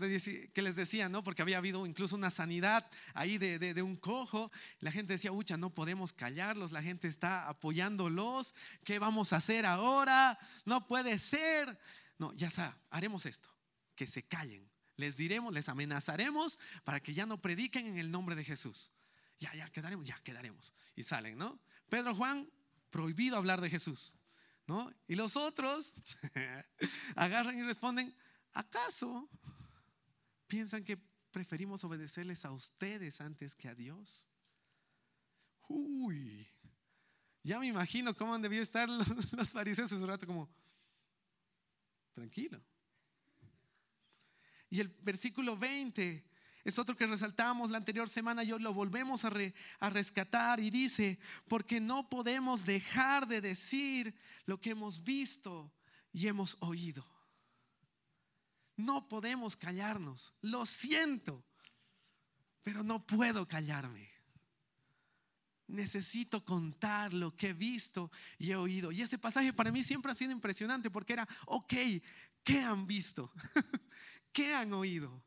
que 0.52 0.62
les 0.62 0.76
decía, 0.76 1.10
¿no? 1.10 1.24
Porque 1.24 1.44
había 1.44 1.58
habido 1.58 1.86
incluso 1.86 2.16
una 2.16 2.32
sanidad 2.32 2.90
ahí 3.14 3.38
de, 3.38 3.60
de, 3.60 3.82
un 3.84 3.98
cojo. 3.98 4.50
La 4.80 4.92
gente 4.92 5.14
decía, 5.14 5.32
ucha, 5.32 5.58
no 5.58 5.76
podemos 5.76 6.14
callarlos, 6.14 6.72
la 6.72 6.82
gente 6.82 7.10
está 7.10 7.48
apoyándolos. 7.48 8.56
¿Qué 8.84 8.98
vamos 8.98 9.34
a 9.34 9.36
hacer 9.36 9.66
ahora? 9.66 10.40
No 10.66 10.88
puede 10.88 11.20
ser. 11.20 11.78
No, 12.18 12.34
ya 12.34 12.48
está, 12.48 12.80
haremos 12.90 13.26
esto, 13.26 13.50
que 13.96 14.08
se 14.08 14.24
callen. 14.24 14.68
Les 14.96 15.18
diremos, 15.18 15.54
les 15.54 15.70
amenazaremos 15.70 16.58
para 16.86 17.02
que 17.02 17.14
ya 17.14 17.26
no 17.26 17.40
prediquen 17.40 17.86
en 17.86 17.98
el 17.98 18.10
nombre 18.10 18.36
de 18.36 18.46
Jesús. 18.46 18.92
Ya, 19.40 19.54
ya, 19.54 19.70
quedaremos, 19.70 20.08
ya, 20.08 20.20
quedaremos. 20.24 20.74
Y 20.96 21.04
salen, 21.04 21.38
¿no? 21.38 21.60
Pedro, 21.90 22.16
Juan, 22.16 22.50
prohibido 22.90 23.38
hablar 23.38 23.60
de 23.60 23.70
Jesús. 23.70 24.16
¿No? 24.68 24.94
Y 25.08 25.16
los 25.16 25.36
otros 25.36 25.94
agarran 27.16 27.58
y 27.58 27.64
responden, 27.64 28.14
¿acaso 28.54 29.30
piensan 30.48 30.84
que 30.84 30.98
preferimos 31.32 31.84
obedecerles 31.84 32.44
a 32.46 32.52
ustedes 32.52 33.22
antes 33.22 33.56
que 33.56 33.70
a 33.70 33.76
Dios? 33.76 34.30
Uy, 35.70 36.48
ya 37.44 37.60
me 37.60 37.68
imagino 37.68 38.14
cómo 38.14 38.36
han 38.36 38.42
estar 38.62 38.90
los, 38.90 39.08
fariseos 39.52 39.92
ese 39.92 40.06
rato 40.06 40.28
como, 40.28 40.50
tranquilo. 42.14 42.62
Y 44.70 44.82
el 44.82 44.90
versículo 44.90 45.56
20 45.56 46.27
es 46.68 46.78
otro 46.78 46.98
que 46.98 47.08
resaltamos 47.08 47.72
la 47.72 47.78
anterior 47.78 48.10
semana 48.10 48.44
y 48.44 48.48
lo 48.48 48.74
volvemos 48.74 49.24
a, 49.24 49.32
a, 49.80 49.90
rescatar 49.90 50.60
y 50.60 50.70
dice, 50.70 51.18
porque 51.48 51.80
no 51.80 52.10
podemos 52.10 52.66
dejar 52.66 53.26
de 53.26 53.40
decir 53.40 54.14
lo 54.46 54.60
que 54.60 54.72
hemos 54.72 55.02
visto 55.02 55.72
y 56.12 56.28
hemos 56.28 56.58
oído. 56.60 57.08
No 58.76 59.08
podemos 59.08 59.56
callarnos, 59.56 60.36
lo 60.42 60.66
siento, 60.66 61.42
pero 62.64 62.84
no 62.84 63.08
puedo 63.08 63.48
callarme. 63.48 64.10
Necesito 65.68 66.44
contar 66.44 67.14
lo 67.14 67.34
que 67.34 67.52
he 67.52 67.54
visto 67.54 68.12
y 68.38 68.52
he 68.52 68.58
oído. 68.58 68.92
Y 68.92 69.04
ese 69.04 69.18
pasaje 69.18 69.54
para 69.54 69.72
mí 69.72 69.86
siempre 69.86 70.12
ha 70.12 70.16
sido 70.16 70.34
impresionante 70.34 70.92
porque 70.92 71.14
era, 71.14 71.30
ok, 71.46 71.74
¿qué 72.44 72.60
han 72.60 72.86
visto? 72.86 73.32
¿Qué 74.34 74.54
han 74.54 74.74
oído? 74.74 75.24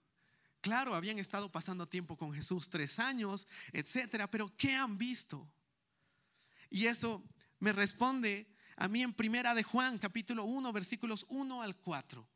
Claro, 0.60 0.94
habían 0.94 1.18
estado 1.18 1.50
pasando 1.50 1.88
tiempo 1.88 2.16
con 2.16 2.34
Jesús, 2.34 2.68
tres 2.68 2.98
años, 2.98 3.48
etcétera, 3.72 4.30
pero 4.30 4.54
¿qué 4.56 4.74
han 4.74 4.98
visto? 4.98 5.50
Y 6.68 6.86
eso 6.86 7.24
me 7.58 7.72
responde 7.72 8.46
a 8.76 8.88
mí 8.88 9.02
en 9.02 9.12
Primera 9.12 9.54
de 9.54 9.62
Juan, 9.62 9.98
capítulo 9.98 10.44
1, 10.44 10.72
versículos 10.72 11.26
1 11.28 11.62
al 11.62 11.76
4. 11.76 12.26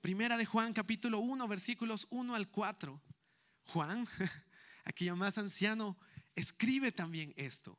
Primera 0.00 0.38
de 0.38 0.46
Juan, 0.46 0.72
capítulo 0.72 1.18
1, 1.18 1.46
versículos 1.46 2.06
1 2.10 2.34
al 2.34 2.48
4. 2.48 3.02
Juan, 3.66 4.08
aquello 4.84 5.16
más 5.16 5.36
anciano, 5.36 5.98
escribe 6.34 6.90
también 6.90 7.34
esto. 7.36 7.78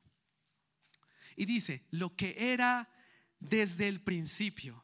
Y 1.36 1.46
dice, 1.46 1.84
lo 1.90 2.16
que 2.16 2.36
era 2.38 2.90
desde 3.40 3.88
el 3.88 4.02
principio, 4.02 4.84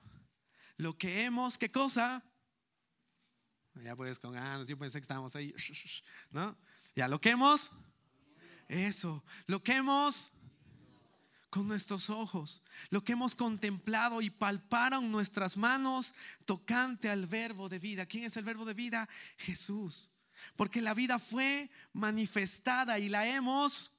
lo 0.78 0.98
que 0.98 1.26
hemos, 1.26 1.58
¿qué 1.58 1.72
cosa? 1.72 2.24
Ya 3.84 3.96
puedes 3.96 4.20
con 4.20 4.38
ah, 4.38 4.64
yo 4.66 4.78
pensé 4.78 5.00
que 5.00 5.04
estábamos 5.04 5.36
ahí, 5.36 5.54
¿no? 6.32 6.58
Ya 6.96 7.08
lo 7.08 7.22
que 7.22 7.32
hemos, 7.32 7.72
eso, 8.68 9.24
lo 9.46 9.62
que 9.62 9.76
hemos 9.76 10.32
con 11.50 11.68
nuestros 11.68 12.10
ojos, 12.10 12.64
lo 12.90 13.04
que 13.04 13.14
hemos 13.14 13.36
contemplado 13.36 14.22
y 14.22 14.30
palparon 14.30 15.12
nuestras 15.12 15.58
manos 15.58 16.14
tocante 16.46 17.10
al 17.10 17.26
verbo 17.26 17.70
de 17.70 17.80
vida. 17.80 18.06
¿Quién 18.06 18.26
es 18.26 18.36
el 18.38 18.44
verbo 18.44 18.66
de 18.66 18.74
vida? 18.74 19.08
Jesús. 19.38 20.12
Porque 20.56 20.82
la 20.82 20.94
vida 20.94 21.20
fue 21.20 21.70
manifestada 21.94 23.00
y 23.00 23.10
la 23.10 23.28
hemos 23.28 23.92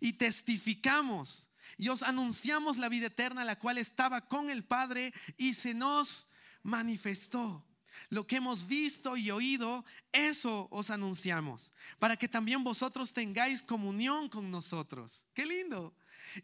y 0.00 0.14
testificamos 0.14 1.48
y 1.76 1.88
os 1.88 2.02
anunciamos 2.02 2.76
la 2.76 2.88
vida 2.88 3.06
eterna, 3.06 3.44
la 3.44 3.58
cual 3.58 3.78
estaba 3.78 4.28
con 4.28 4.50
el 4.50 4.64
Padre 4.64 5.12
y 5.36 5.54
se 5.54 5.74
nos 5.74 6.28
manifestó. 6.62 7.64
Lo 8.08 8.26
que 8.26 8.36
hemos 8.36 8.66
visto 8.66 9.16
y 9.16 9.30
oído, 9.30 9.84
eso 10.12 10.68
os 10.70 10.90
anunciamos, 10.90 11.72
para 11.98 12.16
que 12.16 12.28
también 12.28 12.64
vosotros 12.64 13.12
tengáis 13.12 13.62
comunión 13.62 14.28
con 14.28 14.50
nosotros. 14.50 15.24
Qué 15.34 15.46
lindo. 15.46 15.94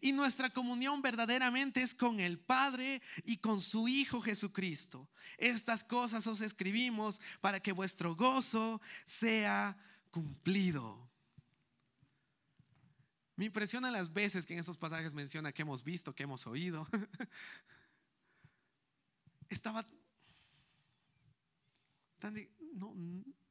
Y 0.00 0.12
nuestra 0.12 0.50
comunión 0.50 1.00
verdaderamente 1.00 1.82
es 1.82 1.94
con 1.94 2.20
el 2.20 2.38
Padre 2.38 3.00
y 3.24 3.38
con 3.38 3.60
su 3.60 3.88
Hijo 3.88 4.20
Jesucristo. 4.20 5.08
Estas 5.38 5.82
cosas 5.82 6.26
os 6.26 6.40
escribimos 6.40 7.20
para 7.40 7.60
que 7.60 7.72
vuestro 7.72 8.14
gozo 8.14 8.80
sea 9.06 9.76
cumplido. 10.10 11.08
Me 13.36 13.46
impresiona 13.46 13.90
las 13.90 14.12
veces 14.12 14.44
que 14.44 14.52
en 14.52 14.60
estos 14.60 14.76
pasajes 14.76 15.14
menciona 15.14 15.52
que 15.52 15.62
hemos 15.62 15.84
visto, 15.84 16.14
que 16.14 16.24
hemos 16.24 16.46
oído. 16.46 16.86
Estaba 19.48 19.86
no, 22.74 22.94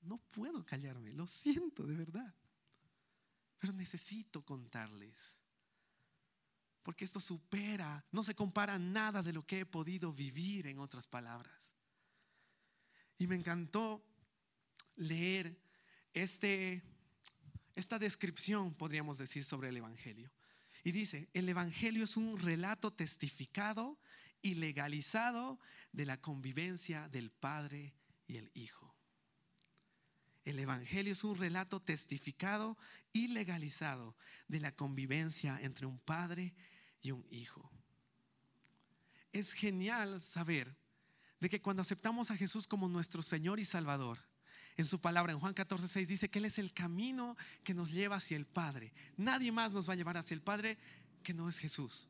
no 0.01 0.17
puedo 0.31 0.65
callarme, 0.65 1.13
lo 1.13 1.27
siento 1.27 1.85
de 1.85 1.95
verdad. 1.95 2.33
Pero 3.59 3.73
necesito 3.73 4.43
contarles. 4.43 5.37
Porque 6.83 7.05
esto 7.05 7.19
supera, 7.19 8.05
no 8.11 8.23
se 8.23 8.35
compara 8.35 8.79
nada 8.79 9.21
de 9.21 9.33
lo 9.33 9.45
que 9.45 9.59
he 9.59 9.65
podido 9.65 10.13
vivir 10.13 10.67
en 10.67 10.79
otras 10.79 11.07
palabras. 11.07 11.73
Y 13.17 13.27
me 13.27 13.35
encantó 13.35 14.05
leer 14.95 15.59
este, 16.13 16.81
esta 17.75 17.99
descripción, 17.99 18.73
podríamos 18.73 19.17
decir, 19.17 19.43
sobre 19.43 19.69
el 19.69 19.77
Evangelio. 19.77 20.31
Y 20.83 20.91
dice, 20.91 21.29
el 21.33 21.49
Evangelio 21.49 22.05
es 22.05 22.15
un 22.15 22.39
relato 22.39 22.93
testificado 22.93 23.99
y 24.41 24.55
legalizado 24.55 25.59
de 25.91 26.05
la 26.05 26.21
convivencia 26.21 27.09
del 27.09 27.31
Padre 27.31 27.93
y 28.27 28.37
el 28.37 28.51
Hijo. 28.53 28.93
El 30.47 30.59
Evangelio 30.59 31.11
es 31.11 31.25
un 31.25 31.37
relato 31.37 31.81
testificado 31.81 32.77
y 33.11 33.27
legalizado 33.27 34.15
de 34.47 34.61
la 34.61 34.71
convivencia 34.71 35.59
entre 35.61 35.85
un 35.85 35.99
padre 35.99 36.53
y 37.01 37.11
un 37.11 37.25
hijo. 37.29 37.69
Es 39.33 39.51
genial 39.51 40.21
saber 40.21 40.73
de 41.41 41.49
que 41.49 41.61
cuando 41.61 41.81
aceptamos 41.81 42.31
a 42.31 42.37
Jesús 42.37 42.65
como 42.65 42.87
nuestro 42.87 43.21
Señor 43.21 43.59
y 43.59 43.65
Salvador, 43.65 44.19
en 44.77 44.85
su 44.85 45.01
palabra, 45.01 45.33
en 45.33 45.39
Juan 45.39 45.53
14, 45.53 45.87
6, 45.87 46.07
dice 46.07 46.29
que 46.29 46.39
Él 46.39 46.45
es 46.45 46.57
el 46.59 46.71
camino 46.71 47.35
que 47.65 47.73
nos 47.73 47.91
lleva 47.91 48.15
hacia 48.15 48.37
el 48.37 48.45
Padre. 48.45 48.93
Nadie 49.17 49.51
más 49.51 49.73
nos 49.73 49.89
va 49.89 49.93
a 49.93 49.97
llevar 49.97 50.15
hacia 50.15 50.35
el 50.35 50.41
Padre 50.41 50.77
que 51.23 51.33
no 51.33 51.49
es 51.49 51.57
Jesús. 51.57 52.07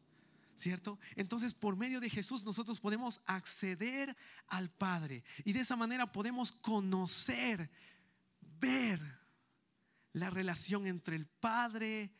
¿Cierto? 0.58 1.00
Entonces, 1.16 1.54
por 1.54 1.76
medio 1.76 2.00
de 2.00 2.10
Jesús 2.10 2.44
nosotros 2.44 2.80
podemos 2.80 3.22
acceder 3.26 4.16
al 4.48 4.70
Padre 4.70 5.24
y 5.46 5.54
de 5.54 5.62
esa 5.62 5.76
manera 5.76 6.12
podemos 6.12 6.52
conocer, 6.52 7.70
ver 8.42 9.00
la 10.14 10.30
relación 10.30 10.88
entre 10.88 11.16
el 11.16 11.28
Padre 11.28 12.12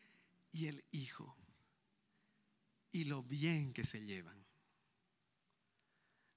y 0.52 0.68
el 0.68 0.86
Hijo 0.92 1.36
y 2.92 3.06
lo 3.06 3.24
bien 3.24 3.74
que 3.74 3.86
se 3.86 4.06
llevan. 4.06 4.46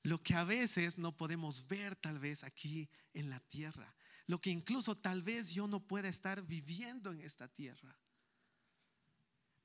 Lo 0.02 0.22
que 0.22 0.34
a 0.34 0.44
veces 0.44 0.98
no 0.98 1.16
podemos 1.16 1.66
ver 1.66 1.94
tal 1.96 2.18
vez 2.18 2.42
aquí 2.42 2.88
en 3.12 3.28
la 3.28 3.40
tierra, 3.40 3.94
lo 4.26 4.40
que 4.40 4.50
incluso 4.50 4.96
tal 4.96 5.22
vez 5.22 5.50
yo 5.50 5.66
no 5.66 5.80
pueda 5.86 6.08
estar 6.08 6.42
viviendo 6.42 7.12
en 7.12 7.20
esta 7.20 7.48
tierra. 7.48 7.94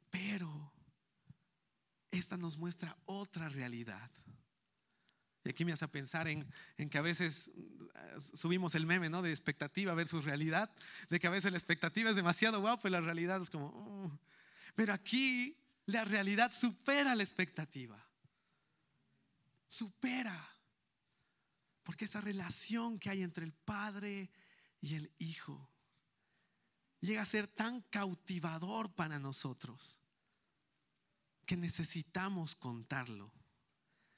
Pero 0.09 0.74
esta 2.17 2.37
nos 2.37 2.57
muestra 2.57 2.97
otra 3.05 3.49
realidad. 3.49 4.11
Y 5.43 5.49
aquí 5.49 5.63
me 5.63 5.73
hace 5.73 5.87
pensar 5.87 6.27
en, 6.27 6.47
que 6.89 6.97
a 6.97 7.01
veces 7.01 7.51
eh, 7.55 8.17
subimos 8.33 8.73
el 8.73 8.87
meme, 8.87 9.09
¿no? 9.09 9.21
De 9.21 9.29
expectativa 9.29 9.93
versus 9.93 10.25
realidad, 10.25 10.71
de 11.09 11.19
que 11.19 11.27
a 11.27 11.29
veces 11.29 11.51
la 11.51 11.57
expectativa 11.57 12.09
es 12.09 12.15
demasiado 12.15 12.59
guapo 12.61 12.87
y 12.87 12.91
la 12.91 13.01
realidad 13.01 13.41
es 13.41 13.49
como... 13.49 13.67
Uh". 13.67 14.19
Pero 14.73 14.91
aquí 14.91 15.55
la 15.85 16.03
realidad 16.03 16.51
supera 16.51 17.13
la 17.13 17.23
expectativa. 17.23 18.03
Supera. 19.67 20.49
Porque 21.83 22.05
esa 22.05 22.21
relación 22.21 22.97
que 22.97 23.11
hay 23.11 23.21
entre 23.21 23.45
el 23.45 23.53
Padre 23.53 24.31
y 24.81 24.95
el 24.95 25.13
Hijo 25.19 25.69
llega 27.01 27.21
a 27.21 27.25
ser 27.25 27.47
tan 27.47 27.81
cautivador 27.81 28.91
para 28.95 29.19
nosotros 29.19 29.99
que 31.45 31.55
necesitamos 31.55 32.55
contarlo. 32.55 33.31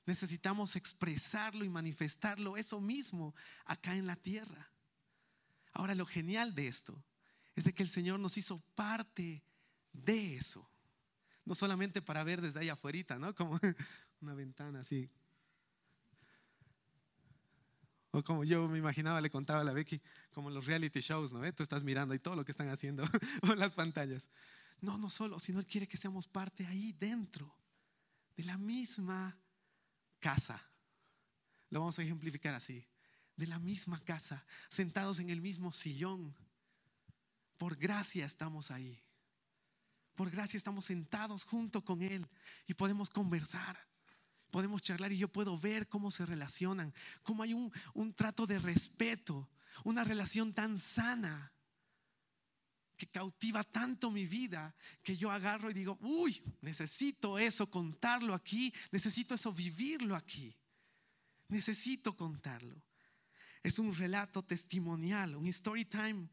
Necesitamos 0.05 0.75
expresarlo 0.75 1.65
y 1.65 1.69
manifestarlo 1.69 2.55
eso 2.55 2.79
mismo 2.79 3.35
acá 3.65 3.95
en 3.95 4.07
la 4.07 4.15
tierra. 4.15 4.71
Ahora 5.73 5.95
lo 5.95 6.05
genial 6.05 6.55
de 6.55 6.67
esto 6.67 7.03
es 7.55 7.65
de 7.65 7.73
que 7.73 7.83
el 7.83 7.89
Señor 7.89 8.19
nos 8.19 8.37
hizo 8.37 8.59
parte 8.73 9.43
de 9.91 10.37
eso. 10.37 10.69
No 11.43 11.55
solamente 11.55 12.01
para 12.01 12.23
ver 12.23 12.41
desde 12.41 12.59
ahí 12.59 12.69
afuera, 12.69 13.19
¿no? 13.19 13.35
Como 13.35 13.59
una 14.21 14.33
ventana 14.33 14.79
así. 14.79 15.09
O 18.11 18.23
como 18.23 18.43
yo 18.43 18.67
me 18.67 18.77
imaginaba, 18.77 19.21
le 19.21 19.29
contaba 19.29 19.61
a 19.61 19.63
la 19.63 19.73
Becky, 19.73 20.01
como 20.31 20.49
los 20.49 20.65
reality 20.65 21.01
shows, 21.01 21.31
¿no? 21.33 21.53
Tú 21.53 21.63
estás 21.63 21.83
mirando 21.83 22.15
y 22.15 22.19
todo 22.19 22.35
lo 22.35 22.45
que 22.45 22.51
están 22.51 22.69
haciendo 22.69 23.03
o 23.43 23.55
las 23.55 23.73
pantallas. 23.73 24.23
No, 24.81 24.97
no 24.97 25.09
solo, 25.09 25.39
sino 25.39 25.59
Él 25.59 25.65
quiere 25.65 25.87
que 25.87 25.97
seamos 25.97 26.27
parte 26.27 26.65
ahí 26.65 26.93
dentro 26.93 27.53
de 28.35 28.43
la 28.43 28.57
misma 28.57 29.37
casa. 30.19 30.61
Lo 31.69 31.79
vamos 31.79 31.97
a 31.97 32.03
ejemplificar 32.03 32.53
así. 32.53 32.85
De 33.35 33.47
la 33.47 33.59
misma 33.59 33.99
casa, 33.99 34.45
sentados 34.69 35.19
en 35.19 35.29
el 35.29 35.41
mismo 35.41 35.71
sillón. 35.71 36.35
Por 37.57 37.75
gracia 37.75 38.25
estamos 38.25 38.71
ahí. 38.71 38.99
Por 40.15 40.31
gracia 40.31 40.57
estamos 40.57 40.85
sentados 40.85 41.43
junto 41.43 41.83
con 41.85 42.01
Él 42.01 42.27
y 42.65 42.73
podemos 42.73 43.11
conversar, 43.11 43.77
podemos 44.49 44.81
charlar 44.81 45.11
y 45.11 45.19
yo 45.19 45.27
puedo 45.27 45.59
ver 45.59 45.87
cómo 45.87 46.09
se 46.09 46.25
relacionan, 46.25 46.91
cómo 47.21 47.43
hay 47.43 47.53
un, 47.53 47.71
un 47.93 48.15
trato 48.15 48.47
de 48.47 48.57
respeto, 48.57 49.47
una 49.83 50.03
relación 50.03 50.53
tan 50.53 50.79
sana 50.79 51.53
que 52.97 53.07
cautiva 53.07 53.63
tanto 53.63 54.09
mi 54.09 54.25
vida 54.25 54.75
que 55.03 55.15
yo 55.15 55.31
agarro 55.31 55.69
y 55.69 55.73
digo, 55.73 55.97
uy, 56.01 56.41
necesito 56.61 57.37
eso, 57.37 57.69
contarlo 57.69 58.33
aquí, 58.33 58.73
necesito 58.91 59.35
eso, 59.35 59.53
vivirlo 59.53 60.15
aquí, 60.15 60.55
necesito 61.47 62.15
contarlo. 62.15 62.81
Es 63.61 63.79
un 63.79 63.93
relato 63.95 64.43
testimonial, 64.43 65.35
un 65.35 65.47
story 65.47 65.85
time, 65.85 66.27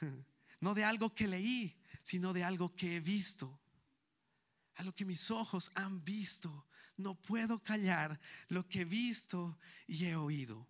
no 0.60 0.74
de 0.74 0.84
algo 0.84 1.14
que 1.14 1.26
leí, 1.26 1.74
sino 2.02 2.32
de 2.32 2.44
algo 2.44 2.74
que 2.74 2.96
he 2.96 3.00
visto, 3.00 3.58
a 4.74 4.82
lo 4.82 4.94
que 4.94 5.04
mis 5.04 5.30
ojos 5.30 5.70
han 5.74 6.04
visto. 6.04 6.66
No 6.96 7.14
puedo 7.14 7.62
callar 7.62 8.20
lo 8.48 8.68
que 8.68 8.82
he 8.82 8.84
visto 8.84 9.58
y 9.86 10.04
he 10.04 10.16
oído. 10.16 10.66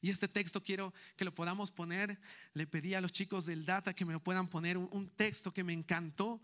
Y 0.00 0.10
este 0.10 0.28
texto 0.28 0.62
quiero 0.62 0.94
que 1.16 1.24
lo 1.24 1.34
podamos 1.34 1.70
poner. 1.70 2.18
Le 2.54 2.66
pedí 2.66 2.94
a 2.94 3.00
los 3.00 3.12
chicos 3.12 3.44
del 3.46 3.64
Data 3.64 3.94
que 3.94 4.04
me 4.04 4.12
lo 4.12 4.22
puedan 4.22 4.48
poner, 4.48 4.78
un, 4.78 5.10
texto 5.10 5.52
que 5.52 5.64
me 5.64 5.72
encantó. 5.72 6.40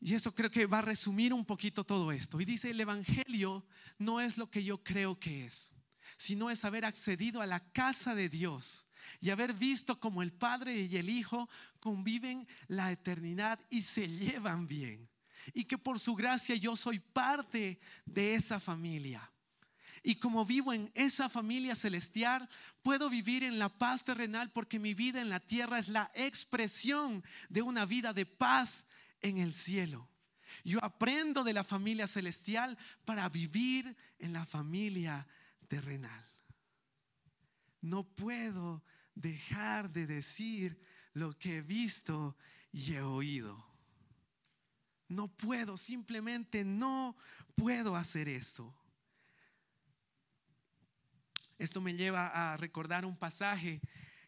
Y 0.00 0.14
eso 0.14 0.34
creo 0.34 0.50
que 0.50 0.66
va 0.66 0.78
a 0.78 0.82
resumir 0.82 1.32
un 1.32 1.44
poquito 1.44 1.84
todo 1.84 2.10
esto. 2.12 2.40
Y 2.40 2.44
dice, 2.44 2.70
el 2.70 2.80
Evangelio 2.80 3.64
no 3.98 4.20
es 4.20 4.36
lo 4.36 4.50
que 4.50 4.64
yo 4.64 4.82
creo 4.82 5.18
que 5.18 5.46
es, 5.46 5.72
sino 6.18 6.50
es 6.50 6.64
haber 6.64 6.84
accedido 6.84 7.40
a 7.40 7.46
la 7.46 7.60
casa 7.72 8.14
de 8.14 8.28
Dios 8.28 8.88
y 9.20 9.30
haber 9.30 9.54
visto 9.54 10.00
como 10.00 10.22
el 10.22 10.32
Padre 10.32 10.76
y 10.76 10.96
el 10.96 11.08
Hijo 11.08 11.48
conviven 11.78 12.46
la 12.66 12.90
eternidad 12.90 13.60
y 13.70 13.82
se 13.82 14.08
llevan 14.08 14.66
bien. 14.66 15.08
Y 15.52 15.64
que 15.64 15.78
por 15.78 16.00
su 16.00 16.14
gracia 16.14 16.56
yo 16.56 16.74
soy 16.74 16.98
parte 16.98 17.78
de 18.04 18.34
esa 18.34 18.58
familia. 18.58 19.30
Y 20.06 20.16
como 20.16 20.44
vivo 20.44 20.74
en 20.74 20.92
esa 20.94 21.30
familia 21.30 21.74
celestial, 21.74 22.46
puedo 22.82 23.08
vivir 23.08 23.42
en 23.42 23.58
la 23.58 23.70
paz 23.70 24.04
terrenal 24.04 24.50
porque 24.52 24.78
mi 24.78 24.92
vida 24.92 25.22
en 25.22 25.30
la 25.30 25.40
tierra 25.40 25.78
es 25.78 25.88
la 25.88 26.12
expresión 26.14 27.24
de 27.48 27.62
una 27.62 27.86
vida 27.86 28.12
de 28.12 28.26
paz 28.26 28.84
en 29.22 29.38
el 29.38 29.54
cielo. 29.54 30.06
Yo 30.62 30.78
aprendo 30.84 31.42
de 31.42 31.54
la 31.54 31.64
familia 31.64 32.06
celestial 32.06 32.76
para 33.06 33.30
vivir 33.30 33.96
en 34.18 34.34
la 34.34 34.44
familia 34.44 35.26
terrenal. 35.68 36.22
No 37.80 38.04
puedo 38.04 38.84
dejar 39.14 39.90
de 39.90 40.06
decir 40.06 40.78
lo 41.14 41.32
que 41.38 41.56
he 41.56 41.62
visto 41.62 42.36
y 42.72 42.92
he 42.92 43.00
oído. 43.00 43.64
No 45.08 45.28
puedo, 45.28 45.78
simplemente 45.78 46.62
no 46.62 47.16
puedo 47.54 47.96
hacer 47.96 48.28
esto. 48.28 48.74
Esto 51.58 51.80
me 51.80 51.94
lleva 51.94 52.28
a 52.28 52.56
recordar 52.56 53.04
un 53.04 53.16
pasaje 53.16 53.80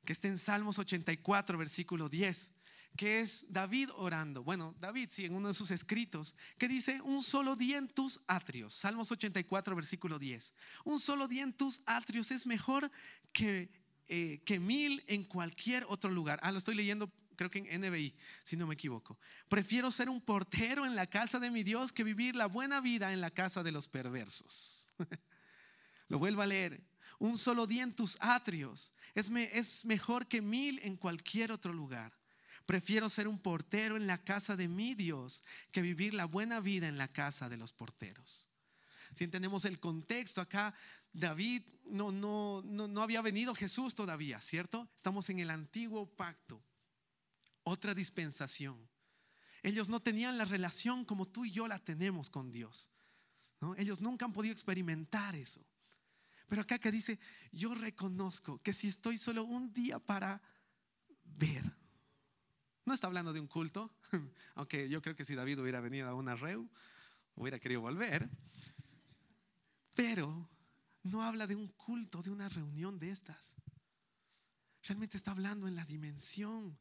que 0.04 0.12
está 0.12 0.28
en 0.28 0.38
Salmos 0.38 0.78
84, 0.78 1.58
versículo 1.58 2.08
10, 2.08 2.50
que 2.96 3.20
es 3.20 3.44
David 3.48 3.90
orando. 3.96 4.42
Bueno, 4.42 4.74
David, 4.78 5.08
sí, 5.10 5.24
en 5.24 5.34
uno 5.34 5.48
de 5.48 5.54
sus 5.54 5.70
escritos, 5.70 6.34
que 6.58 6.68
dice, 6.68 7.00
un 7.02 7.22
solo 7.22 7.56
día 7.56 7.78
en 7.78 7.88
tus 7.88 8.20
atrios. 8.26 8.74
Salmos 8.74 9.10
84, 9.10 9.74
versículo 9.74 10.18
10. 10.18 10.54
Un 10.84 11.00
solo 11.00 11.28
día 11.28 11.42
en 11.42 11.52
tus 11.52 11.82
atrios 11.84 12.30
es 12.30 12.46
mejor 12.46 12.90
que, 13.32 13.68
eh, 14.08 14.40
que 14.44 14.58
mil 14.60 15.04
en 15.08 15.24
cualquier 15.24 15.84
otro 15.88 16.10
lugar. 16.10 16.38
Ah, 16.42 16.52
lo 16.52 16.58
estoy 16.58 16.74
leyendo 16.74 17.10
creo 17.36 17.50
que 17.50 17.58
en 17.58 17.82
NBI, 17.82 18.14
si 18.44 18.56
no 18.56 18.66
me 18.66 18.74
equivoco. 18.74 19.18
Prefiero 19.48 19.90
ser 19.90 20.08
un 20.08 20.22
portero 20.22 20.86
en 20.86 20.94
la 20.96 21.06
casa 21.06 21.38
de 21.38 21.50
mi 21.50 21.62
Dios 21.62 21.92
que 21.92 22.02
vivir 22.02 22.34
la 22.34 22.46
buena 22.46 22.80
vida 22.80 23.12
en 23.12 23.20
la 23.20 23.30
casa 23.30 23.62
de 23.62 23.72
los 23.72 23.86
perversos. 23.86 24.88
Lo 26.08 26.18
vuelvo 26.18 26.40
a 26.40 26.46
leer 26.46 26.80
un 27.18 27.38
solo 27.38 27.66
día 27.66 27.82
en 27.82 27.94
tus 27.94 28.16
atrios 28.20 28.92
es, 29.14 29.84
mejor 29.84 30.26
que 30.26 30.42
mil 30.42 30.78
en 30.82 30.96
cualquier 30.96 31.52
otro 31.52 31.72
lugar. 31.72 32.12
Prefiero 32.66 33.08
ser 33.08 33.28
un 33.28 33.38
portero 33.38 33.96
en 33.96 34.06
la 34.06 34.22
casa 34.24 34.56
de 34.56 34.68
mi 34.68 34.94
Dios 34.94 35.42
que 35.72 35.82
vivir 35.82 36.14
la 36.14 36.24
buena 36.24 36.60
vida 36.60 36.88
en 36.88 36.98
la 36.98 37.08
casa 37.08 37.48
de 37.48 37.56
los 37.56 37.72
porteros. 37.72 38.46
Si 39.14 39.24
entendemos 39.24 39.64
el 39.64 39.78
contexto 39.78 40.40
acá, 40.40 40.74
David 41.12 41.62
no, 41.86 42.62
había 43.00 43.22
venido 43.22 43.54
Jesús 43.54 43.94
todavía, 43.94 44.40
¿cierto? 44.40 44.88
Estamos 44.96 45.30
en 45.30 45.38
el 45.38 45.50
antiguo 45.50 46.06
pacto, 46.06 46.62
otra 47.62 47.94
dispensación. 47.94 48.76
Ellos 49.62 49.88
no 49.88 50.00
tenían 50.00 50.36
la 50.36 50.44
relación 50.44 51.04
como 51.04 51.26
tú 51.26 51.44
y 51.44 51.52
yo 51.52 51.66
la 51.66 51.78
tenemos 51.78 52.28
con 52.28 52.50
Dios. 52.50 52.90
Ellos 53.78 54.00
nunca 54.00 54.26
han 54.26 54.32
podido 54.32 54.52
experimentar 54.52 55.34
eso. 55.34 55.64
Pero 56.48 56.62
acá 56.62 56.78
que 56.78 56.92
dice, 56.92 57.18
yo 57.52 57.74
reconozco 57.74 58.62
que 58.62 58.72
si 58.72 58.88
estoy 58.88 59.18
solo 59.18 59.44
un 59.44 59.72
día 59.72 59.98
para 59.98 60.40
ver, 61.24 61.64
no 62.84 62.94
está 62.94 63.08
hablando 63.08 63.32
de 63.32 63.40
un 63.40 63.48
culto, 63.48 63.92
aunque 64.54 64.88
yo 64.88 65.02
creo 65.02 65.16
que 65.16 65.24
si 65.24 65.34
David 65.34 65.60
hubiera 65.60 65.80
venido 65.80 66.08
a 66.08 66.14
una 66.14 66.36
reu, 66.36 66.68
hubiera 67.34 67.58
querido 67.58 67.80
volver, 67.80 68.30
pero 69.94 70.48
no 71.02 71.22
habla 71.22 71.46
de 71.46 71.56
un 71.56 71.68
culto, 71.68 72.22
de 72.22 72.30
una 72.30 72.48
reunión 72.48 72.98
de 72.98 73.10
estas. 73.10 73.54
Realmente 74.82 75.16
está 75.16 75.32
hablando 75.32 75.66
en 75.66 75.74
la 75.74 75.84
dimensión 75.84 76.78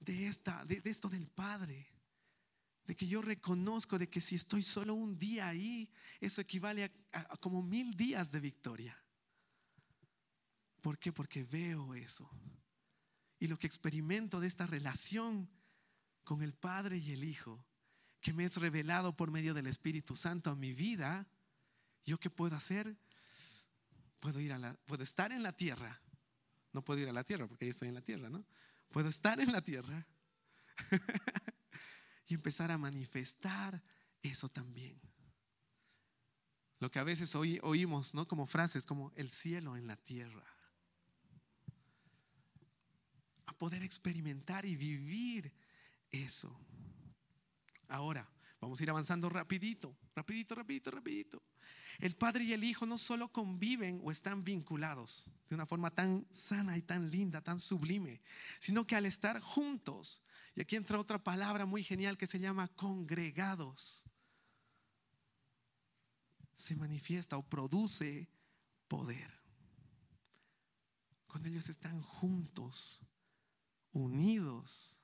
de, 0.00 0.26
esta, 0.26 0.64
de, 0.64 0.82
esto 0.84 1.08
del 1.08 1.28
Padre 1.28 1.91
de 2.86 2.96
que 2.96 3.06
yo 3.06 3.22
reconozco 3.22 3.98
de 3.98 4.08
que 4.08 4.20
si 4.20 4.36
estoy 4.36 4.62
solo 4.62 4.94
un 4.94 5.18
día 5.18 5.48
ahí, 5.48 5.88
eso 6.20 6.40
equivale 6.40 6.90
a, 7.12 7.36
como 7.36 7.62
mil 7.62 7.96
días 7.96 8.30
de 8.30 8.40
victoria. 8.40 8.98
¿Por 10.80 10.98
qué? 10.98 11.12
Porque 11.12 11.44
veo 11.44 11.94
eso. 11.94 12.28
Y 13.38 13.46
lo 13.46 13.56
que 13.58 13.66
experimento 13.66 14.40
de 14.40 14.48
esta 14.48 14.66
relación 14.66 15.48
con 16.24 16.42
el 16.42 16.54
Padre 16.54 16.98
y 16.98 17.12
el 17.12 17.24
Hijo, 17.24 17.64
que 18.20 18.32
me 18.32 18.44
es 18.44 18.56
revelado 18.56 19.16
por 19.16 19.30
medio 19.30 19.54
del 19.54 19.66
Espíritu 19.68 20.16
Santo 20.16 20.50
a 20.50 20.56
mi 20.56 20.72
vida, 20.72 21.26
¿yo 22.04 22.18
qué 22.18 22.30
puedo 22.30 22.56
hacer? 22.56 22.96
Puedo, 24.18 24.40
ir 24.40 24.52
a 24.52 24.58
la, 24.58 24.74
puedo 24.86 25.04
estar 25.04 25.32
en 25.32 25.42
la 25.42 25.52
tierra. 25.52 26.00
No 26.72 26.82
puedo 26.82 27.00
ir 27.00 27.08
a 27.08 27.12
la 27.12 27.24
tierra 27.24 27.46
porque 27.46 27.66
yo 27.66 27.70
estoy 27.70 27.88
en 27.88 27.94
la 27.94 28.02
tierra, 28.02 28.28
¿no? 28.28 28.44
Puedo 28.90 29.08
estar 29.08 29.40
en 29.40 29.52
la 29.52 29.62
tierra 29.62 30.06
y 32.26 32.34
empezar 32.34 32.70
a 32.70 32.78
manifestar 32.78 33.82
eso 34.22 34.48
también. 34.48 35.00
Lo 36.78 36.90
que 36.90 36.98
a 36.98 37.04
veces 37.04 37.34
oímos, 37.34 38.12
¿no? 38.14 38.26
Como 38.26 38.46
frases 38.46 38.84
como 38.84 39.12
el 39.14 39.30
cielo 39.30 39.76
en 39.76 39.86
la 39.86 39.96
tierra. 39.96 40.44
A 43.46 43.52
poder 43.52 43.82
experimentar 43.82 44.66
y 44.66 44.74
vivir 44.74 45.52
eso. 46.10 46.58
Ahora, 47.88 48.28
vamos 48.60 48.80
a 48.80 48.82
ir 48.82 48.90
avanzando 48.90 49.28
rapidito, 49.28 49.96
rapidito, 50.16 50.54
rapidito, 50.54 50.90
rapidito. 50.90 51.42
El 51.98 52.16
Padre 52.16 52.44
y 52.44 52.52
el 52.52 52.64
Hijo 52.64 52.86
no 52.86 52.98
solo 52.98 53.28
conviven 53.28 54.00
o 54.02 54.10
están 54.10 54.42
vinculados 54.42 55.30
de 55.48 55.54
una 55.54 55.66
forma 55.66 55.90
tan 55.90 56.26
sana 56.32 56.76
y 56.76 56.82
tan 56.82 57.10
linda, 57.10 57.42
tan 57.42 57.60
sublime, 57.60 58.20
sino 58.58 58.86
que 58.86 58.96
al 58.96 59.06
estar 59.06 59.40
juntos 59.40 60.20
y 60.54 60.60
aquí 60.60 60.76
entra 60.76 60.98
otra 60.98 61.22
palabra 61.22 61.64
muy 61.64 61.82
genial 61.82 62.18
que 62.18 62.26
se 62.26 62.38
llama 62.38 62.68
congregados. 62.68 64.04
Se 66.54 66.76
manifiesta 66.76 67.38
o 67.38 67.42
produce 67.42 68.28
poder. 68.86 69.32
Cuando 71.26 71.48
ellos 71.48 71.68
están 71.70 72.02
juntos, 72.02 73.00
unidos, 73.92 74.98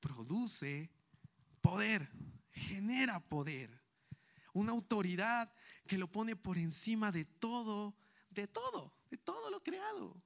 produce 0.00 0.90
poder, 1.60 2.10
genera 2.50 3.20
poder. 3.20 3.78
Una 4.54 4.72
autoridad 4.72 5.52
que 5.86 5.98
lo 5.98 6.10
pone 6.10 6.34
por 6.34 6.56
encima 6.56 7.12
de 7.12 7.26
todo, 7.26 7.94
de 8.30 8.48
todo, 8.48 8.94
de 9.10 9.18
todo 9.18 9.50
lo 9.50 9.62
creado. 9.62 10.22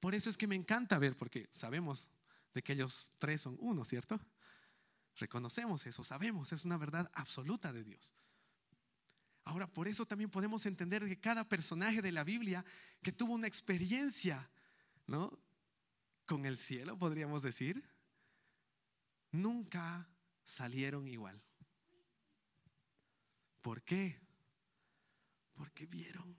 Por 0.00 0.14
eso 0.14 0.28
es 0.28 0.36
que 0.36 0.48
me 0.48 0.56
encanta 0.56 0.98
ver, 0.98 1.16
porque 1.16 1.48
sabemos 1.52 2.10
de 2.54 2.62
que 2.62 2.72
ellos 2.72 3.12
tres 3.18 3.42
son 3.42 3.56
uno, 3.60 3.84
¿cierto? 3.84 4.20
Reconocemos 5.16 5.86
eso, 5.86 6.04
sabemos, 6.04 6.52
es 6.52 6.64
una 6.64 6.78
verdad 6.78 7.10
absoluta 7.14 7.72
de 7.72 7.84
Dios. 7.84 8.14
Ahora, 9.44 9.66
por 9.66 9.88
eso 9.88 10.06
también 10.06 10.30
podemos 10.30 10.66
entender 10.66 11.06
que 11.06 11.18
cada 11.18 11.48
personaje 11.48 12.02
de 12.02 12.12
la 12.12 12.24
Biblia 12.24 12.64
que 13.02 13.12
tuvo 13.12 13.34
una 13.34 13.46
experiencia, 13.46 14.50
¿no? 15.06 15.38
Con 16.26 16.46
el 16.46 16.58
cielo, 16.58 16.96
podríamos 16.98 17.42
decir, 17.42 17.82
nunca 19.32 20.08
salieron 20.44 21.08
igual. 21.08 21.42
¿Por 23.60 23.82
qué? 23.82 24.20
Porque 25.54 25.86
vieron. 25.86 26.38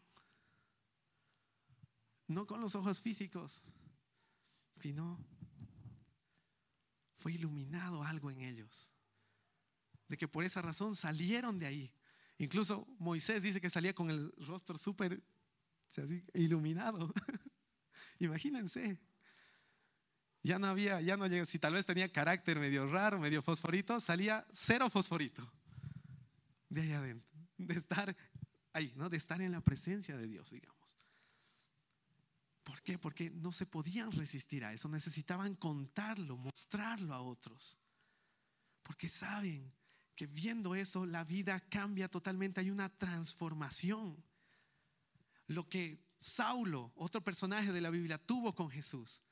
No 2.27 2.47
con 2.47 2.61
los 2.61 2.75
ojos 2.75 3.01
físicos, 3.01 3.61
sino 4.77 5.19
fue 7.21 7.33
iluminado 7.33 8.03
algo 8.03 8.31
en 8.31 8.41
ellos. 8.41 8.91
De 10.07 10.17
que 10.17 10.27
por 10.27 10.43
esa 10.43 10.61
razón 10.61 10.95
salieron 10.95 11.59
de 11.59 11.67
ahí. 11.67 11.93
Incluso 12.37 12.87
Moisés 12.97 13.43
dice 13.43 13.61
que 13.61 13.69
salía 13.69 13.93
con 13.93 14.09
el 14.09 14.33
rostro 14.37 14.77
súper 14.77 15.21
iluminado. 16.33 17.13
Imagínense. 18.19 18.97
Ya 20.43 20.57
no 20.57 20.67
había, 20.67 20.99
ya 21.01 21.17
no 21.17 21.27
llegó, 21.27 21.45
si 21.45 21.59
tal 21.59 21.73
vez 21.73 21.85
tenía 21.85 22.11
carácter 22.11 22.59
medio 22.59 22.87
raro, 22.87 23.19
medio 23.19 23.43
fosforito, 23.43 23.99
salía 23.99 24.47
cero 24.51 24.89
fosforito 24.89 25.47
de 26.69 26.81
ahí 26.81 26.91
adentro, 26.93 27.39
de 27.57 27.75
estar 27.75 28.15
ahí, 28.73 28.93
¿no? 28.95 29.09
De 29.09 29.17
estar 29.17 29.39
en 29.41 29.51
la 29.51 29.61
presencia 29.61 30.17
de 30.17 30.25
Dios, 30.25 30.49
digamos. 30.49 30.80
¿Por 32.81 32.83
qué? 32.83 32.97
Porque 32.97 33.29
no 33.29 33.51
se 33.51 33.67
podían 33.67 34.11
resistir 34.11 34.65
a 34.65 34.73
eso, 34.73 34.89
necesitaban 34.89 35.55
contarlo, 35.55 36.35
mostrarlo 36.35 37.13
a 37.13 37.21
otros. 37.21 37.77
Porque 38.81 39.07
saben 39.07 39.71
que 40.15 40.25
viendo 40.25 40.73
eso 40.73 41.05
la 41.05 41.23
vida 41.23 41.59
cambia 41.59 42.07
totalmente, 42.07 42.59
hay 42.59 42.71
una 42.71 42.89
transformación. 42.89 44.23
Lo 45.45 45.69
que 45.69 46.03
Saulo, 46.19 46.91
otro 46.95 47.23
personaje 47.23 47.71
de 47.71 47.81
la 47.81 47.91
Biblia, 47.91 48.17
tuvo 48.17 48.55
con 48.55 48.71
Jesús, 48.71 49.23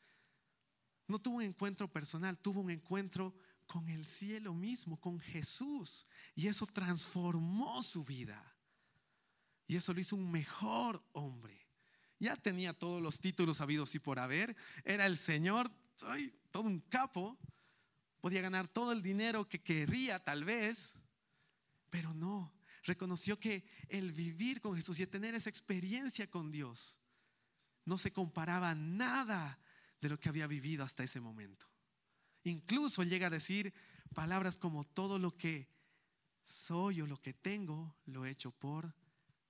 no 1.07 1.17
tuvo 1.17 1.37
un 1.37 1.43
encuentro 1.43 1.91
personal, 1.91 2.37
tuvo 2.37 2.61
un 2.61 2.69
encuentro 2.69 3.33
con 3.65 3.89
el 3.89 4.05
cielo 4.05 4.53
mismo, 4.53 4.99
con 4.99 5.19
Jesús. 5.19 6.05
Y 6.35 6.47
eso 6.47 6.67
transformó 6.67 7.81
su 7.81 8.03
vida. 8.03 8.55
Y 9.65 9.75
eso 9.75 9.91
lo 9.91 10.01
hizo 10.01 10.15
un 10.15 10.29
mejor 10.29 11.03
hombre. 11.13 11.68
Ya 12.19 12.35
tenía 12.35 12.73
todos 12.73 13.01
los 13.01 13.19
títulos 13.19 13.61
habidos 13.61 13.95
y 13.95 13.99
por 13.99 14.19
haber. 14.19 14.55
Era 14.83 15.05
el 15.05 15.17
Señor, 15.17 15.71
todo 16.51 16.63
un 16.63 16.81
capo. 16.81 17.37
Podía 18.19 18.41
ganar 18.41 18.67
todo 18.67 18.91
el 18.91 19.01
dinero 19.01 19.47
que 19.47 19.61
quería 19.61 20.19
tal 20.19 20.43
vez. 20.43 20.93
Pero 21.89 22.13
no, 22.13 22.53
reconoció 22.83 23.39
que 23.39 23.65
el 23.87 24.11
vivir 24.11 24.61
con 24.61 24.75
Jesús 24.75 24.99
y 24.99 25.03
el 25.03 25.09
tener 25.09 25.33
esa 25.33 25.49
experiencia 25.49 26.29
con 26.29 26.51
Dios 26.51 26.99
no 27.85 27.97
se 27.97 28.11
comparaba 28.11 28.75
nada 28.75 29.59
de 30.01 30.09
lo 30.09 30.19
que 30.19 30.29
había 30.29 30.47
vivido 30.47 30.83
hasta 30.83 31.03
ese 31.03 31.19
momento. 31.19 31.65
Incluso 32.43 33.03
llega 33.03 33.27
a 33.27 33.31
decir 33.31 33.73
palabras 34.13 34.57
como 34.57 34.83
todo 34.83 35.19
lo 35.19 35.37
que 35.37 35.67
soy 36.45 37.01
o 37.01 37.07
lo 37.07 37.21
que 37.21 37.33
tengo 37.33 37.95
lo 38.05 38.25
he 38.25 38.31
hecho 38.31 38.51
por 38.51 38.93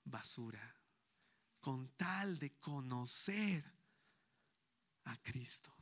basura, 0.03 0.78
con 1.59 1.89
tal 1.97 2.39
de 2.39 2.51
conocer 2.59 3.63
a 5.05 5.17
Cristo. 5.17 5.73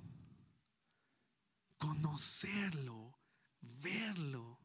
Conocerlo, 1.77 3.17
verlo. 3.61 4.59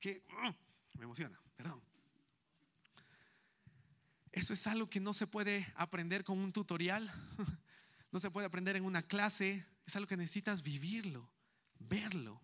Que 0.00 0.24
mm, 0.28 0.98
me 0.98 1.04
emociona, 1.04 1.40
perdón. 1.56 1.82
Eso 4.32 4.52
es 4.52 4.66
algo 4.66 4.88
que 4.88 5.00
no 5.00 5.12
se 5.12 5.26
puede 5.26 5.72
aprender 5.74 6.24
con 6.24 6.38
un 6.38 6.52
tutorial, 6.52 7.12
no 8.12 8.20
se 8.20 8.30
puede 8.30 8.46
aprender 8.46 8.76
en 8.76 8.84
una 8.84 9.02
clase, 9.02 9.66
es 9.86 9.96
algo 9.96 10.06
que 10.06 10.16
necesitas 10.16 10.62
vivirlo, 10.62 11.30
verlo. 11.78 12.40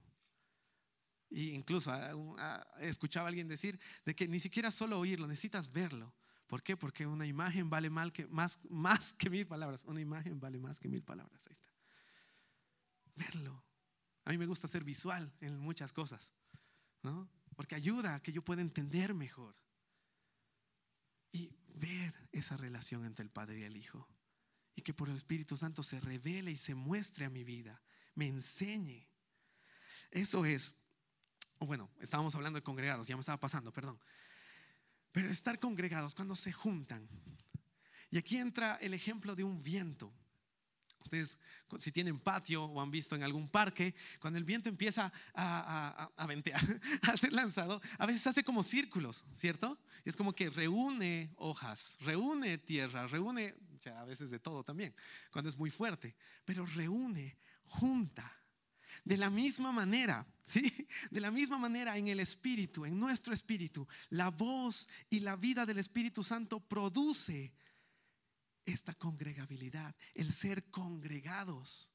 Y 1.34 1.50
incluso 1.50 1.90
ah, 1.90 2.12
ah, 2.38 2.64
escuchaba 2.78 3.26
a 3.26 3.28
alguien 3.28 3.48
decir 3.48 3.80
de 4.04 4.14
que 4.14 4.28
ni 4.28 4.38
siquiera 4.38 4.70
solo 4.70 5.00
oírlo, 5.00 5.26
necesitas 5.26 5.72
verlo. 5.72 6.14
¿Por 6.46 6.62
qué? 6.62 6.76
Porque 6.76 7.08
una 7.08 7.26
imagen 7.26 7.68
vale 7.68 7.90
mal 7.90 8.12
que, 8.12 8.28
más, 8.28 8.60
más 8.70 9.12
que 9.14 9.28
mil 9.30 9.44
palabras. 9.44 9.82
Una 9.84 10.00
imagen 10.00 10.38
vale 10.38 10.60
más 10.60 10.78
que 10.78 10.88
mil 10.88 11.02
palabras. 11.02 11.44
Ahí 11.48 11.54
está. 11.54 11.72
Verlo. 13.16 13.64
A 14.24 14.30
mí 14.30 14.38
me 14.38 14.46
gusta 14.46 14.68
ser 14.68 14.84
visual 14.84 15.32
en 15.40 15.58
muchas 15.58 15.92
cosas, 15.92 16.30
¿no? 17.02 17.28
Porque 17.56 17.74
ayuda 17.74 18.14
a 18.14 18.22
que 18.22 18.30
yo 18.30 18.42
pueda 18.42 18.62
entender 18.62 19.12
mejor 19.12 19.56
y 21.32 21.50
ver 21.66 22.14
esa 22.30 22.56
relación 22.56 23.04
entre 23.06 23.24
el 23.24 23.30
Padre 23.30 23.58
y 23.58 23.64
el 23.64 23.76
Hijo. 23.76 24.08
Y 24.76 24.82
que 24.82 24.94
por 24.94 25.08
el 25.08 25.16
Espíritu 25.16 25.56
Santo 25.56 25.82
se 25.82 25.98
revele 25.98 26.52
y 26.52 26.58
se 26.58 26.76
muestre 26.76 27.24
a 27.24 27.30
mi 27.30 27.42
vida, 27.42 27.82
me 28.14 28.28
enseñe. 28.28 29.08
Eso 30.12 30.44
es, 30.44 30.76
bueno, 31.66 31.90
estábamos 32.00 32.34
hablando 32.34 32.58
de 32.58 32.62
congregados, 32.62 33.06
ya 33.06 33.16
me 33.16 33.20
estaba 33.20 33.38
pasando, 33.38 33.72
perdón. 33.72 33.98
Pero 35.12 35.28
estar 35.30 35.58
congregados 35.58 36.14
cuando 36.14 36.34
se 36.34 36.52
juntan. 36.52 37.08
Y 38.10 38.18
aquí 38.18 38.36
entra 38.36 38.76
el 38.76 38.94
ejemplo 38.94 39.34
de 39.34 39.44
un 39.44 39.62
viento. 39.62 40.12
Ustedes, 41.04 41.38
si 41.78 41.92
tienen 41.92 42.18
patio 42.18 42.64
o 42.64 42.80
han 42.80 42.90
visto 42.90 43.14
en 43.14 43.22
algún 43.22 43.48
parque, 43.48 43.94
cuando 44.20 44.38
el 44.38 44.44
viento 44.44 44.70
empieza 44.70 45.12
a, 45.34 46.10
a, 46.16 46.26
ventear, 46.26 46.60
a 47.02 47.16
ser 47.16 47.32
lanzado, 47.32 47.82
a 47.98 48.06
veces 48.06 48.26
hace 48.26 48.42
como 48.42 48.62
círculos, 48.62 49.22
¿cierto? 49.34 49.78
Es 50.04 50.16
como 50.16 50.32
que 50.32 50.48
reúne 50.48 51.30
hojas, 51.36 51.98
reúne 52.00 52.56
tierra, 52.56 53.06
reúne, 53.06 53.54
a 53.94 54.04
veces 54.04 54.30
de 54.30 54.38
todo 54.38 54.64
también, 54.64 54.94
cuando 55.30 55.50
es 55.50 55.58
muy 55.58 55.70
fuerte, 55.70 56.16
pero 56.46 56.64
reúne, 56.64 57.36
junta. 57.64 58.43
De 59.04 59.16
la 59.16 59.30
misma 59.30 59.70
manera, 59.70 60.26
¿sí? 60.44 60.72
De 61.10 61.20
la 61.20 61.30
misma 61.30 61.58
manera 61.58 61.96
en 61.96 62.08
el 62.08 62.20
Espíritu, 62.20 62.84
en 62.84 62.98
nuestro 62.98 63.34
Espíritu, 63.34 63.86
la 64.10 64.30
voz 64.30 64.88
y 65.10 65.20
la 65.20 65.36
vida 65.36 65.66
del 65.66 65.78
Espíritu 65.78 66.22
Santo 66.24 66.60
produce 66.60 67.52
esta 68.64 68.94
congregabilidad, 68.94 69.94
el 70.14 70.32
ser 70.32 70.70
congregados. 70.70 71.90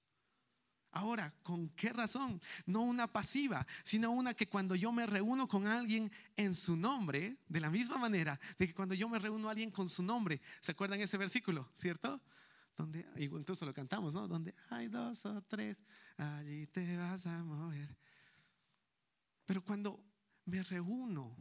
Ahora, 0.92 1.34
¿con 1.44 1.70
qué 1.70 1.94
razón? 1.94 2.42
No 2.66 2.82
una 2.82 3.12
pasiva, 3.12 3.66
sino 3.84 4.12
una 4.12 4.34
que 4.34 4.48
cuando 4.48 4.76
yo 4.76 4.92
me 4.92 5.06
reúno 5.06 5.48
con 5.48 5.68
alguien 5.68 6.12
en 6.36 6.56
su 6.56 6.76
nombre, 6.76 7.38
de 7.48 7.60
la 7.60 7.70
misma 7.70 7.98
manera 7.98 8.40
de 8.58 8.68
que 8.68 8.74
cuando 8.74 8.96
yo 8.96 9.08
me 9.08 9.20
reúno 9.20 9.48
a 9.48 9.52
alguien 9.52 9.70
con 9.70 9.88
su 9.88 10.02
nombre, 10.02 10.42
¿se 10.62 10.72
acuerdan 10.72 11.02
ese 11.02 11.18
versículo, 11.18 11.70
cierto? 11.76 12.20
Donde, 12.80 13.06
incluso 13.18 13.66
lo 13.66 13.74
cantamos, 13.74 14.14
¿no? 14.14 14.26
Donde 14.26 14.56
hay 14.70 14.88
dos 14.88 15.26
o 15.26 15.42
tres, 15.42 15.84
allí 16.16 16.66
te 16.68 16.96
vas 16.96 17.26
a 17.26 17.44
mover. 17.44 17.94
Pero 19.46 19.62
cuando 19.62 20.02
me 20.46 20.64
reúno 20.64 21.36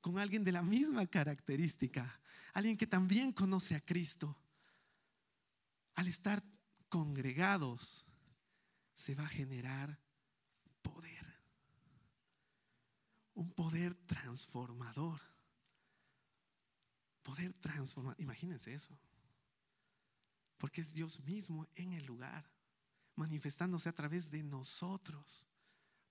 con 0.00 0.16
alguien 0.16 0.44
de 0.44 0.52
la 0.52 0.62
misma 0.62 1.04
característica, 1.08 2.20
alguien 2.54 2.76
que 2.76 2.86
también 2.86 3.32
conoce 3.32 3.74
a 3.74 3.80
Cristo, 3.80 4.38
al 5.96 6.06
estar 6.06 6.44
congregados, 6.88 8.06
se 8.94 9.16
va 9.16 9.24
a 9.24 9.28
generar 9.28 9.98
poder. 10.82 11.34
Un 13.34 13.50
poder 13.50 13.96
transformador. 14.06 15.20
Poder 17.24 17.54
transformar. 17.54 18.14
Imagínense 18.20 18.72
eso. 18.72 18.96
Porque 20.58 20.80
es 20.80 20.92
Dios 20.92 21.20
mismo 21.20 21.66
en 21.74 21.92
el 21.92 22.04
lugar, 22.04 22.50
manifestándose 23.14 23.88
a 23.88 23.94
través 23.94 24.30
de 24.30 24.42
nosotros, 24.42 25.46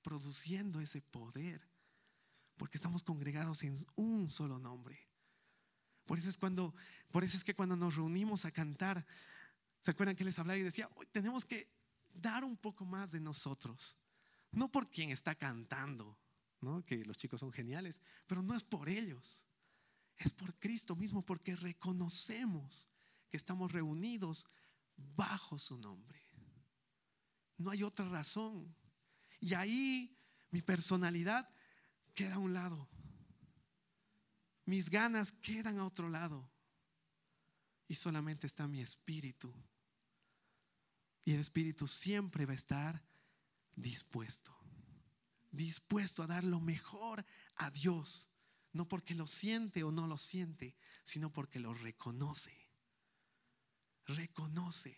produciendo 0.01 0.79
ese 0.79 1.01
poder. 1.01 1.61
Porque 2.57 2.77
estamos 2.77 3.03
congregados 3.03 3.63
en 3.63 3.77
un 3.95 4.29
solo 4.29 4.59
nombre. 4.59 4.99
Por 6.05 6.19
eso 6.19 6.29
es 6.29 6.37
cuando, 6.37 6.75
por 7.11 7.23
eso 7.23 7.35
es 7.35 7.43
que 7.43 7.55
cuando 7.55 7.75
nos 7.75 7.95
reunimos 7.95 8.45
a 8.45 8.51
cantar, 8.51 9.05
¿Se 9.85 9.91
acuerdan 9.91 10.15
que 10.15 10.23
les 10.23 10.39
hablaba 10.39 10.57
y 10.57 10.63
decía, 10.63 10.89
hoy 10.95 11.05
tenemos 11.11 11.45
que 11.45 11.71
dar 12.11 12.43
un 12.43 12.57
poco 12.57 12.85
más 12.85 13.11
de 13.11 13.19
nosotros? 13.19 13.95
No 14.49 14.71
por 14.71 14.89
quien 14.89 15.11
está 15.11 15.35
cantando, 15.35 16.17
que 16.87 17.05
los 17.05 17.19
chicos 17.19 17.39
son 17.39 17.51
geniales, 17.51 18.01
pero 18.25 18.41
no 18.41 18.55
es 18.55 18.63
por 18.63 18.89
ellos. 18.89 19.45
es 20.17 20.33
por 20.33 20.55
Cristo 20.55 20.95
mismo, 20.95 21.23
porque 21.23 21.55
reconocemos 21.55 22.89
estamos 23.36 23.71
reunidos 23.71 24.45
bajo 24.95 25.59
su 25.59 25.77
nombre. 25.77 26.19
No 27.57 27.71
hay 27.71 27.83
otra 27.83 28.07
razón. 28.09 28.75
Y 29.39 29.53
ahí 29.53 30.17
mi 30.51 30.61
personalidad 30.61 31.49
queda 32.13 32.36
a 32.36 32.39
un 32.39 32.53
lado. 32.53 32.89
Mis 34.65 34.89
ganas 34.89 35.31
quedan 35.33 35.79
a 35.79 35.86
otro 35.86 36.09
lado. 36.09 36.49
Y 37.88 37.95
solamente 37.95 38.47
está 38.47 38.67
mi 38.67 38.81
espíritu. 38.81 39.53
Y 41.23 41.33
el 41.33 41.39
espíritu 41.39 41.88
siempre 41.88 42.45
va 42.45 42.53
a 42.53 42.55
estar 42.55 43.03
dispuesto. 43.75 44.55
Dispuesto 45.51 46.23
a 46.23 46.27
dar 46.27 46.43
lo 46.43 46.59
mejor 46.59 47.25
a 47.55 47.69
Dios. 47.71 48.29
No 48.73 48.88
porque 48.88 49.15
lo 49.15 49.27
siente 49.27 49.83
o 49.83 49.91
no 49.91 50.07
lo 50.07 50.17
siente, 50.17 50.75
sino 51.05 51.31
porque 51.31 51.59
lo 51.59 51.73
reconoce. 51.73 52.64
Reconoce. 54.06 54.97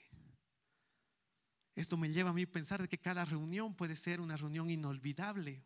Esto 1.75 1.95
me 1.95 2.09
lleva 2.09 2.31
a 2.31 2.33
mí 2.33 2.43
a 2.43 2.51
pensar 2.51 2.87
que 2.89 2.97
cada 2.97 3.23
reunión 3.23 3.75
puede 3.75 3.95
ser 3.95 4.19
una 4.19 4.35
reunión 4.35 4.69
inolvidable 4.69 5.63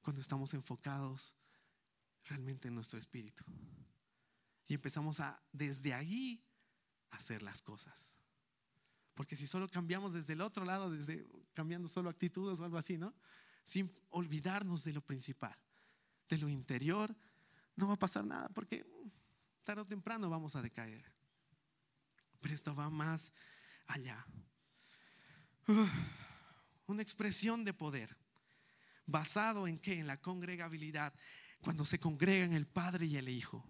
cuando 0.00 0.22
estamos 0.22 0.54
enfocados 0.54 1.36
realmente 2.24 2.68
en 2.68 2.74
nuestro 2.74 2.98
espíritu. 2.98 3.44
Y 4.68 4.74
empezamos 4.74 5.18
a, 5.20 5.42
desde 5.52 5.92
ahí, 5.92 6.44
hacer 7.10 7.42
las 7.42 7.60
cosas. 7.60 8.08
Porque 9.14 9.36
si 9.36 9.46
solo 9.46 9.68
cambiamos 9.68 10.14
desde 10.14 10.32
el 10.32 10.40
otro 10.40 10.64
lado, 10.64 10.90
desde 10.90 11.26
cambiando 11.52 11.88
solo 11.88 12.08
actitudes 12.08 12.60
o 12.60 12.64
algo 12.64 12.78
así, 12.78 12.96
¿no? 12.96 13.14
Sin 13.64 13.92
olvidarnos 14.10 14.84
de 14.84 14.92
lo 14.92 15.02
principal, 15.02 15.58
de 16.28 16.38
lo 16.38 16.48
interior, 16.48 17.14
no 17.76 17.88
va 17.88 17.94
a 17.94 17.98
pasar 17.98 18.24
nada 18.24 18.48
porque 18.48 18.86
tarde 19.64 19.82
o 19.82 19.86
temprano 19.86 20.30
vamos 20.30 20.54
a 20.56 20.62
decaer. 20.62 21.04
Pero 22.40 22.54
esto 22.54 22.74
va 22.74 22.90
más 22.90 23.32
allá. 23.86 24.26
una 26.86 27.02
expresión 27.02 27.64
de 27.64 27.72
poder 27.72 28.16
basado 29.10 29.66
en 29.66 29.78
qué? 29.78 29.98
En 29.98 30.06
la 30.06 30.20
congregabilidad. 30.20 31.12
Cuando 31.60 31.84
se 31.84 31.98
congregan 31.98 32.52
el 32.52 32.66
Padre 32.66 33.06
y 33.06 33.16
el 33.16 33.28
Hijo. 33.28 33.64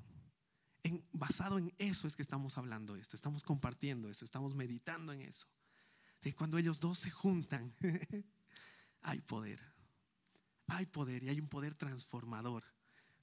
Basado 1.12 1.58
en 1.58 1.74
eso 1.78 2.06
es 2.08 2.16
que 2.16 2.22
estamos 2.22 2.56
hablando 2.56 2.96
esto, 2.96 3.14
estamos 3.14 3.42
compartiendo 3.42 4.08
eso, 4.08 4.24
estamos 4.24 4.54
meditando 4.54 5.12
en 5.12 5.22
eso. 5.22 5.46
De 6.22 6.34
cuando 6.34 6.56
ellos 6.56 6.80
dos 6.80 6.98
se 6.98 7.10
juntan, 7.10 7.74
hay 9.02 9.20
poder. 9.20 9.60
Hay 10.68 10.86
poder 10.86 11.22
y 11.24 11.28
hay 11.28 11.40
un 11.40 11.48
poder 11.48 11.74
transformador, 11.74 12.64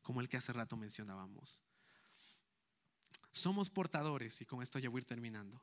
como 0.02 0.22
el 0.22 0.30
que 0.30 0.38
hace 0.38 0.54
rato 0.54 0.78
mencionábamos. 0.78 1.67
Somos 3.32 3.70
portadores, 3.70 4.42
y 4.42 4.46
con 4.46 4.62
esto 4.62 4.80
ya 4.80 4.90
voy 4.90 5.00
a 5.00 5.02
ir 5.02 5.06
terminando. 5.06 5.62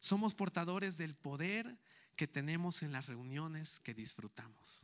Somos 0.00 0.34
portadores 0.34 0.96
del 0.96 1.14
poder 1.14 1.78
que 2.16 2.26
tenemos 2.26 2.82
en 2.82 2.92
las 2.92 3.06
reuniones 3.06 3.80
que 3.80 3.94
disfrutamos. 3.94 4.82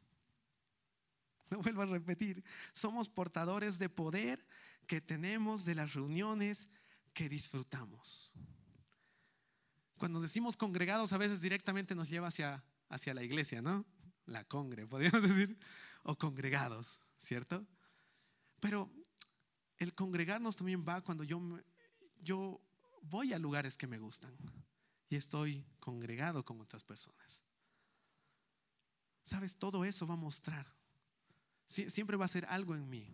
Lo 1.51 1.63
vuelvo 1.63 1.83
a 1.83 1.87
repetir. 1.87 2.45
Somos 2.73 3.09
portadores 3.09 3.79
de 3.79 3.89
poder 3.89 4.45
que 4.87 5.01
tenemos 5.01 5.65
de 5.65 5.75
las 5.75 5.95
reuniones 5.95 6.69
que 7.13 7.29
disfrutamos. 7.29 8.35
Cuando 9.97 10.21
decimos 10.21 10.57
congregados, 10.57 11.13
a 11.13 11.19
veces 11.19 11.41
directamente 11.41 11.95
nos 11.95 12.11
lleva 12.11 12.29
hacia, 12.29 12.63
hacia 12.89 13.15
la 13.15 13.23
iglesia, 13.23 13.63
¿no? 13.63 13.87
La 14.27 14.45
congre, 14.45 14.87
podríamos 14.87 15.23
decir, 15.29 15.59
o 16.03 16.17
congregados, 16.17 17.01
¿cierto? 17.19 17.67
Pero 18.61 18.93
el 19.79 19.95
congregarnos 19.95 20.57
también 20.57 20.85
va 20.87 21.01
cuando 21.01 21.25
yo, 21.25 21.41
yo 22.23 22.61
voy 23.03 23.33
a 23.33 23.39
lugares 23.39 23.77
que 23.77 23.87
me 23.87 23.99
gustan 23.99 24.37
y 25.09 25.17
estoy 25.17 25.65
congregado 25.79 26.45
con 26.45 26.61
otras 26.61 26.85
personas. 26.85 27.43
Sabes, 29.25 29.57
todo 29.57 29.85
eso 29.85 30.07
va 30.07 30.15
a 30.15 30.19
mostrar. 30.19 30.67
siempre 31.67 32.17
va 32.17 32.27
a 32.27 32.29
ser 32.29 32.47
algo 32.47 32.75
en 32.75 32.89
mí. 32.89 33.13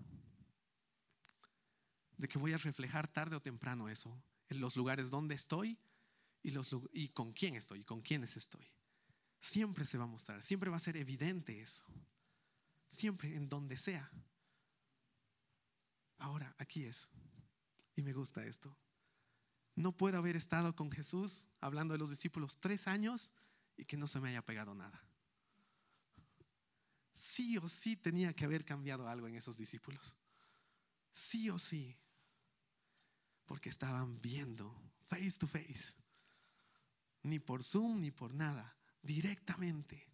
De 2.17 2.29
que 2.29 2.39
voy 2.39 2.53
a 2.53 2.59
reflejar 2.59 3.09
tarde 3.09 3.37
o 3.37 3.43
temprano 3.43 3.89
eso. 3.89 4.23
En 4.49 4.61
los 4.61 4.77
lugares 4.77 5.11
donde 5.11 5.35
estoy 5.35 5.79
y, 6.43 6.53
y 6.93 7.09
con 7.09 7.33
quién 7.33 7.57
estoy 7.57 7.81
y 7.81 7.85
con 7.85 8.03
quiénes 8.03 8.37
estoy. 8.37 8.71
Siempre 9.41 9.85
se 9.85 9.99
va 9.99 10.05
a 10.05 10.09
mostrar. 10.09 10.43
Siempre 10.43 10.71
va 10.71 10.77
a 10.77 10.81
ser 10.81 10.97
evidente 10.97 11.61
eso. 11.61 11.83
Siempre 12.89 13.35
en 13.35 13.49
donde 13.49 13.77
sea. 13.77 14.11
Ahora, 16.19 16.55
aquí 16.59 16.85
es. 16.85 17.09
Y 17.97 18.03
me 18.03 18.13
gusta 18.13 18.45
esto. 18.45 18.77
No 19.75 19.93
puedo 19.93 20.19
haber 20.19 20.37
estado 20.37 20.75
con 20.77 20.91
Jesús 20.91 21.47
hablando 21.61 21.95
de 21.95 21.99
los 21.99 22.11
discípulos 22.11 22.59
tres 22.61 22.87
años 22.87 23.31
y 23.77 23.85
que 23.85 23.97
no 23.97 24.07
se 24.07 24.21
me 24.21 24.29
haya 24.29 24.43
pegado 24.43 24.75
nada. 24.75 25.03
Sí 27.15 27.57
o 27.57 27.69
sí 27.69 27.97
tenía 27.97 28.35
que 28.35 28.45
haber 28.45 28.65
cambiado 28.65 29.09
algo 29.09 29.29
en 29.29 29.37
esos 29.37 29.57
discípulos. 29.57 30.17
Sí 31.15 31.49
o 31.51 31.59
sí. 31.59 31.97
Porque 33.47 33.71
estaban 33.71 34.21
viendo 34.21 34.75
face 35.09 35.39
to 35.39 35.47
face. 35.47 35.95
Ni 37.23 37.39
por 37.39 37.63
Zoom 37.63 38.01
ni 38.01 38.11
por 38.11 38.35
nada. 38.35 38.77
Directamente. 39.03 40.07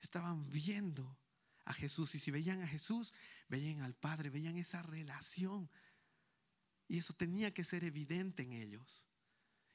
Estaban 0.00 0.48
viendo 0.50 1.18
a 1.64 1.72
Jesús. 1.72 2.14
Y 2.14 2.18
si 2.18 2.30
veían 2.30 2.60
a 2.62 2.68
Jesús, 2.68 3.12
veían 3.48 3.80
al 3.80 3.94
Padre, 3.94 4.30
veían 4.30 4.56
esa 4.56 4.82
relación 4.82 5.70
y 6.92 6.98
eso 6.98 7.14
tenía 7.14 7.54
que 7.54 7.64
ser 7.64 7.84
evidente 7.84 8.42
en 8.42 8.52
ellos. 8.52 9.06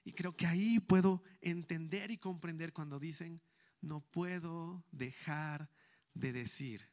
Y 0.04 0.14
creo 0.14 0.38
que 0.38 0.46
ahí 0.46 0.80
puedo 0.80 1.24
entender 1.42 2.12
y 2.12 2.20
comprender 2.20 2.74
cuando 2.74 3.00
dicen, 3.00 3.42
no 3.82 4.02
puedo 4.02 4.86
dejar 4.92 5.68
de 6.14 6.32
decir 6.32 6.88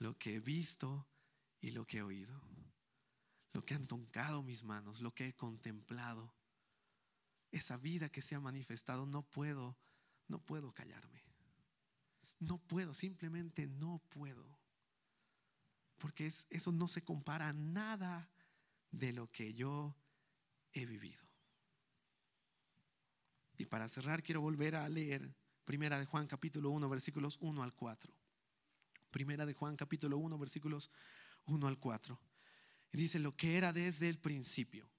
lo 0.00 0.18
que 0.18 0.34
he 0.34 0.40
visto 0.40 1.06
y 1.60 1.70
lo 1.70 1.86
que 1.86 1.98
he 1.98 2.02
oído, 2.02 2.42
lo 3.52 3.64
que 3.64 3.74
han 3.74 3.86
tocado 3.86 4.42
mis 4.42 4.64
manos, 4.64 5.00
lo 5.00 5.14
que 5.14 5.28
he 5.28 5.36
contemplado. 5.36 6.34
Esa 7.52 7.76
vida 7.76 8.08
que 8.08 8.22
se 8.22 8.34
ha 8.34 8.40
manifestado, 8.40 9.06
no 9.06 9.22
puedo, 9.22 9.78
no 10.26 10.40
puedo 10.40 10.74
callarme. 10.74 11.22
No 12.40 12.58
puedo, 12.58 12.92
simplemente 12.92 13.68
no 13.68 14.02
puedo. 14.08 14.58
Porque 15.98 16.32
eso 16.50 16.72
no 16.72 16.88
se 16.88 17.04
compara 17.04 17.50
a 17.50 17.52
nada 17.52 18.33
de 18.98 19.12
lo 19.12 19.30
que 19.30 19.54
yo 19.54 19.96
he 20.72 20.86
vivido. 20.86 21.22
Y 23.56 23.66
para 23.66 23.88
cerrar 23.88 24.22
quiero 24.22 24.40
volver 24.40 24.76
a 24.76 24.88
leer 24.88 25.34
Primera 25.64 25.98
de 25.98 26.04
Juan 26.04 26.26
capítulo 26.26 26.70
1 26.70 26.88
versículos 26.88 27.38
1 27.40 27.62
al 27.62 27.72
4. 27.72 28.12
Primera 29.10 29.46
de 29.46 29.54
Juan 29.54 29.76
capítulo 29.76 30.18
1 30.18 30.38
versículos 30.38 30.90
1 31.46 31.66
al 31.66 31.78
4. 31.78 32.20
Y 32.92 32.98
dice 32.98 33.18
lo 33.18 33.36
que 33.36 33.56
era 33.56 33.72
desde 33.72 34.08
el 34.08 34.18
principio, 34.18 34.90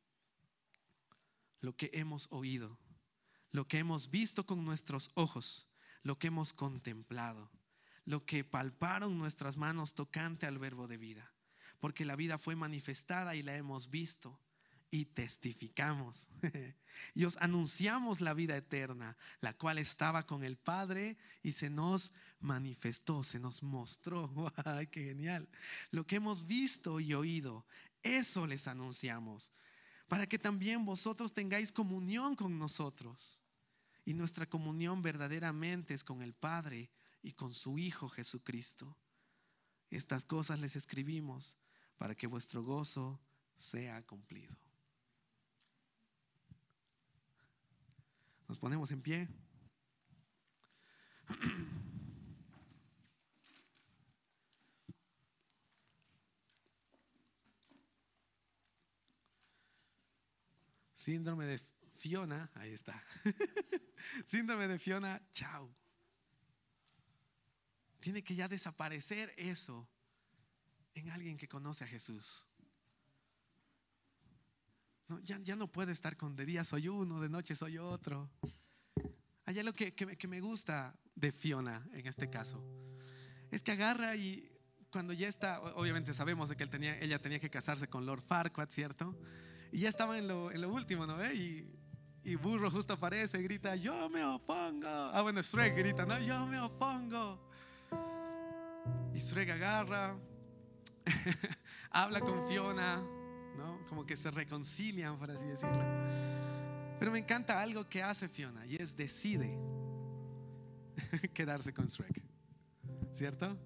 lo 1.62 1.76
que 1.76 1.92
hemos 1.94 2.28
oído, 2.32 2.80
lo 3.52 3.68
que 3.68 3.78
hemos 3.78 4.10
visto 4.10 4.46
con 4.46 4.66
nuestros 4.66 5.12
ojos, 5.14 5.70
lo 6.02 6.18
que 6.18 6.28
hemos 6.28 6.54
contemplado, 6.54 7.52
lo 8.06 8.26
que 8.26 8.44
palparon 8.44 9.18
nuestras 9.18 9.58
manos 9.58 9.94
tocante 9.94 10.46
al 10.48 10.58
verbo 10.58 10.88
de 10.88 10.98
vida 10.98 11.35
porque 11.80 12.06
la 12.06 12.16
vida 12.16 12.38
fue 12.38 12.56
manifestada 12.56 13.36
y 13.36 13.44
la 13.44 13.56
hemos 13.56 13.90
visto 13.90 14.40
y 14.92 15.06
testificamos. 15.06 16.28
y 17.14 17.26
os 17.26 17.38
anunciamos 17.38 18.22
la 18.22 18.34
vida 18.34 18.56
eterna, 18.56 19.18
la 19.42 19.54
cual 19.54 19.78
estaba 19.78 20.26
con 20.26 20.44
el 20.44 20.58
Padre 20.58 21.18
y 21.44 21.52
se 21.52 21.70
nos 21.70 22.12
manifestó, 22.40 23.24
se 23.24 23.40
nos 23.40 23.62
mostró. 23.62 24.32
¡Ay, 24.66 24.88
qué 24.88 25.04
genial! 25.04 25.50
Lo 25.92 26.06
que 26.06 26.18
hemos 26.18 26.48
visto 26.48 27.00
y 27.00 27.14
oído, 27.14 27.66
eso 28.04 28.48
les 28.48 28.68
anunciamos, 28.68 29.52
para 30.08 30.28
que 30.28 30.40
también 30.40 30.86
vosotros 30.86 31.34
tengáis 31.34 31.72
comunión 31.72 32.36
con 32.36 32.58
nosotros. 32.58 33.42
Y 34.06 34.14
nuestra 34.14 34.46
comunión 34.46 35.02
verdaderamente 35.02 35.94
es 35.96 36.04
con 36.04 36.22
el 36.22 36.34
Padre 36.34 36.92
y 37.24 37.34
con 37.34 37.54
su 37.54 37.80
Hijo 37.80 38.08
Jesucristo. 38.08 38.96
Estas 39.90 40.26
cosas 40.26 40.60
les 40.60 40.76
escribimos 40.76 41.58
para 41.98 42.16
que 42.16 42.28
vuestro 42.28 42.64
gozo 42.64 43.20
sea 43.58 44.02
cumplido. 44.04 44.56
Nos 48.48 48.60
ponemos 48.60 48.92
en 48.92 49.02
pie. 49.02 49.28
Síndrome 60.96 61.46
de 61.46 61.60
Fiona, 61.98 62.52
ahí 62.56 62.74
está. 62.74 63.04
Síndrome 64.28 64.68
de 64.68 64.80
Fiona, 64.80 65.22
chao. 65.34 65.74
Tiene 68.00 68.24
que 68.24 68.36
ya 68.36 68.48
desaparecer 68.48 69.34
eso 69.38 69.88
en 70.96 71.10
alguien 71.12 71.38
que 71.38 71.48
conoce 71.48 71.84
a 71.84 71.88
Jesús. 71.88 72.46
No, 75.08 75.20
ya, 75.20 75.38
ya 75.40 75.56
no 75.56 75.68
puedo 75.68 75.92
estar 75.92 76.18
con 76.18 76.36
de 76.36 76.46
día 76.46 76.64
soy 76.64 76.88
uno, 76.88 77.22
de 77.22 77.30
noche 77.30 77.56
soy 77.56 77.78
otro. 77.78 78.30
Hay 79.46 79.60
algo 79.60 79.74
que, 79.74 79.94
que, 79.94 80.18
que 80.18 80.28
me 80.28 80.42
gusta 80.42 80.98
de 81.14 81.32
Fiona 81.32 81.88
en 81.94 82.08
este 82.08 82.30
caso. 82.30 82.64
Es 83.52 83.62
que 83.62 83.74
agarra 83.74 84.16
y 84.16 84.52
cuando 84.90 85.14
ya 85.14 85.28
está, 85.28 85.62
obviamente 85.62 86.14
sabemos 86.14 86.50
de 86.50 86.56
que 86.56 86.64
él 86.64 86.70
tenía, 86.70 86.98
ella 87.00 87.20
tenía 87.20 87.40
que 87.40 87.50
casarse 87.50 87.88
con 87.88 88.06
Lord 88.06 88.22
Farquaad, 88.22 88.70
¿cierto? 88.70 89.16
Y 89.72 89.80
ya 89.80 89.90
estaba 89.90 90.18
en 90.18 90.28
lo, 90.28 90.52
en 90.52 90.62
lo 90.62 90.72
último, 90.74 91.06
¿no? 91.06 91.24
Y, 91.32 91.70
y 92.24 92.36
Burro 92.36 92.72
justo 92.72 92.94
aparece, 92.94 93.40
grita, 93.42 93.76
yo 93.76 94.10
me 94.10 94.24
opongo. 94.24 94.88
Ah, 94.88 95.22
bueno, 95.22 95.42
Shrek 95.42 95.76
grita, 95.76 96.06
¿no? 96.06 96.20
Yo 96.20 96.46
me 96.48 96.60
opongo. 96.60 97.52
Y 99.14 99.20
Shrek 99.20 99.50
agarra, 99.50 100.18
habla 101.92 102.20
con 102.22 102.48
Fiona, 102.48 102.98
¿no? 103.58 103.80
Como 103.88 104.06
que 104.06 104.16
se 104.16 104.32
reconcilian, 104.32 105.18
por 105.18 105.32
así 105.32 105.48
decirlo. 105.48 105.84
Pero 107.00 107.12
me 107.12 107.20
encanta 107.20 107.62
algo 107.62 107.88
que 107.88 108.02
hace 108.02 108.28
Fiona 108.28 108.66
y 108.66 108.76
es 108.76 108.96
decide 108.96 109.58
quedarse 111.34 111.74
con 111.74 111.88
Shrek, 111.88 112.22
¿cierto? 113.18 113.58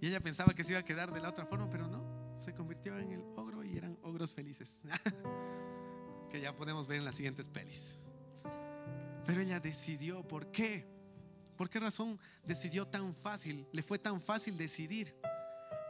Y 0.00 0.06
ella 0.08 0.20
pensaba 0.20 0.54
que 0.54 0.64
se 0.64 0.72
iba 0.72 0.80
a 0.80 0.84
quedar 0.84 1.12
de 1.12 1.20
la 1.20 1.30
otra 1.30 1.46
forma, 1.46 1.68
pero 1.68 1.86
no, 1.86 2.38
se 2.40 2.54
convirtió 2.54 2.98
en 2.98 3.12
el 3.12 3.20
ogro 3.36 3.62
y 3.64 3.76
eran 3.76 3.98
ogros 4.02 4.34
felices, 4.34 4.80
que 6.30 6.40
ya 6.40 6.54
podemos 6.54 6.88
ver 6.88 6.98
en 6.98 7.04
las 7.04 7.14
siguientes 7.14 7.48
pelis. 7.48 7.98
Pero 9.26 9.42
ella 9.42 9.60
decidió, 9.60 10.26
¿por 10.26 10.50
qué? 10.50 10.86
¿Por 11.56 11.68
qué 11.68 11.78
razón 11.78 12.18
decidió 12.42 12.86
tan 12.86 13.14
fácil? 13.14 13.66
Le 13.72 13.82
fue 13.82 13.98
tan 13.98 14.20
fácil 14.20 14.56
decidir. 14.56 15.14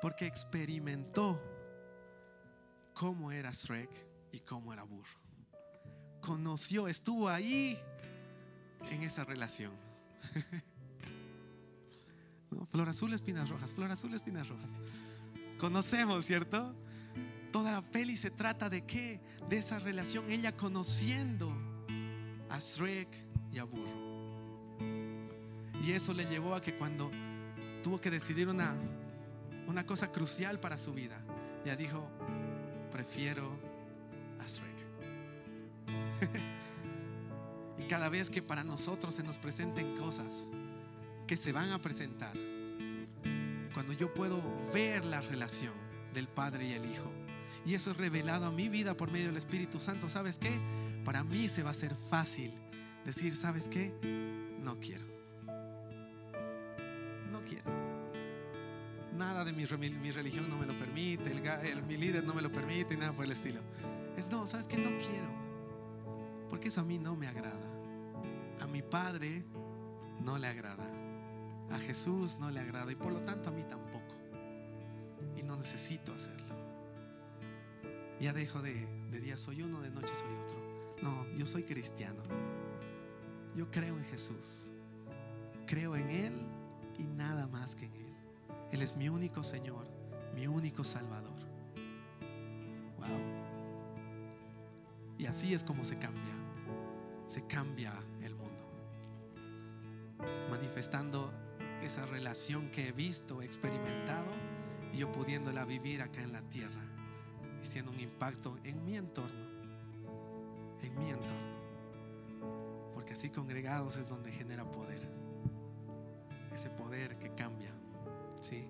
Porque 0.00 0.26
experimentó 0.26 1.40
cómo 2.94 3.32
era 3.32 3.50
Shrek 3.52 3.90
y 4.32 4.40
cómo 4.40 4.72
era 4.72 4.82
Burro. 4.82 5.20
Conoció, 6.20 6.88
estuvo 6.88 7.28
ahí 7.28 7.78
en 8.90 9.02
esa 9.02 9.24
relación. 9.24 9.72
Flor 12.70 12.88
azul, 12.88 13.12
espinas 13.12 13.48
rojas, 13.48 13.72
flor 13.72 13.90
azul, 13.90 14.12
espinas 14.12 14.48
rojas. 14.48 14.68
Conocemos, 15.58 16.26
¿cierto? 16.26 16.74
Toda 17.52 17.72
la 17.72 17.82
peli 17.82 18.16
se 18.16 18.30
trata 18.30 18.68
de 18.68 18.84
qué? 18.84 19.20
De 19.48 19.58
esa 19.58 19.78
relación, 19.78 20.30
ella 20.30 20.56
conociendo 20.56 21.52
a 22.48 22.58
Shrek 22.58 23.08
y 23.52 23.58
a 23.58 23.64
Burro. 23.64 24.76
Y 25.84 25.92
eso 25.92 26.12
le 26.12 26.24
llevó 26.26 26.54
a 26.54 26.60
que 26.60 26.76
cuando 26.76 27.10
tuvo 27.82 28.00
que 28.00 28.10
decidir 28.10 28.48
una, 28.48 28.74
una 29.70 29.86
cosa 29.86 30.10
crucial 30.10 30.58
para 30.58 30.76
su 30.76 30.92
vida, 30.92 31.16
ya 31.64 31.76
dijo, 31.76 32.04
prefiero 32.92 33.52
a 34.40 34.46
Shrek. 34.46 34.80
y 37.78 37.84
cada 37.84 38.08
vez 38.08 38.28
que 38.30 38.42
para 38.42 38.64
nosotros 38.64 39.14
se 39.14 39.22
nos 39.22 39.38
presenten 39.38 39.96
cosas, 39.96 40.46
que 41.26 41.36
se 41.36 41.52
van 41.52 41.70
a 41.70 41.78
presentar. 41.78 42.34
Cuando 43.72 43.92
yo 43.92 44.12
puedo 44.12 44.42
ver 44.74 45.04
la 45.04 45.20
relación 45.20 45.74
del 46.12 46.26
Padre 46.26 46.66
y 46.66 46.72
el 46.72 46.90
Hijo. 46.90 47.10
Y 47.64 47.74
eso 47.74 47.92
es 47.92 47.96
revelado 47.96 48.46
a 48.46 48.50
mi 48.50 48.68
vida 48.68 48.96
por 48.96 49.12
medio 49.12 49.26
del 49.26 49.36
Espíritu 49.36 49.78
Santo. 49.78 50.08
¿Sabes 50.08 50.38
qué? 50.38 50.58
Para 51.04 51.22
mí 51.22 51.48
se 51.48 51.62
va 51.62 51.68
a 51.68 51.72
hacer 51.72 51.94
fácil 52.08 52.52
decir, 53.04 53.36
¿sabes 53.36 53.64
qué? 53.68 53.92
No 54.60 54.80
quiero. 54.80 55.04
No 57.30 57.40
quiero. 57.44 57.89
Nada 59.20 59.44
de 59.44 59.52
mi, 59.52 59.66
mi 59.66 60.10
religión 60.12 60.48
no 60.48 60.56
me 60.56 60.64
lo 60.64 60.72
permite, 60.78 61.34
mi 61.86 61.98
líder 61.98 62.24
no 62.24 62.32
me 62.32 62.40
lo 62.40 62.50
permite, 62.50 62.96
nada 62.96 63.12
por 63.12 63.26
el 63.26 63.32
estilo. 63.32 63.60
Es 64.16 64.26
no, 64.28 64.46
¿sabes 64.46 64.66
qué? 64.66 64.78
No 64.78 64.88
quiero. 64.96 65.28
Porque 66.48 66.68
eso 66.68 66.80
a 66.80 66.84
mí 66.84 66.98
no 66.98 67.14
me 67.14 67.26
agrada. 67.26 67.68
A 68.62 68.66
mi 68.66 68.80
Padre 68.80 69.44
no 70.24 70.38
le 70.38 70.46
agrada. 70.46 70.86
A 71.70 71.78
Jesús 71.80 72.38
no 72.40 72.50
le 72.50 72.60
agrada 72.60 72.90
y 72.90 72.94
por 72.94 73.12
lo 73.12 73.20
tanto 73.20 73.50
a 73.50 73.52
mí 73.52 73.62
tampoco. 73.64 74.14
Y 75.36 75.42
no 75.42 75.54
necesito 75.56 76.14
hacerlo. 76.14 76.54
Ya 78.20 78.32
dejo 78.32 78.62
de, 78.62 78.86
de 79.10 79.20
día 79.20 79.36
soy 79.36 79.60
uno, 79.62 79.82
de 79.82 79.90
noche 79.90 80.14
soy 80.14 80.32
otro. 80.32 81.02
No, 81.02 81.26
yo 81.36 81.46
soy 81.46 81.64
cristiano. 81.64 82.22
Yo 83.54 83.70
creo 83.70 83.98
en 83.98 84.04
Jesús. 84.06 84.70
Creo 85.66 85.94
en 85.94 86.08
Él 86.08 86.32
y 86.98 87.02
nada 87.04 87.46
más 87.48 87.74
que 87.74 87.84
en 87.84 87.92
Él. 87.92 87.99
Él 88.72 88.82
es 88.82 88.96
mi 88.96 89.08
único 89.08 89.42
Señor, 89.42 89.86
mi 90.34 90.46
único 90.46 90.84
Salvador. 90.84 91.38
Wow. 92.98 93.08
Y 95.18 95.26
así 95.26 95.54
es 95.54 95.64
como 95.64 95.84
se 95.84 95.98
cambia. 95.98 96.34
Se 97.28 97.44
cambia 97.46 97.94
el 98.22 98.34
mundo. 98.34 98.50
Manifestando 100.50 101.32
esa 101.82 102.06
relación 102.06 102.70
que 102.70 102.88
he 102.88 102.92
visto, 102.92 103.42
experimentado, 103.42 104.30
y 104.92 104.98
yo 104.98 105.10
pudiéndola 105.12 105.64
vivir 105.64 106.02
acá 106.02 106.22
en 106.22 106.32
la 106.32 106.42
tierra, 106.42 106.82
y 107.62 107.66
siendo 107.66 107.90
un 107.90 108.00
impacto 108.00 108.58
en 108.64 108.84
mi 108.84 108.96
entorno, 108.96 109.46
en 110.82 110.98
mi 110.98 111.10
entorno. 111.10 111.50
Porque 112.94 113.14
así 113.14 113.30
congregados 113.30 113.96
es 113.96 114.08
donde 114.08 114.30
genera 114.32 114.64
poder, 114.64 115.00
ese 116.52 116.68
poder 116.70 117.16
que 117.18 117.30
cambia. 117.34 117.79
¿Sí? 118.50 118.64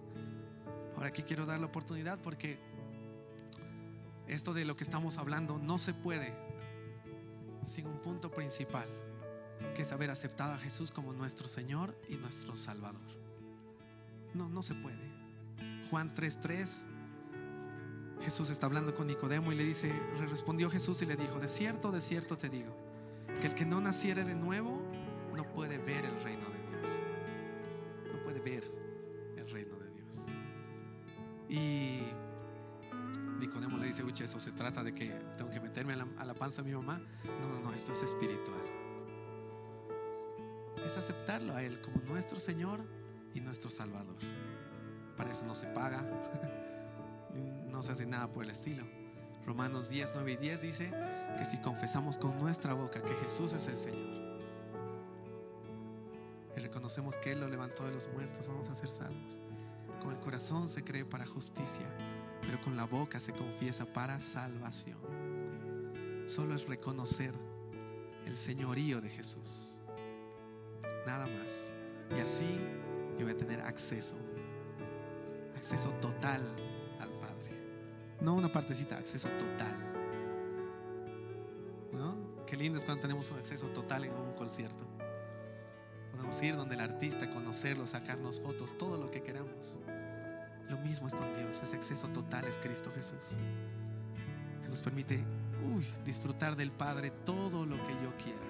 Ahora 0.95 1.09
aquí 1.09 1.23
quiero 1.23 1.47
dar 1.47 1.59
la 1.59 1.67
oportunidad 1.67 2.19
porque 2.19 2.59
esto 4.29 4.53
de 4.53 4.65
lo 4.65 4.77
que 4.77 4.85
estamos 4.85 5.19
hablando 5.19 5.59
no 5.59 5.79
se 5.79 5.95
puede 5.95 6.33
sin 7.67 7.87
un 7.87 7.99
punto 7.99 8.31
principal 8.31 8.87
que 9.75 9.83
es 9.83 9.93
haber 9.93 10.11
aceptado 10.11 10.53
a 10.53 10.59
Jesús 10.59 10.91
como 10.91 11.13
nuestro 11.13 11.49
Señor 11.49 11.97
y 12.09 12.17
nuestro 12.17 12.57
Salvador. 12.57 13.01
No, 14.35 14.49
no 14.49 14.63
se 14.63 14.75
puede. 14.75 15.11
Juan 15.91 16.15
3:3, 16.15 16.85
Jesús 18.23 18.51
está 18.51 18.67
hablando 18.67 18.95
con 18.95 19.07
Nicodemo 19.07 19.53
y 19.53 19.57
le 19.57 19.65
dice, 19.65 19.93
respondió 20.29 20.71
Jesús 20.71 21.03
y 21.03 21.07
le 21.07 21.17
dijo, 21.17 21.39
de 21.39 21.49
cierto, 21.49 21.91
de 21.91 22.01
cierto 22.01 22.37
te 22.37 22.49
digo, 22.49 22.77
que 23.41 23.49
el 23.49 23.55
que 23.55 23.65
no 23.65 23.81
naciere 23.81 24.25
de 24.25 24.35
nuevo 24.35 24.81
no 25.35 25.45
puede 25.45 25.79
ver 25.79 26.05
el 26.05 26.23
reino 26.23 26.30
se 34.41 34.53
trata 34.53 34.83
de 34.83 34.95
que 34.95 35.09
tengo 35.37 35.51
que 35.51 35.61
meterme 35.61 35.93
a 35.93 36.25
la, 36.25 36.35
panza 36.35 36.63
de 36.63 36.71
mi 36.71 36.77
mamá. 36.77 36.99
No, 37.25 37.49
no, 37.49 37.61
no, 37.61 37.75
esto 37.75 37.93
es 37.93 38.03
espiritual 38.03 38.81
es 40.87 40.97
aceptarlo 40.97 41.55
a 41.55 41.63
Él 41.63 41.81
como 41.81 42.01
nuestro 42.01 42.41
Señor 42.41 42.81
y 43.35 43.41
nuestro 43.41 43.71
Salvador. 43.71 44.17
Para 45.17 45.31
eso 45.31 45.45
no 45.45 45.55
se 45.55 45.67
paga, 45.67 46.03
no 47.69 47.83
se 47.83 47.93
hace 47.93 48.07
nada 48.07 48.29
por 48.29 48.45
el 48.45 48.51
estilo. 48.51 48.85
Romanos 49.47 49.89
10, 49.89 50.11
9 50.15 50.33
y 50.33 50.37
10 50.37 50.63
dice 50.63 50.93
que 51.39 51.45
si 51.45 51.59
confesamos 51.59 52.17
con 52.17 52.39
nuestra 52.39 52.75
boca 52.75 53.03
que 53.03 53.15
Jesús 53.15 53.53
es 53.53 53.67
el 53.67 53.79
Señor 53.79 54.21
y 56.57 56.61
reconocemos 56.61 57.17
que 57.17 57.33
Él 57.33 57.41
lo 57.41 57.49
levantó 57.49 57.85
de 57.85 57.93
los 57.93 58.09
muertos, 58.13 58.49
vamos 58.49 58.69
a 58.69 58.75
ser 58.75 58.89
salvos. 58.91 59.39
Con 60.03 60.13
el 60.13 60.21
corazón 60.21 60.69
se 60.69 60.83
cree 60.83 61.05
para 61.05 61.27
justicia, 61.27 61.87
pero 62.51 62.65
con 62.65 62.77
la 62.77 62.85
boca 62.85 63.21
se 63.21 63.33
confiesa 63.33 63.85
para 63.85 64.19
salvación. 64.19 64.99
Solo 66.27 66.57
es 66.57 66.67
reconocer 66.67 67.33
el 68.27 68.35
señorío 68.35 69.01
de 69.01 69.09
Jesús 69.09 69.79
nada 71.07 71.27
más. 71.27 71.71
Y 72.11 72.21
así 72.21 72.57
yo 73.17 73.25
voy 73.25 73.35
a 73.35 73.37
tener 73.37 73.61
acceso, 73.61 74.17
acceso 75.55 75.91
total 76.01 76.43
al 76.99 77.11
Padre. 77.21 77.57
No 78.21 78.35
una 78.35 78.49
partecita, 78.49 78.99
acceso 78.99 79.29
total. 79.29 79.73
¿No? 81.93 82.45
Qué 82.47 82.57
lindo 82.57 82.81
es 82.81 82.85
cuando 82.85 83.03
tenemos 83.03 83.31
un 83.31 83.39
acceso 83.39 83.69
total 83.69 84.07
en 84.07 84.13
un 84.13 84.33
concierto. 84.33 84.85
Podemos 86.11 86.43
ir 86.43 86.57
donde 86.57 86.75
el 86.75 86.81
artista, 86.81 87.31
conocerlo, 87.31 87.87
sacarnos 87.87 88.41
fotos, 88.41 88.77
todo 88.77 88.97
lo 88.97 89.09
que 89.09 89.23
queramos. 89.23 89.79
Lo 90.71 90.79
mismo 90.79 91.09
es 91.09 91.15
con 91.15 91.37
Dios, 91.37 91.61
ese 91.65 91.75
acceso 91.75 92.07
total 92.09 92.45
es 92.45 92.57
Cristo 92.63 92.93
Jesús, 92.95 93.37
que 94.63 94.69
nos 94.69 94.81
permite 94.81 95.21
disfrutar 96.05 96.55
del 96.55 96.71
Padre 96.71 97.11
todo 97.25 97.67
lo 97.67 97.77
que 97.77 97.93
yo 97.95 98.17
quiera, 98.23 98.41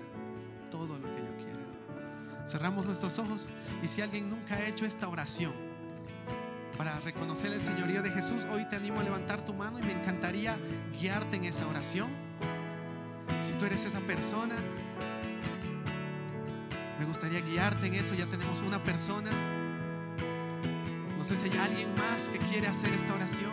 todo 0.70 0.98
lo 0.98 1.04
que 1.14 1.22
yo 1.22 1.36
quiera. 1.38 2.46
Cerramos 2.46 2.84
nuestros 2.84 3.18
ojos 3.18 3.48
y 3.82 3.88
si 3.88 4.02
alguien 4.02 4.28
nunca 4.28 4.54
ha 4.56 4.66
hecho 4.66 4.84
esta 4.84 5.08
oración 5.08 5.52
para 6.76 7.00
reconocer 7.00 7.52
el 7.52 7.60
señorío 7.60 8.02
de 8.02 8.10
Jesús, 8.10 8.46
hoy 8.52 8.64
te 8.68 8.76
animo 8.76 9.00
a 9.00 9.02
levantar 9.02 9.44
tu 9.44 9.54
mano 9.54 9.78
y 9.78 9.82
me 9.82 9.92
encantaría 9.92 10.58
guiarte 11.00 11.36
en 11.36 11.44
esa 11.44 11.66
oración. 11.66 12.08
Si 13.46 13.52
tú 13.58 13.64
eres 13.64 13.84
esa 13.84 14.00
persona, 14.00 14.56
me 16.98 17.06
gustaría 17.06 17.40
guiarte 17.40 17.86
en 17.86 17.94
eso. 17.94 18.14
Ya 18.14 18.26
tenemos 18.26 18.60
una 18.60 18.82
persona. 18.82 19.30
Si 21.36 21.48
hay 21.48 21.58
alguien 21.58 21.94
más 21.94 22.22
que 22.32 22.38
quiere 22.48 22.66
hacer 22.66 22.92
esta 22.92 23.14
oración. 23.14 23.52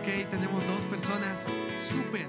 Ok, 0.00 0.28
tenemos 0.28 0.66
dos 0.66 0.84
personas. 0.86 1.38
Súper. 1.88 2.26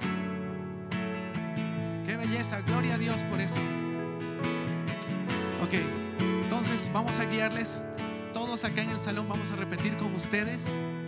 Qué 2.05 2.15
belleza. 2.15 2.61
Gloria 2.61 2.93
a 2.93 2.97
Dios 2.99 3.17
por 3.23 3.41
eso. 3.41 3.57
Ok, 5.63 5.73
entonces 6.43 6.87
vamos 6.93 7.19
a 7.19 7.25
guiarles. 7.25 7.81
Todos 8.35 8.63
acá 8.63 8.83
en 8.83 8.91
el 8.91 8.99
salón 8.99 9.27
vamos 9.27 9.49
a 9.51 9.55
repetir 9.55 9.93
con 9.97 10.13
ustedes. 10.13 10.59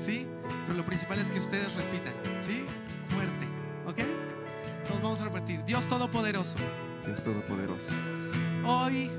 ¿Sí? 0.03 0.25
Pero 0.65 0.79
lo 0.79 0.85
principal 0.85 1.19
es 1.19 1.27
que 1.27 1.39
ustedes 1.39 1.71
repitan. 1.75 2.13
¿Sí? 2.47 2.65
Fuerte. 3.09 3.47
¿Ok? 3.85 3.99
Entonces 4.81 5.03
vamos 5.03 5.21
a 5.21 5.25
repetir. 5.25 5.63
Dios 5.65 5.87
Todopoderoso. 5.87 6.57
Dios 7.05 7.23
Todopoderoso, 7.23 7.93
hoy 8.65 9.11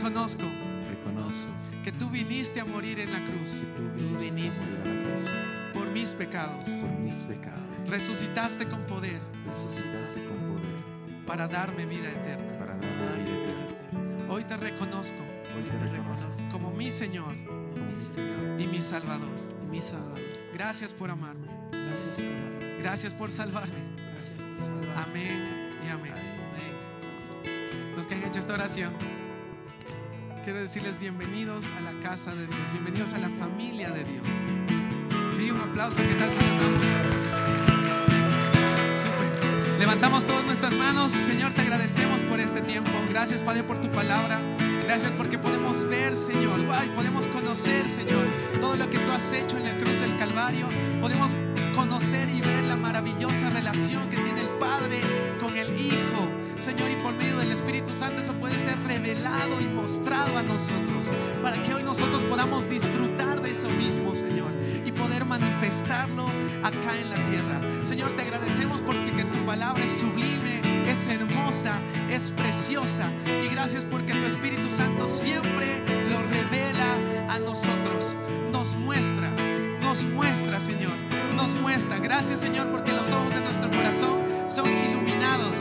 reconozco 0.00 0.44
reconozco 0.88 1.50
que 1.84 1.92
tú 1.92 2.08
viniste 2.10 2.60
a 2.60 2.64
morir 2.64 3.00
en 3.00 3.12
la 3.12 3.18
cruz 3.18 3.50
que 3.76 4.02
tú 4.02 4.18
viniste 4.18 4.64
a 4.64 4.68
morir 4.78 5.06
a 5.06 5.10
la 5.10 5.14
cruz 5.14 5.28
por 5.74 5.86
mis 5.90 6.08
pecados. 6.10 6.64
por 6.64 6.90
mis 6.98 7.16
pecados. 7.16 7.60
Resucitaste 7.88 8.66
con 8.68 8.80
poder 8.86 9.20
Resucitaste 9.46 10.24
con 10.24 10.36
poder 10.38 11.26
para 11.26 11.46
darme 11.46 11.86
vida 11.86 12.08
eterna. 12.10 12.58
para 12.58 12.72
darme 12.74 13.24
vida 13.24 13.52
eterna. 13.68 14.32
Hoy 14.32 14.44
te 14.44 14.56
reconozco 14.56 15.18
Hoy 15.56 15.62
te 15.70 15.88
reconozco 15.88 16.32
como 16.50 16.70
mi 16.70 16.90
Señor 16.90 17.34
como 17.46 17.86
mi 17.90 17.96
Señor 17.96 18.60
y 18.60 18.66
mi 18.66 18.80
Salvador. 18.80 19.28
y 19.64 19.66
mi 19.70 19.80
Salvador. 19.82 20.18
Gracias 20.54 20.92
por 20.92 21.10
amarme. 21.10 21.46
Gracias 21.72 22.22
por 22.22 22.32
amor. 22.32 22.80
Gracias 22.82 23.12
por 23.14 23.30
salvarme. 23.32 23.80
Gracias 24.12 24.34
por 24.34 24.58
salvarme. 24.58 25.10
Amén 25.10 25.70
y 25.86 25.88
amén. 25.90 26.12
Amén. 26.12 27.94
Los 27.96 28.06
que 28.06 28.14
han 28.14 28.24
hecho 28.24 28.38
esta 28.40 28.54
oración, 28.54 28.92
quiero 30.44 30.60
decirles 30.60 30.98
bienvenidos 30.98 31.64
a 31.76 31.80
la 31.80 31.92
casa 32.02 32.30
de 32.30 32.46
Dios, 32.46 32.72
bienvenidos 32.72 33.12
a 33.12 33.18
la 33.18 33.28
familia 33.30 33.90
de 33.90 34.04
Dios. 34.04 34.26
Sí, 35.36 35.50
un 35.50 35.60
aplauso. 35.60 35.96
¿Qué 35.96 36.14
tal? 36.14 36.30
Levantamos 39.78 40.26
todas 40.26 40.44
nuestras 40.44 40.74
manos. 40.74 41.12
Señor, 41.12 41.52
te 41.52 41.62
agradecemos 41.62 42.20
por 42.22 42.40
este 42.40 42.60
tiempo. 42.62 42.90
Gracias, 43.08 43.40
Padre, 43.40 43.64
por 43.64 43.80
tu 43.80 43.90
palabra. 43.90 44.40
Gracias 44.84 45.12
porque 45.12 45.38
podemos 45.38 45.88
ver, 45.88 46.14
Señor. 46.16 46.58
Ay, 46.72 46.90
podemos 46.94 47.26
conocer, 47.28 47.86
Señor, 47.88 48.26
todo 48.60 48.76
lo 48.76 48.88
que 48.90 48.98
tú 48.98 49.10
has 49.10 49.32
hecho 49.32 49.56
en 49.56 49.64
la 49.64 49.72
cruz 49.74 50.00
del 50.00 50.18
Calvario. 50.18 50.66
Podemos 51.00 51.30
conocer 51.74 52.28
y 52.28 52.40
ver 52.40 52.64
la 52.64 52.76
maravillosa 52.76 53.50
relación 53.50 54.08
que 54.10 54.16
tiene 54.16 54.40
el 54.40 54.48
Padre 54.58 55.00
con 55.40 55.56
el 55.56 55.78
Hijo. 55.78 56.28
Señor, 56.64 56.90
y 56.90 56.96
por 56.96 57.14
medio 57.14 57.38
del 57.38 57.52
Espíritu 57.52 57.94
Santo 57.94 58.20
eso 58.20 58.34
a 60.28 60.42
nosotros. 60.42 61.06
Para 61.42 61.56
que 61.62 61.74
hoy 61.74 61.82
nosotros 61.82 62.22
podamos 62.24 62.68
disfrutar 62.68 63.40
de 63.40 63.52
eso 63.52 63.68
mismo, 63.70 64.14
Señor. 64.14 64.50
Y 64.84 64.92
poder 64.92 65.24
manifestarlo 65.24 66.26
acá 66.62 66.98
en 67.00 67.10
la 67.10 67.16
tierra. 67.16 67.60
Señor, 67.88 68.10
te 68.16 68.22
agradecemos 68.22 68.80
porque 68.82 69.12
que 69.12 69.24
tu 69.24 69.38
palabra 69.46 69.82
es 69.82 69.92
sublime, 69.98 70.60
es 70.86 71.12
hermosa, 71.12 71.78
es 72.10 72.30
preciosa. 72.32 73.08
Y 73.44 73.48
gracias 73.48 73.82
porque 73.90 74.12
tu 74.12 74.26
Espíritu 74.26 74.68
Santo 74.76 75.08
siempre 75.08 75.82
lo 76.10 76.20
revela 76.30 77.34
a 77.34 77.38
nosotros. 77.38 78.04
Nos 78.52 78.76
muestra, 78.76 79.30
nos 79.82 80.02
muestra, 80.02 80.60
Señor. 80.60 80.92
Nos 81.34 81.50
muestra. 81.62 81.98
Gracias, 81.98 82.40
Señor, 82.40 82.68
porque 82.70 82.92
los 82.92 83.10
ojos 83.10 83.34
de 83.34 83.40
nuestro 83.40 83.70
corazón 83.70 84.20
son 84.54 84.68
iluminados 84.68 85.54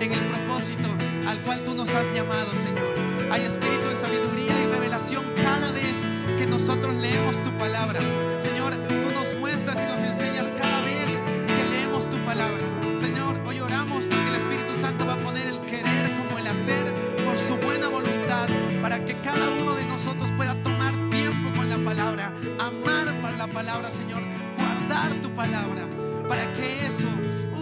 en 0.00 0.12
el 0.12 0.20
propósito 0.20 0.88
al 1.28 1.38
cual 1.42 1.60
tú 1.64 1.74
nos 1.74 1.88
has 1.88 2.12
llamado, 2.12 2.50
Señor. 2.52 2.93
Hay 3.34 3.46
espíritu 3.46 3.88
de 3.88 3.96
sabiduría 3.96 4.62
y 4.62 4.66
revelación 4.66 5.24
cada 5.34 5.72
vez 5.72 5.92
que 6.38 6.46
nosotros 6.46 6.94
leemos 6.94 7.36
tu 7.42 7.50
palabra. 7.58 7.98
Señor, 8.40 8.74
tú 8.86 8.94
nos 9.12 9.40
muestras 9.40 9.74
y 9.74 9.90
nos 9.90 10.00
enseñas 10.08 10.46
cada 10.56 10.80
vez 10.82 11.10
que 11.48 11.64
leemos 11.68 12.08
tu 12.08 12.16
palabra. 12.18 12.62
Señor, 13.00 13.34
hoy 13.44 13.58
oramos 13.58 14.04
porque 14.06 14.28
el 14.28 14.36
Espíritu 14.36 14.80
Santo 14.80 15.04
va 15.04 15.14
a 15.14 15.16
poner 15.16 15.48
el 15.48 15.58
querer 15.62 16.12
como 16.16 16.38
el 16.38 16.46
hacer 16.46 16.94
por 17.24 17.36
su 17.36 17.56
buena 17.66 17.88
voluntad 17.88 18.46
para 18.80 19.04
que 19.04 19.16
cada 19.22 19.50
uno 19.50 19.74
de 19.74 19.84
nosotros 19.86 20.30
pueda 20.36 20.54
tomar 20.62 20.94
tiempo 21.10 21.50
con 21.56 21.68
la 21.68 21.78
palabra, 21.78 22.32
amar 22.60 23.12
para 23.20 23.36
la 23.36 23.48
palabra, 23.48 23.90
Señor, 23.90 24.22
guardar 24.56 25.12
tu 25.20 25.30
palabra, 25.34 25.88
para 26.28 26.54
que 26.54 26.86
eso, 26.86 27.08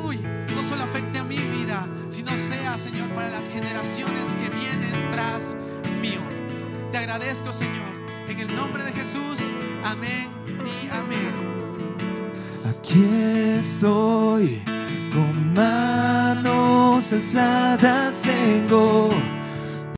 uy, 0.04 0.18
no 0.54 0.68
solo 0.68 0.84
afecte 0.84 1.16
a 1.16 1.24
mi 1.24 1.38
vida, 1.38 1.86
sino 2.10 2.30
sea, 2.50 2.78
Señor, 2.78 3.08
para 3.14 3.30
las 3.30 3.48
generaciones 3.48 4.28
que 4.38 4.54
vienen 4.54 4.92
tras. 5.12 5.61
Te 6.93 6.99
agradezco, 6.99 7.51
Señor, 7.55 7.88
en 8.28 8.38
el 8.38 8.55
nombre 8.55 8.84
de 8.84 8.93
Jesús. 8.93 9.38
Amén 9.82 10.28
y 10.61 10.88
amén. 10.90 11.32
Aquí 12.68 13.03
estoy 13.59 14.62
con 15.11 15.55
manos 15.55 17.11
alzadas 17.11 18.20
tengo 18.20 19.09